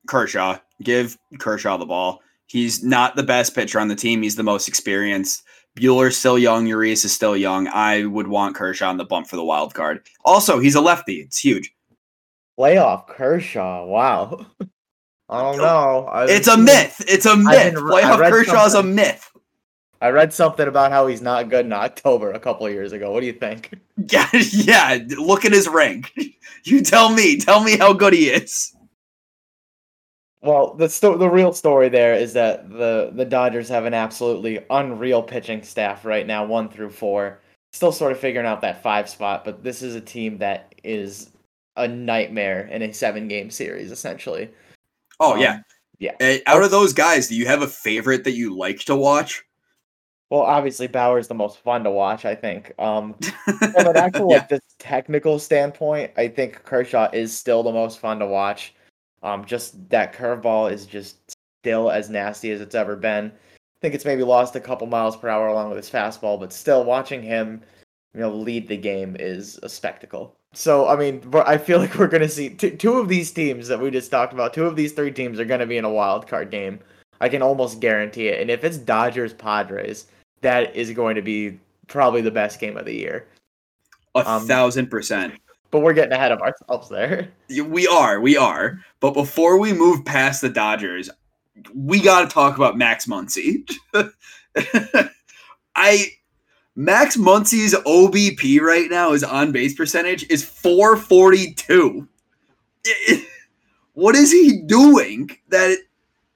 Kershaw. 0.08 0.58
Give 0.82 1.18
Kershaw 1.40 1.78
the 1.78 1.86
ball. 1.86 2.22
He's 2.48 2.84
not 2.84 3.16
the 3.16 3.24
best 3.24 3.54
pitcher 3.54 3.80
on 3.80 3.90
the 3.90 3.96
team. 3.96 4.22
He's 4.22 4.36
the 4.36 4.44
most 4.44 4.68
experienced. 4.68 5.44
Buehler's 5.78 6.18
still 6.18 6.38
young. 6.38 6.66
Urias 6.66 7.06
is 7.06 7.14
still 7.14 7.38
young. 7.38 7.68
I 7.68 8.06
would 8.06 8.28
want 8.28 8.56
Kershaw 8.56 8.90
on 8.90 8.98
the 8.98 9.06
bump 9.06 9.28
for 9.28 9.36
the 9.36 9.44
wild 9.44 9.74
card. 9.74 10.02
Also, 10.26 10.60
he's 10.60 10.76
a 10.76 10.82
lefty. 10.82 11.18
It's 11.18 11.40
huge. 11.40 11.72
Playoff 12.60 13.08
Kershaw. 13.08 13.86
Wow. 13.86 14.48
I 15.30 15.42
don't 15.42 15.58
know. 15.58 16.08
I 16.12 16.26
it's 16.26 16.48
a 16.48 16.58
myth. 16.58 17.04
It's 17.08 17.28
a 17.28 17.38
myth. 17.38 17.76
Playoff 17.76 18.30
Kershaw 18.30 18.66
is 18.66 18.74
a 18.74 18.82
myth. 18.82 19.30
I 20.02 20.10
read 20.10 20.34
something 20.34 20.68
about 20.68 20.92
how 20.92 21.08
he's 21.08 21.22
not 21.22 21.50
good 21.50 21.66
in 21.66 21.74
October 21.74 22.32
a 22.32 22.40
couple 22.40 22.66
of 22.66 22.72
years 22.74 22.94
ago. 22.94 23.12
What 23.12 23.20
do 23.22 23.26
you 23.26 23.34
think? 23.34 23.72
Yeah, 24.10 24.30
yeah. 24.32 25.00
Look 25.18 25.44
at 25.44 25.52
his 25.52 25.68
rank. 25.68 26.14
You 26.66 26.82
tell 26.82 27.14
me. 27.14 27.38
Tell 27.38 27.64
me 27.64 27.78
how 27.78 27.94
good 27.94 28.12
he 28.12 28.30
is. 28.30 28.76
Well, 30.42 30.74
the 30.74 30.90
sto- 30.90 31.18
the 31.18 31.30
real 31.30 31.54
story 31.54 31.88
there 31.88 32.14
is 32.14 32.34
that 32.34 32.70
the 32.70 33.12
the 33.14 33.24
Dodgers 33.24 33.70
have 33.70 33.86
an 33.86 33.94
absolutely 33.94 34.66
unreal 34.70 35.24
pitching 35.24 35.64
staff 35.64 36.04
right 36.04 36.28
now, 36.28 36.46
one 36.46 36.68
through 36.70 36.90
four. 36.90 37.40
Still 37.72 37.94
sort 37.94 38.12
of 38.12 38.20
figuring 38.20 38.46
out 38.46 38.60
that 38.62 38.84
five 38.84 39.10
spot, 39.10 39.46
but 39.46 39.64
this 39.64 39.82
is 39.82 39.96
a 39.96 40.02
team 40.02 40.38
that 40.40 40.76
is 40.84 41.30
a 41.78 41.88
nightmare 41.88 42.68
in 42.68 42.82
a 42.82 42.94
seven 42.94 43.28
game 43.28 43.50
series, 43.50 43.92
essentially. 43.92 44.50
Oh 45.20 45.34
um, 45.34 45.40
yeah, 45.40 45.60
yeah. 46.00 46.16
Uh, 46.22 46.38
out 46.46 46.64
of 46.64 46.72
those 46.72 46.94
guys, 46.94 47.30
do 47.30 47.36
you 47.36 47.46
have 47.46 47.62
a 47.62 47.68
favorite 47.68 48.26
that 48.26 48.34
you 48.34 48.56
like 48.56 48.80
to 48.80 48.96
watch? 48.96 49.44
Well, 50.30 50.42
obviously 50.42 50.88
Bauer 50.88 51.18
is 51.18 51.28
the 51.28 51.34
most 51.34 51.60
fun 51.60 51.84
to 51.84 51.92
watch. 51.92 52.26
I 52.26 52.36
think. 52.36 52.74
Um, 52.78 53.14
from 53.74 53.88
an 53.88 53.98
actual 53.98 54.30
yeah. 54.30 54.38
like 54.38 54.50
this 54.50 54.62
technical 54.78 55.40
standpoint, 55.40 56.12
I 56.18 56.28
think 56.28 56.64
Kershaw 56.64 57.10
is 57.12 57.36
still 57.36 57.64
the 57.64 57.72
most 57.72 58.00
fun 58.00 58.20
to 58.20 58.28
watch. 58.28 58.74
Um, 59.24 59.44
just 59.46 59.90
that 59.90 60.14
curveball 60.14 60.72
is 60.72 60.86
just 60.86 61.36
still 61.62 61.92
as 61.92 62.10
nasty 62.10 62.52
as 62.52 62.62
it's 62.62 62.76
ever 62.76 62.96
been. 62.96 63.26
I 63.26 63.80
think 63.82 63.96
it's 63.96 64.06
maybe 64.06 64.24
lost 64.24 64.56
a 64.56 64.60
couple 64.60 64.88
miles 64.88 65.18
per 65.18 65.30
hour 65.30 65.48
along 65.48 65.70
with 65.70 65.78
his 65.78 65.90
fastball, 65.90 66.40
but 66.40 66.54
still 66.54 66.84
watching 66.84 67.24
him, 67.24 67.62
you 68.14 68.22
know, 68.22 68.34
lead 68.34 68.68
the 68.68 68.78
game 68.78 69.16
is 69.20 69.60
a 69.64 69.70
spectacle. 69.70 70.36
So 70.54 70.88
I 70.88 70.96
mean, 70.96 71.22
I 71.34 71.58
feel 71.58 71.80
like 71.80 71.96
we're 71.96 72.08
going 72.08 72.24
to 72.24 72.30
see 72.30 72.50
t- 72.50 72.72
two 72.72 72.94
of 72.94 73.08
these 73.08 73.32
teams 73.32 73.68
that 73.68 73.80
we 73.80 73.92
just 73.92 74.12
talked 74.12 74.34
about. 74.34 74.54
Two 74.54 74.66
of 74.66 74.76
these 74.76 74.94
three 74.94 75.12
teams 75.12 75.40
are 75.40 75.46
going 75.46 75.60
to 75.60 75.66
be 75.66 75.78
in 75.78 75.86
a 75.86 75.92
wild 75.92 76.28
card 76.28 76.50
game. 76.50 76.80
I 77.22 77.30
can 77.30 77.42
almost 77.42 77.80
guarantee 77.80 78.28
it. 78.30 78.42
And 78.42 78.50
if 78.50 78.64
it's 78.64 78.78
Dodgers 78.78 79.34
Padres, 79.34 80.08
that 80.42 80.76
is 80.76 80.92
going 80.92 81.16
to 81.16 81.22
be 81.22 81.60
probably 81.88 82.22
the 82.22 82.32
best 82.32 82.60
game 82.60 82.78
of 82.78 82.86
the 82.86 82.96
year. 82.96 83.28
A 84.16 84.28
um, 84.28 84.48
thousand 84.48 84.88
percent 84.88 85.40
but 85.72 85.82
we're 85.82 85.94
getting 85.94 86.14
ahead 86.14 86.32
of 86.32 86.42
ourselves 86.42 86.90
there. 86.90 87.30
We 87.50 87.88
are, 87.88 88.20
we 88.20 88.38
are. 88.38 88.80
But 89.00 89.16
before 89.16 89.58
we 89.58 89.74
move 89.74 90.06
past 90.06 90.42
the 90.42 90.50
Dodgers, 90.50 91.10
we 91.74 92.00
got 92.00 92.22
to 92.22 92.28
talk 92.28 92.58
about 92.58 92.78
Max 92.78 93.08
Muncy. 93.08 93.68
I 95.76 96.12
Max 96.76 97.18
Muncy's 97.18 97.74
OBP 97.74 98.62
right 98.62 98.88
now 98.90 99.14
is 99.14 99.24
on 99.24 99.52
base 99.52 99.74
percentage 99.74 100.30
is 100.30 100.44
442. 100.44 102.08
what 103.94 104.16
is 104.16 104.32
he 104.32 104.62
doing 104.62 105.32
that 105.50 105.78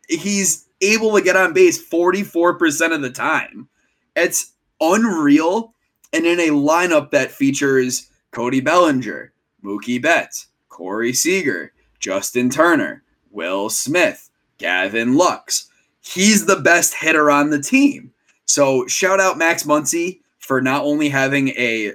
he's 0.10 0.68
able 0.82 1.16
to 1.16 1.22
get 1.22 1.38
on 1.38 1.54
base 1.54 1.88
44% 1.88 2.94
of 2.94 3.04
the 3.04 3.12
time? 3.12 3.70
It's 4.15 4.54
unreal. 4.80 5.73
And 6.12 6.26
in 6.26 6.39
a 6.39 6.49
lineup 6.49 7.12
that 7.12 7.32
features 7.32 8.10
Cody 8.32 8.62
Bellinger, 8.62 9.34
Mookie 9.63 10.02
Betts, 10.02 10.47
Corey 10.69 11.13
Seager, 11.13 11.73
Justin 11.99 12.49
Turner, 12.49 13.04
Will 13.32 13.69
Smith, 13.69 14.30
Gavin 14.58 15.15
Lux. 15.15 15.69
He's 16.02 16.45
the 16.45 16.58
best 16.58 16.93
hitter 16.93 17.32
on 17.32 17.49
the 17.49 17.62
team. 17.62 18.12
So 18.45 18.86
shout 18.88 19.19
out 19.19 19.38
Max 19.38 19.63
Muncy 19.63 20.19
for 20.39 20.62
not 20.62 20.84
only 20.84 21.10
having 21.10 21.49
a 21.49 21.93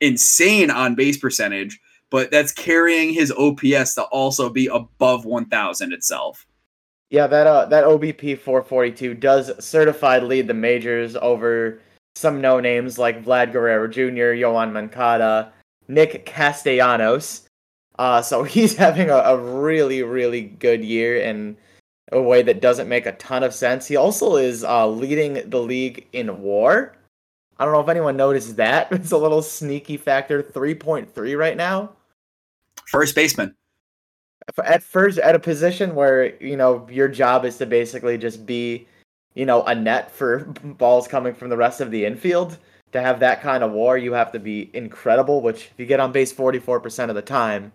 insane 0.00 0.70
on 0.70 0.94
base 0.94 1.16
percentage, 1.16 1.80
but 2.10 2.30
that's 2.30 2.52
carrying 2.52 3.12
his 3.12 3.32
OPS 3.32 3.94
to 3.94 4.02
also 4.04 4.48
be 4.50 4.66
above 4.66 5.24
1000 5.24 5.92
itself. 5.92 6.46
Yeah, 7.10 7.26
that 7.26 7.46
uh, 7.46 7.66
that 7.66 7.84
OBP 7.84 8.38
442 8.38 9.14
does 9.14 9.64
certified 9.64 10.24
lead 10.24 10.46
the 10.46 10.54
majors 10.54 11.16
over 11.16 11.80
some 12.14 12.40
no 12.40 12.60
names 12.60 12.98
like 12.98 13.24
Vlad 13.24 13.52
Guerrero 13.52 13.88
Jr., 13.88 14.34
Yoan 14.34 14.72
Moncada, 14.72 15.52
Nick 15.86 16.26
Castellanos. 16.26 17.48
Uh, 17.98 18.20
so 18.20 18.42
he's 18.44 18.76
having 18.76 19.08
a, 19.10 19.16
a, 19.16 19.36
really, 19.38 20.02
really 20.02 20.42
good 20.42 20.84
year 20.84 21.16
in 21.18 21.56
a 22.12 22.20
way 22.20 22.42
that 22.42 22.60
doesn't 22.60 22.88
make 22.88 23.06
a 23.06 23.12
ton 23.12 23.42
of 23.42 23.54
sense. 23.54 23.86
He 23.86 23.96
also 23.96 24.36
is 24.36 24.64
uh, 24.64 24.86
leading 24.88 25.48
the 25.48 25.60
league 25.60 26.06
in 26.12 26.42
WAR. 26.42 26.96
I 27.58 27.64
don't 27.64 27.74
know 27.74 27.80
if 27.80 27.88
anyone 27.88 28.16
noticed 28.16 28.56
that. 28.56 28.90
It's 28.92 29.12
a 29.12 29.18
little 29.18 29.42
sneaky 29.42 29.96
factor. 29.96 30.42
3.3 30.42 31.38
right 31.38 31.56
now. 31.56 31.92
First 32.86 33.14
baseman. 33.14 33.54
At 34.64 34.82
first, 34.82 35.18
at 35.18 35.34
a 35.34 35.38
position 35.38 35.94
where, 35.94 36.36
you 36.42 36.56
know, 36.56 36.86
your 36.90 37.08
job 37.08 37.44
is 37.44 37.58
to 37.58 37.66
basically 37.66 38.16
just 38.16 38.46
be, 38.46 38.88
you 39.34 39.44
know, 39.44 39.62
a 39.64 39.74
net 39.74 40.10
for 40.10 40.44
balls 40.64 41.06
coming 41.06 41.34
from 41.34 41.48
the 41.50 41.56
rest 41.56 41.80
of 41.80 41.90
the 41.90 42.04
infield 42.04 42.58
to 42.92 43.00
have 43.00 43.20
that 43.20 43.42
kind 43.42 43.62
of 43.62 43.72
war, 43.72 43.98
you 43.98 44.12
have 44.12 44.32
to 44.32 44.38
be 44.38 44.70
incredible, 44.72 45.42
which 45.42 45.66
if 45.66 45.74
you 45.76 45.86
get 45.86 46.00
on 46.00 46.12
base 46.12 46.32
44% 46.32 47.08
of 47.08 47.14
the 47.14 47.22
time, 47.22 47.72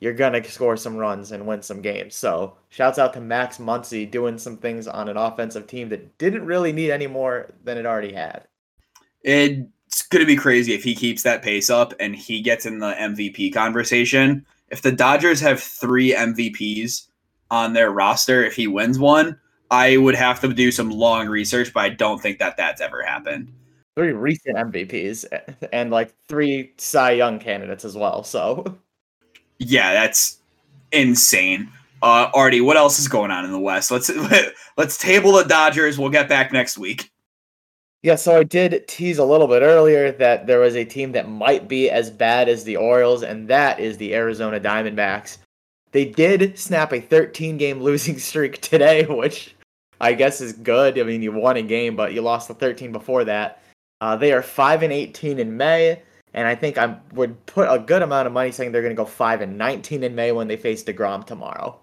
you're 0.00 0.14
to 0.42 0.50
score 0.50 0.76
some 0.76 0.96
runs 0.96 1.32
and 1.32 1.46
win 1.46 1.60
some 1.60 1.82
games. 1.82 2.14
So, 2.14 2.56
shouts 2.68 2.98
out 2.98 3.12
to 3.14 3.20
Max 3.20 3.58
Muncy 3.58 4.08
doing 4.08 4.38
some 4.38 4.56
things 4.56 4.86
on 4.86 5.08
an 5.08 5.16
offensive 5.16 5.66
team 5.66 5.88
that 5.88 6.16
didn't 6.18 6.46
really 6.46 6.72
need 6.72 6.90
any 6.90 7.08
more 7.08 7.52
than 7.64 7.78
it 7.78 7.86
already 7.86 8.12
had. 8.12 8.46
It's 9.22 10.06
to 10.20 10.26
be 10.26 10.36
crazy 10.36 10.72
if 10.72 10.84
he 10.84 10.94
keeps 10.94 11.24
that 11.24 11.42
pace 11.42 11.68
up 11.68 11.94
and 11.98 12.14
he 12.14 12.40
gets 12.40 12.64
in 12.64 12.78
the 12.78 12.92
MVP 12.92 13.52
conversation. 13.52 14.46
If 14.70 14.82
the 14.82 14.92
Dodgers 14.92 15.40
have 15.40 15.60
three 15.60 16.12
MVPs 16.12 17.08
on 17.50 17.72
their 17.72 17.90
roster, 17.90 18.44
if 18.44 18.54
he 18.54 18.66
wins 18.66 18.98
one, 18.98 19.38
I 19.70 19.96
would 19.96 20.14
have 20.14 20.40
to 20.40 20.48
do 20.48 20.70
some 20.70 20.90
long 20.90 21.28
research, 21.28 21.72
but 21.72 21.80
I 21.80 21.88
don't 21.90 22.20
think 22.20 22.38
that 22.38 22.56
that's 22.56 22.80
ever 22.80 23.02
happened 23.02 23.52
three 23.98 24.12
recent 24.12 24.56
MVPs 24.56 25.24
and 25.72 25.90
like 25.90 26.14
three 26.28 26.72
Cy 26.76 27.10
Young 27.12 27.40
candidates 27.40 27.84
as 27.84 27.96
well. 27.96 28.22
So, 28.22 28.78
yeah, 29.58 29.92
that's 29.92 30.38
insane. 30.92 31.68
Uh, 32.00 32.30
Artie, 32.32 32.60
what 32.60 32.76
else 32.76 33.00
is 33.00 33.08
going 33.08 33.32
on 33.32 33.44
in 33.44 33.50
the 33.50 33.58
West? 33.58 33.90
Let's 33.90 34.08
let's 34.76 34.98
table 34.98 35.32
the 35.32 35.42
Dodgers. 35.42 35.98
We'll 35.98 36.10
get 36.10 36.28
back 36.28 36.52
next 36.52 36.78
week. 36.78 37.10
Yeah, 38.02 38.14
so 38.14 38.38
I 38.38 38.44
did 38.44 38.86
tease 38.86 39.18
a 39.18 39.24
little 39.24 39.48
bit 39.48 39.62
earlier 39.62 40.12
that 40.12 40.46
there 40.46 40.60
was 40.60 40.76
a 40.76 40.84
team 40.84 41.12
that 41.12 41.28
might 41.28 41.66
be 41.66 41.90
as 41.90 42.10
bad 42.10 42.48
as 42.48 42.62
the 42.62 42.76
Orioles, 42.76 43.24
and 43.24 43.48
that 43.48 43.80
is 43.80 43.96
the 43.96 44.14
Arizona 44.14 44.60
Diamondbacks. 44.60 45.38
They 45.90 46.04
did 46.04 46.56
snap 46.58 46.92
a 46.92 47.00
13 47.00 47.56
game 47.56 47.82
losing 47.82 48.18
streak 48.18 48.60
today, 48.60 49.04
which 49.06 49.54
I 50.00 50.12
guess 50.12 50.40
is 50.40 50.52
good. 50.52 50.98
I 50.98 51.02
mean, 51.02 51.22
you 51.22 51.32
won 51.32 51.56
a 51.56 51.62
game, 51.62 51.96
but 51.96 52.12
you 52.12 52.22
lost 52.22 52.46
the 52.46 52.54
13 52.54 52.92
before 52.92 53.24
that. 53.24 53.62
Uh, 54.00 54.14
they 54.16 54.32
are 54.32 54.42
5 54.42 54.84
and 54.84 54.92
18 54.92 55.40
in 55.40 55.56
May, 55.56 56.00
and 56.34 56.46
I 56.46 56.54
think 56.54 56.78
I 56.78 56.96
would 57.14 57.44
put 57.46 57.68
a 57.68 57.80
good 57.80 58.02
amount 58.02 58.28
of 58.28 58.32
money 58.32 58.52
saying 58.52 58.70
they're 58.70 58.82
going 58.82 58.94
to 58.94 59.02
go 59.02 59.04
5 59.04 59.40
and 59.40 59.58
19 59.58 60.04
in 60.04 60.14
May 60.14 60.30
when 60.30 60.46
they 60.46 60.56
face 60.56 60.84
DeGrom 60.84 61.26
tomorrow. 61.26 61.80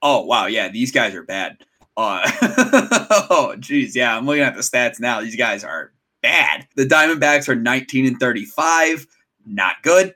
Oh, 0.00 0.24
wow. 0.24 0.46
Yeah, 0.46 0.68
these 0.68 0.92
guys 0.92 1.12
are 1.16 1.24
bad. 1.24 1.56
Uh, 1.98 2.20
oh, 3.28 3.56
geez. 3.58 3.96
Yeah, 3.96 4.16
I'm 4.16 4.24
looking 4.24 4.44
at 4.44 4.54
the 4.54 4.62
stats 4.62 5.00
now. 5.00 5.20
These 5.20 5.36
guys 5.36 5.64
are 5.64 5.92
bad. 6.22 6.66
The 6.76 6.86
Diamondbacks 6.86 7.48
are 7.48 7.56
19 7.56 8.06
and 8.06 8.20
35. 8.20 9.06
Not 9.44 9.82
good. 9.82 10.14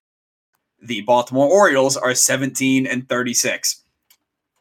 The 0.80 1.00
Baltimore 1.02 1.48
Orioles 1.48 1.96
are 1.96 2.14
17 2.14 2.86
and 2.86 3.08
36. 3.08 3.82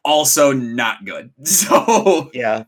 Also 0.04 0.52
not 0.52 1.04
good. 1.04 1.30
So 1.44 2.28
yeah, 2.34 2.64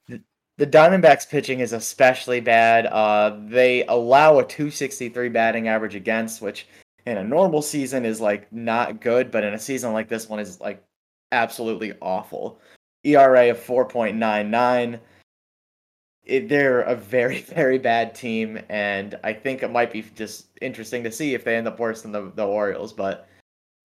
the 0.57 0.67
Diamondbacks 0.67 1.29
pitching 1.29 1.59
is 1.59 1.73
especially 1.73 2.41
bad. 2.41 2.87
Uh, 2.87 3.37
they 3.47 3.85
allow 3.87 4.39
a 4.39 4.45
263 4.45 5.31
batting 5.31 5.67
average 5.67 5.97
against, 5.97 6.41
which 6.41 6.69
in 7.07 7.19
a 7.19 7.25
normal 7.25 7.61
season 7.61 8.05
is 8.05 8.21
like 8.21 8.53
not 8.53 9.01
good, 9.01 9.33
but 9.33 9.43
in 9.43 9.55
a 9.55 9.59
season 9.59 9.93
like 9.93 10.09
this 10.09 10.29
one 10.29 10.39
is 10.39 10.61
like 10.61 10.81
absolutely 11.33 11.93
awful. 12.01 12.61
ERA 13.05 13.51
of 13.51 13.59
4.99. 13.59 14.99
It, 16.25 16.49
they're 16.49 16.81
a 16.81 16.95
very, 16.95 17.41
very 17.55 17.79
bad 17.79 18.15
team, 18.15 18.59
and 18.69 19.19
I 19.23 19.33
think 19.33 19.63
it 19.63 19.71
might 19.71 19.93
be 19.93 20.03
just 20.15 20.47
interesting 20.61 21.05
to 21.05 21.13
see 21.13 21.35
if 21.35 21.45
they 21.45 21.57
end 21.57 21.69
up 21.69 21.79
worse 21.79 22.03
than 22.03 22.13
the, 22.13 22.33
the 22.35 22.47
Orioles. 22.47 22.93
But 22.93 23.29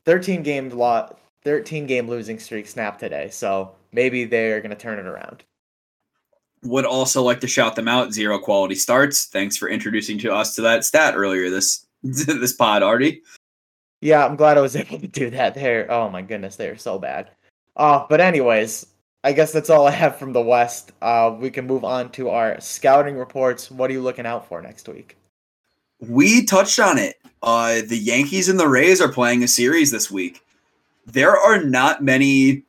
13 0.06 0.44
game 0.44 0.70
lot 0.70 1.20
13 1.44 1.86
game 1.86 2.08
losing 2.08 2.40
streak 2.40 2.68
snapped 2.68 3.00
today, 3.00 3.30
so 3.30 3.72
maybe 3.92 4.26
they're 4.26 4.62
going 4.62 4.72
to 4.72 4.76
turn 4.76 5.00
it 5.00 5.06
around. 5.06 5.44
Would 6.64 6.86
also 6.86 7.22
like 7.22 7.40
to 7.42 7.48
shout 7.48 7.76
them 7.76 7.88
out. 7.88 8.12
Zero 8.12 8.38
quality 8.38 8.76
starts. 8.76 9.26
Thanks 9.26 9.56
for 9.56 9.70
introducing 9.70 10.18
to 10.20 10.34
us 10.34 10.56
to 10.56 10.62
that 10.64 10.84
stat 10.84 11.14
earlier 11.16 11.50
this 11.50 11.86
this 12.04 12.54
pod, 12.54 12.84
Artie. 12.84 13.22
Yeah, 14.02 14.26
I'm 14.26 14.36
glad 14.36 14.58
I 14.58 14.62
was 14.62 14.76
able 14.78 15.00
to 15.00 15.08
do 15.08 15.30
that. 15.30 15.56
There. 15.56 15.90
Oh 15.92 16.10
my 16.10 16.22
goodness, 16.22 16.56
they 16.56 16.68
are 16.68 16.78
so 16.78 17.00
bad. 17.00 17.30
Uh, 17.76 18.06
but 18.10 18.20
anyways, 18.20 18.86
I 19.24 19.34
guess 19.34 19.52
that's 19.52 19.70
all 19.70 19.86
I 19.86 19.92
have 19.92 20.18
from 20.18 20.32
the 20.32 20.42
West. 20.42 20.94
Uh, 21.02 21.36
we 21.38 21.50
can 21.50 21.68
move 21.68 21.84
on 21.84 22.10
to 22.12 22.30
our 22.30 22.60
scouting 22.62 23.18
reports. 23.18 23.70
What 23.70 23.90
are 23.90 23.94
you 23.94 24.02
looking 24.02 24.26
out 24.26 24.48
for 24.48 24.62
next 24.62 24.88
week? 24.88 25.18
We 26.00 26.46
touched 26.46 26.80
on 26.80 26.98
it. 26.98 27.18
Uh, 27.44 27.82
the 27.86 27.98
Yankees 27.98 28.48
and 28.48 28.60
the 28.60 28.68
Rays 28.68 29.02
are 29.02 29.12
playing 29.12 29.44
a 29.44 29.48
series 29.48 29.92
this 29.92 30.10
week. 30.10 30.42
There 31.06 31.36
are 31.36 31.62
not 31.64 32.04
many 32.04 32.64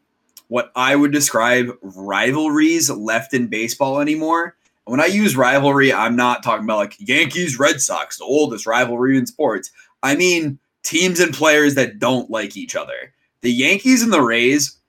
what 0.48 0.72
I 0.74 0.96
would 0.96 1.12
describe 1.12 1.70
rivalries 1.82 2.90
left 2.90 3.32
in 3.34 3.46
baseball 3.46 4.00
anymore. 4.00 4.56
When 4.84 5.00
I 5.00 5.06
use 5.06 5.36
rivalry, 5.36 5.92
I'm 5.92 6.16
not 6.16 6.42
talking 6.42 6.64
about 6.64 6.78
like 6.78 6.96
Yankees 6.98 7.60
Red 7.60 7.80
Sox, 7.80 8.18
the 8.18 8.24
oldest 8.24 8.66
rivalry 8.66 9.16
in 9.16 9.26
sports. 9.26 9.70
I 10.02 10.16
mean 10.16 10.58
teams 10.82 11.20
and 11.20 11.32
players 11.32 11.76
that 11.76 12.00
don't 12.00 12.28
like 12.30 12.56
each 12.56 12.74
other. 12.74 13.14
The 13.42 13.52
Yankees 13.52 14.02
and 14.02 14.12
the 14.12 14.22
Rays 14.22 14.79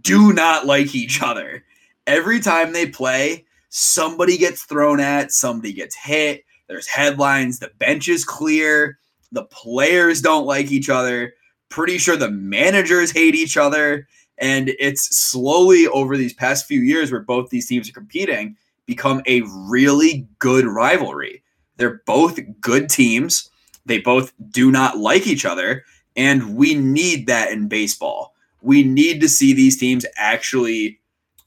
do 0.00 0.32
not 0.32 0.66
like 0.66 0.94
each 0.94 1.22
other. 1.22 1.64
Every 2.06 2.40
time 2.40 2.72
they 2.72 2.86
play, 2.86 3.44
somebody 3.70 4.36
gets 4.36 4.64
thrown 4.64 5.00
at, 5.00 5.32
somebody 5.32 5.72
gets 5.72 5.96
hit, 5.96 6.44
there's 6.68 6.86
headlines, 6.86 7.58
the 7.58 7.70
bench 7.78 8.08
is 8.08 8.24
clear, 8.24 8.98
the 9.32 9.44
players 9.44 10.20
don't 10.20 10.46
like 10.46 10.70
each 10.70 10.88
other. 10.88 11.34
Pretty 11.68 11.98
sure 11.98 12.16
the 12.16 12.30
managers 12.30 13.10
hate 13.10 13.34
each 13.34 13.56
other. 13.56 14.06
And 14.38 14.72
it's 14.78 15.16
slowly 15.16 15.86
over 15.88 16.16
these 16.16 16.32
past 16.32 16.66
few 16.66 16.80
years 16.80 17.10
where 17.10 17.20
both 17.20 17.50
these 17.50 17.66
teams 17.66 17.88
are 17.88 17.92
competing 17.92 18.56
become 18.86 19.22
a 19.26 19.42
really 19.68 20.26
good 20.38 20.66
rivalry. 20.66 21.42
They're 21.76 22.02
both 22.06 22.38
good 22.60 22.88
teams. 22.88 23.50
They 23.86 23.98
both 23.98 24.32
do 24.50 24.70
not 24.70 24.98
like 24.98 25.26
each 25.26 25.44
other. 25.44 25.84
And 26.16 26.56
we 26.56 26.74
need 26.74 27.26
that 27.26 27.50
in 27.50 27.68
baseball. 27.68 28.33
We 28.64 28.82
need 28.82 29.20
to 29.20 29.28
see 29.28 29.52
these 29.52 29.76
teams 29.76 30.06
actually 30.16 31.00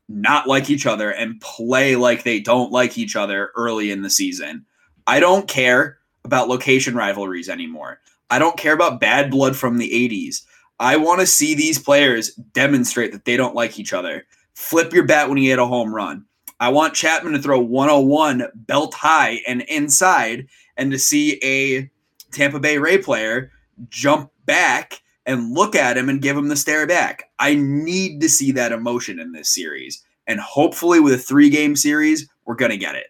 not 0.07 0.47
like 0.47 0.69
each 0.69 0.85
other 0.85 1.11
and 1.11 1.41
play 1.41 1.95
like 1.95 2.23
they 2.23 2.39
don't 2.39 2.71
like 2.71 2.97
each 2.97 3.15
other 3.15 3.51
early 3.55 3.91
in 3.91 4.03
the 4.03 4.09
season. 4.09 4.65
I 5.07 5.19
don't 5.19 5.47
care 5.47 5.97
about 6.23 6.47
location 6.47 6.95
rivalries 6.95 7.49
anymore. 7.49 7.99
I 8.29 8.39
don't 8.39 8.57
care 8.57 8.73
about 8.73 8.99
bad 8.99 9.31
blood 9.31 9.55
from 9.55 9.77
the 9.77 9.89
80s. 9.89 10.43
I 10.79 10.97
want 10.97 11.19
to 11.21 11.25
see 11.25 11.55
these 11.55 11.79
players 11.79 12.35
demonstrate 12.53 13.11
that 13.11 13.25
they 13.25 13.35
don't 13.35 13.55
like 13.55 13.79
each 13.79 13.93
other. 13.93 14.25
Flip 14.53 14.93
your 14.93 15.05
bat 15.05 15.27
when 15.27 15.37
you 15.37 15.49
hit 15.49 15.59
a 15.59 15.65
home 15.65 15.93
run. 15.93 16.25
I 16.59 16.69
want 16.69 16.93
Chapman 16.93 17.33
to 17.33 17.41
throw 17.41 17.59
101 17.59 18.47
belt 18.53 18.93
high 18.93 19.41
and 19.47 19.61
inside 19.63 20.47
and 20.75 20.91
to 20.91 20.99
see 20.99 21.39
a 21.43 21.89
Tampa 22.31 22.59
Bay 22.59 22.77
Ray 22.77 22.97
player 22.97 23.51
jump 23.89 24.31
back 24.45 25.01
and 25.27 25.53
look 25.53 25.75
at 25.75 25.97
him 25.97 26.09
and 26.09 26.21
give 26.21 26.35
him 26.35 26.47
the 26.47 26.55
stare 26.55 26.87
back. 26.87 27.29
I 27.37 27.53
need 27.53 28.21
to 28.21 28.29
see 28.29 28.51
that 28.53 28.71
emotion 28.71 29.19
in 29.19 29.33
this 29.33 29.53
series. 29.53 30.01
And 30.25 30.39
hopefully, 30.39 30.99
with 30.99 31.13
a 31.13 31.17
three 31.17 31.49
game 31.49 31.75
series, 31.75 32.27
we're 32.45 32.55
going 32.55 32.71
to 32.71 32.77
get 32.77 32.95
it. 32.95 33.07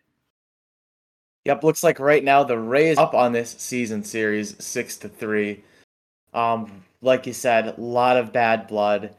Yep, 1.45 1.63
looks 1.63 1.83
like 1.83 1.99
right 1.99 2.23
now 2.23 2.43
the 2.43 2.57
Rays 2.57 2.97
up 2.97 3.13
on 3.13 3.31
this 3.31 3.51
season 3.57 4.03
series 4.03 4.61
six 4.61 4.97
to 4.97 5.07
three. 5.07 5.63
Um, 6.33 6.83
like 7.01 7.25
you 7.25 7.33
said, 7.33 7.67
a 7.67 7.81
lot 7.81 8.17
of 8.17 8.33
bad 8.33 8.67
blood. 8.67 9.15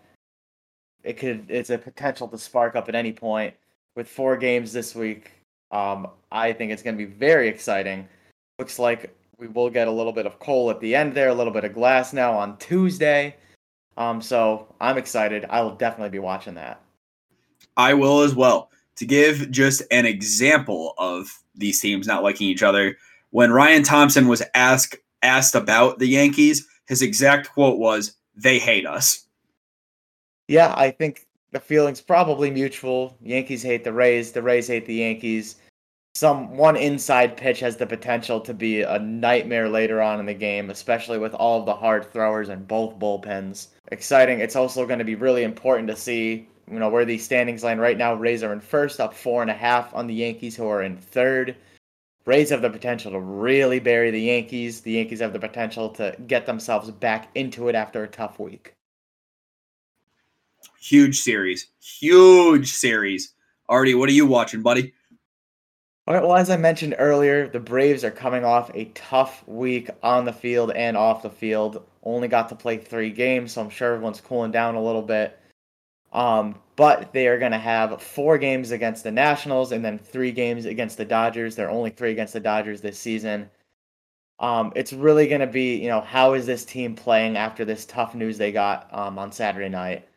It 1.02 1.16
could 1.16 1.46
it's 1.48 1.70
a 1.70 1.78
potential 1.78 2.28
to 2.28 2.36
spark 2.36 2.76
up 2.76 2.88
at 2.88 2.94
any 2.94 3.12
point. 3.12 3.54
With 3.96 4.08
four 4.08 4.36
games 4.36 4.72
this 4.72 4.94
week, 4.94 5.32
um, 5.70 6.08
I 6.30 6.52
think 6.52 6.70
it's 6.70 6.82
going 6.82 6.96
to 6.96 7.04
be 7.04 7.10
very 7.10 7.48
exciting. 7.48 8.06
Looks 8.58 8.78
like 8.78 9.16
we 9.38 9.46
will 9.46 9.70
get 9.70 9.88
a 9.88 9.90
little 9.90 10.12
bit 10.12 10.26
of 10.26 10.38
Cole 10.40 10.70
at 10.70 10.80
the 10.80 10.94
end 10.94 11.14
there, 11.14 11.28
a 11.28 11.34
little 11.34 11.52
bit 11.52 11.64
of 11.64 11.72
Glasnow 11.72 12.34
on 12.34 12.58
Tuesday. 12.58 13.36
Um, 13.96 14.20
so 14.20 14.74
I'm 14.80 14.98
excited. 14.98 15.46
I 15.48 15.62
will 15.62 15.74
definitely 15.74 16.10
be 16.10 16.18
watching 16.18 16.54
that. 16.54 16.80
I 17.76 17.94
will 17.94 18.20
as 18.20 18.34
well. 18.34 18.70
To 18.96 19.06
give 19.06 19.50
just 19.52 19.82
an 19.92 20.06
example 20.06 20.94
of 20.98 21.28
these 21.54 21.80
teams 21.80 22.06
not 22.06 22.24
liking 22.24 22.48
each 22.48 22.64
other. 22.64 22.96
When 23.30 23.52
Ryan 23.52 23.84
Thompson 23.84 24.26
was 24.26 24.42
asked 24.54 24.96
asked 25.22 25.54
about 25.54 25.98
the 25.98 26.06
Yankees, 26.06 26.66
his 26.86 27.02
exact 27.02 27.50
quote 27.52 27.78
was, 27.78 28.16
"They 28.34 28.58
hate 28.58 28.86
us." 28.86 29.26
Yeah, 30.48 30.74
I 30.76 30.90
think 30.90 31.26
the 31.52 31.60
feeling's 31.60 32.00
probably 32.00 32.50
mutual. 32.50 33.16
Yankees 33.20 33.62
hate 33.62 33.84
the 33.84 33.92
Rays, 33.92 34.32
the 34.32 34.42
Rays 34.42 34.66
hate 34.66 34.86
the 34.86 34.94
Yankees. 34.94 35.56
Some 36.18 36.56
one 36.56 36.74
inside 36.74 37.36
pitch 37.36 37.60
has 37.60 37.76
the 37.76 37.86
potential 37.86 38.40
to 38.40 38.52
be 38.52 38.82
a 38.82 38.98
nightmare 38.98 39.68
later 39.68 40.02
on 40.02 40.18
in 40.18 40.26
the 40.26 40.34
game, 40.34 40.68
especially 40.68 41.16
with 41.16 41.32
all 41.32 41.60
of 41.60 41.66
the 41.66 41.76
hard 41.76 42.12
throwers 42.12 42.48
in 42.48 42.64
both 42.64 42.98
bullpens. 42.98 43.68
Exciting. 43.92 44.40
It's 44.40 44.56
also 44.56 44.84
going 44.84 44.98
to 44.98 45.04
be 45.04 45.14
really 45.14 45.44
important 45.44 45.86
to 45.86 45.94
see 45.94 46.48
you 46.68 46.80
know 46.80 46.88
where 46.88 47.04
these 47.04 47.24
standings 47.24 47.62
line 47.62 47.78
right 47.78 47.96
now. 47.96 48.14
Rays 48.14 48.42
are 48.42 48.52
in 48.52 48.58
first, 48.58 48.98
up 48.98 49.14
four 49.14 49.42
and 49.42 49.50
a 49.52 49.54
half 49.54 49.94
on 49.94 50.08
the 50.08 50.14
Yankees, 50.14 50.56
who 50.56 50.66
are 50.66 50.82
in 50.82 50.96
third. 50.96 51.54
Rays 52.24 52.50
have 52.50 52.62
the 52.62 52.70
potential 52.70 53.12
to 53.12 53.20
really 53.20 53.78
bury 53.78 54.10
the 54.10 54.20
Yankees. 54.20 54.80
The 54.80 54.94
Yankees 54.94 55.20
have 55.20 55.32
the 55.32 55.38
potential 55.38 55.88
to 55.90 56.16
get 56.26 56.46
themselves 56.46 56.90
back 56.90 57.28
into 57.36 57.68
it 57.68 57.76
after 57.76 58.02
a 58.02 58.08
tough 58.08 58.40
week. 58.40 58.74
Huge 60.80 61.20
series, 61.20 61.68
huge 61.80 62.72
series. 62.72 63.34
Artie, 63.68 63.94
what 63.94 64.08
are 64.08 64.14
you 64.14 64.26
watching, 64.26 64.62
buddy? 64.62 64.94
All 66.08 66.14
right, 66.14 66.22
well, 66.22 66.36
as 66.36 66.48
I 66.48 66.56
mentioned 66.56 66.94
earlier, 66.98 67.48
the 67.48 67.60
Braves 67.60 68.02
are 68.02 68.10
coming 68.10 68.42
off 68.42 68.70
a 68.72 68.86
tough 68.94 69.46
week 69.46 69.90
on 70.02 70.24
the 70.24 70.32
field 70.32 70.70
and 70.70 70.96
off 70.96 71.20
the 71.20 71.28
field. 71.28 71.86
Only 72.02 72.28
got 72.28 72.48
to 72.48 72.54
play 72.54 72.78
three 72.78 73.10
games, 73.10 73.52
so 73.52 73.60
I'm 73.60 73.68
sure 73.68 73.92
everyone's 73.92 74.22
cooling 74.22 74.50
down 74.50 74.74
a 74.74 74.82
little 74.82 75.02
bit. 75.02 75.38
Um, 76.14 76.54
but 76.76 77.12
they 77.12 77.28
are 77.28 77.38
going 77.38 77.52
to 77.52 77.58
have 77.58 78.00
four 78.00 78.38
games 78.38 78.70
against 78.70 79.04
the 79.04 79.10
Nationals 79.10 79.72
and 79.72 79.84
then 79.84 79.98
three 79.98 80.32
games 80.32 80.64
against 80.64 80.96
the 80.96 81.04
Dodgers. 81.04 81.54
They're 81.54 81.68
only 81.68 81.90
three 81.90 82.12
against 82.12 82.32
the 82.32 82.40
Dodgers 82.40 82.80
this 82.80 82.98
season. 82.98 83.50
Um, 84.38 84.72
it's 84.74 84.94
really 84.94 85.28
going 85.28 85.42
to 85.42 85.46
be, 85.46 85.76
you 85.76 85.88
know, 85.88 86.00
how 86.00 86.32
is 86.32 86.46
this 86.46 86.64
team 86.64 86.96
playing 86.96 87.36
after 87.36 87.66
this 87.66 87.84
tough 87.84 88.14
news 88.14 88.38
they 88.38 88.50
got 88.50 88.88
um, 88.94 89.18
on 89.18 89.30
Saturday 89.30 89.68
night? 89.68 90.07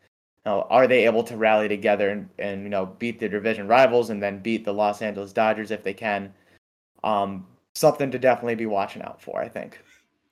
You 0.44 0.52
know, 0.52 0.66
are 0.70 0.86
they 0.86 1.04
able 1.04 1.22
to 1.24 1.36
rally 1.36 1.68
together 1.68 2.10
and, 2.10 2.28
and, 2.38 2.64
you 2.64 2.68
know, 2.68 2.86
beat 2.86 3.20
their 3.20 3.28
division 3.28 3.68
rivals 3.68 4.10
and 4.10 4.22
then 4.22 4.40
beat 4.40 4.64
the 4.64 4.74
Los 4.74 5.00
Angeles 5.00 5.32
Dodgers 5.32 5.70
if 5.70 5.84
they 5.84 5.94
can? 5.94 6.32
Um, 7.04 7.46
something 7.74 8.10
to 8.10 8.18
definitely 8.18 8.56
be 8.56 8.66
watching 8.66 9.02
out 9.02 9.22
for, 9.22 9.40
I 9.40 9.48
think. 9.48 9.80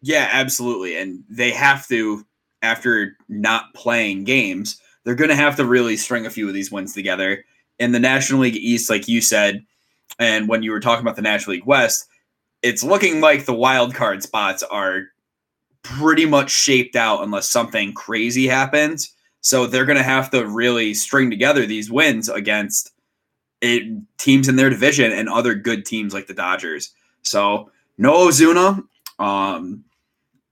Yeah, 0.03 0.29
absolutely. 0.33 0.97
And 0.97 1.23
they 1.29 1.51
have 1.51 1.87
to, 1.89 2.27
after 2.63 3.17
not 3.29 3.73
playing 3.75 4.25
games, 4.25 4.81
they're 5.05 5.15
going 5.15 5.31
to 5.31 5.37
have 5.37 5.57
to 5.57 5.65
really 5.65 5.97
string 5.97 6.27
a 6.27 6.31
few 6.31 6.49
of 6.49 6.55
these 6.55 6.73
wins 6.73 6.93
together. 6.93 7.45
In 7.79 7.93
the 7.93 8.01
National 8.01 8.41
League 8.41 8.57
East, 8.57 8.91
like 8.91 9.09
you 9.09 9.21
said, 9.21 9.65
and 10.19 10.49
when 10.49 10.63
you 10.63 10.73
were 10.73 10.81
talking 10.81 11.03
about 11.03 11.17
the 11.17 11.23
National 11.23 11.55
League 11.55 11.67
West, 11.67 12.07
it's 12.63 12.83
looking 12.83 13.21
like 13.21 13.45
the 13.45 13.55
wild 13.55 13.95
card 13.95 14.23
spots 14.23 14.63
are 14.65 15.05
pretty 15.83 16.27
much 16.27 16.51
shaped 16.51 16.97
out 16.97 17.23
unless 17.23 17.49
something 17.49 17.93
crazy 17.95 18.47
happens. 18.47 19.15
So 19.41 19.67
they're 19.67 19.87
going 19.87 19.99
to 19.99 20.05
have 20.05 20.31
to 20.31 20.47
really 20.47 20.95
string 20.95 21.31
together 21.31 21.67
these 21.67 21.91
wins 21.91 22.29
against 22.29 22.93
it, 23.61 23.85
teams 24.19 24.49
in 24.49 24.57
their 24.57 24.71
division 24.71 25.13
and 25.13 25.29
other 25.29 25.55
good 25.55 25.85
teams 25.85 26.13
like 26.13 26.27
the 26.27 26.35
Dodgers. 26.35 26.93
So 27.23 27.71
no 27.99 28.29
Ozuna. 28.29 28.85
Um, 29.19 29.85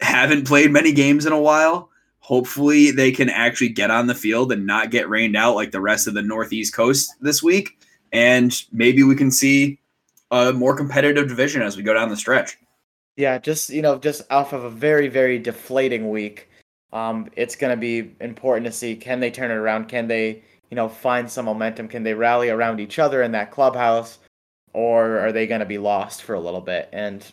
haven't 0.00 0.46
played 0.46 0.70
many 0.70 0.92
games 0.92 1.26
in 1.26 1.32
a 1.32 1.40
while. 1.40 1.90
Hopefully, 2.20 2.90
they 2.90 3.10
can 3.10 3.30
actually 3.30 3.70
get 3.70 3.90
on 3.90 4.06
the 4.06 4.14
field 4.14 4.52
and 4.52 4.66
not 4.66 4.90
get 4.90 5.08
rained 5.08 5.36
out 5.36 5.54
like 5.54 5.70
the 5.70 5.80
rest 5.80 6.06
of 6.06 6.14
the 6.14 6.22
Northeast 6.22 6.74
Coast 6.74 7.14
this 7.20 7.42
week. 7.42 7.78
And 8.12 8.54
maybe 8.70 9.02
we 9.02 9.16
can 9.16 9.30
see 9.30 9.78
a 10.30 10.52
more 10.52 10.76
competitive 10.76 11.28
division 11.28 11.62
as 11.62 11.76
we 11.76 11.82
go 11.82 11.94
down 11.94 12.10
the 12.10 12.16
stretch. 12.16 12.58
Yeah, 13.16 13.38
just 13.38 13.70
you 13.70 13.82
know, 13.82 13.98
just 13.98 14.22
off 14.30 14.52
of 14.52 14.64
a 14.64 14.70
very, 14.70 15.08
very 15.08 15.38
deflating 15.38 16.10
week, 16.10 16.47
um, 16.92 17.28
it's 17.36 17.56
going 17.56 17.70
to 17.70 17.80
be 17.80 18.14
important 18.20 18.66
to 18.66 18.72
see 18.72 18.96
can 18.96 19.20
they 19.20 19.30
turn 19.30 19.50
it 19.50 19.54
around? 19.54 19.88
Can 19.88 20.08
they, 20.08 20.42
you 20.70 20.74
know, 20.74 20.88
find 20.88 21.30
some 21.30 21.44
momentum? 21.44 21.88
Can 21.88 22.02
they 22.02 22.14
rally 22.14 22.50
around 22.50 22.80
each 22.80 22.98
other 22.98 23.22
in 23.22 23.32
that 23.32 23.50
clubhouse, 23.50 24.18
or 24.72 25.18
are 25.18 25.32
they 25.32 25.46
going 25.46 25.60
to 25.60 25.66
be 25.66 25.78
lost 25.78 26.22
for 26.22 26.34
a 26.34 26.40
little 26.40 26.60
bit? 26.60 26.88
And 26.92 27.24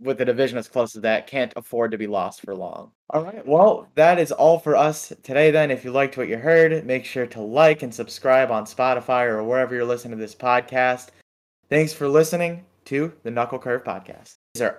with 0.00 0.20
a 0.20 0.24
division 0.24 0.58
as 0.58 0.68
close 0.68 0.94
as 0.94 1.02
that, 1.02 1.26
can't 1.26 1.52
afford 1.56 1.90
to 1.90 1.98
be 1.98 2.06
lost 2.06 2.42
for 2.42 2.54
long. 2.54 2.92
All 3.10 3.24
right, 3.24 3.44
well, 3.46 3.88
that 3.94 4.18
is 4.18 4.30
all 4.30 4.58
for 4.58 4.76
us 4.76 5.12
today. 5.22 5.50
Then, 5.50 5.70
if 5.70 5.84
you 5.84 5.90
liked 5.90 6.16
what 6.16 6.28
you 6.28 6.36
heard, 6.36 6.84
make 6.84 7.04
sure 7.04 7.26
to 7.26 7.40
like 7.40 7.82
and 7.82 7.92
subscribe 7.92 8.50
on 8.50 8.64
Spotify 8.64 9.24
or 9.26 9.42
wherever 9.42 9.74
you're 9.74 9.84
listening 9.84 10.18
to 10.18 10.22
this 10.22 10.34
podcast. 10.34 11.08
Thanks 11.70 11.92
for 11.92 12.08
listening 12.08 12.64
to 12.86 13.12
the 13.22 13.30
Knuckle 13.30 13.58
Curve 13.58 13.84
Podcast. 13.84 14.36
These 14.54 14.62
are 14.62 14.78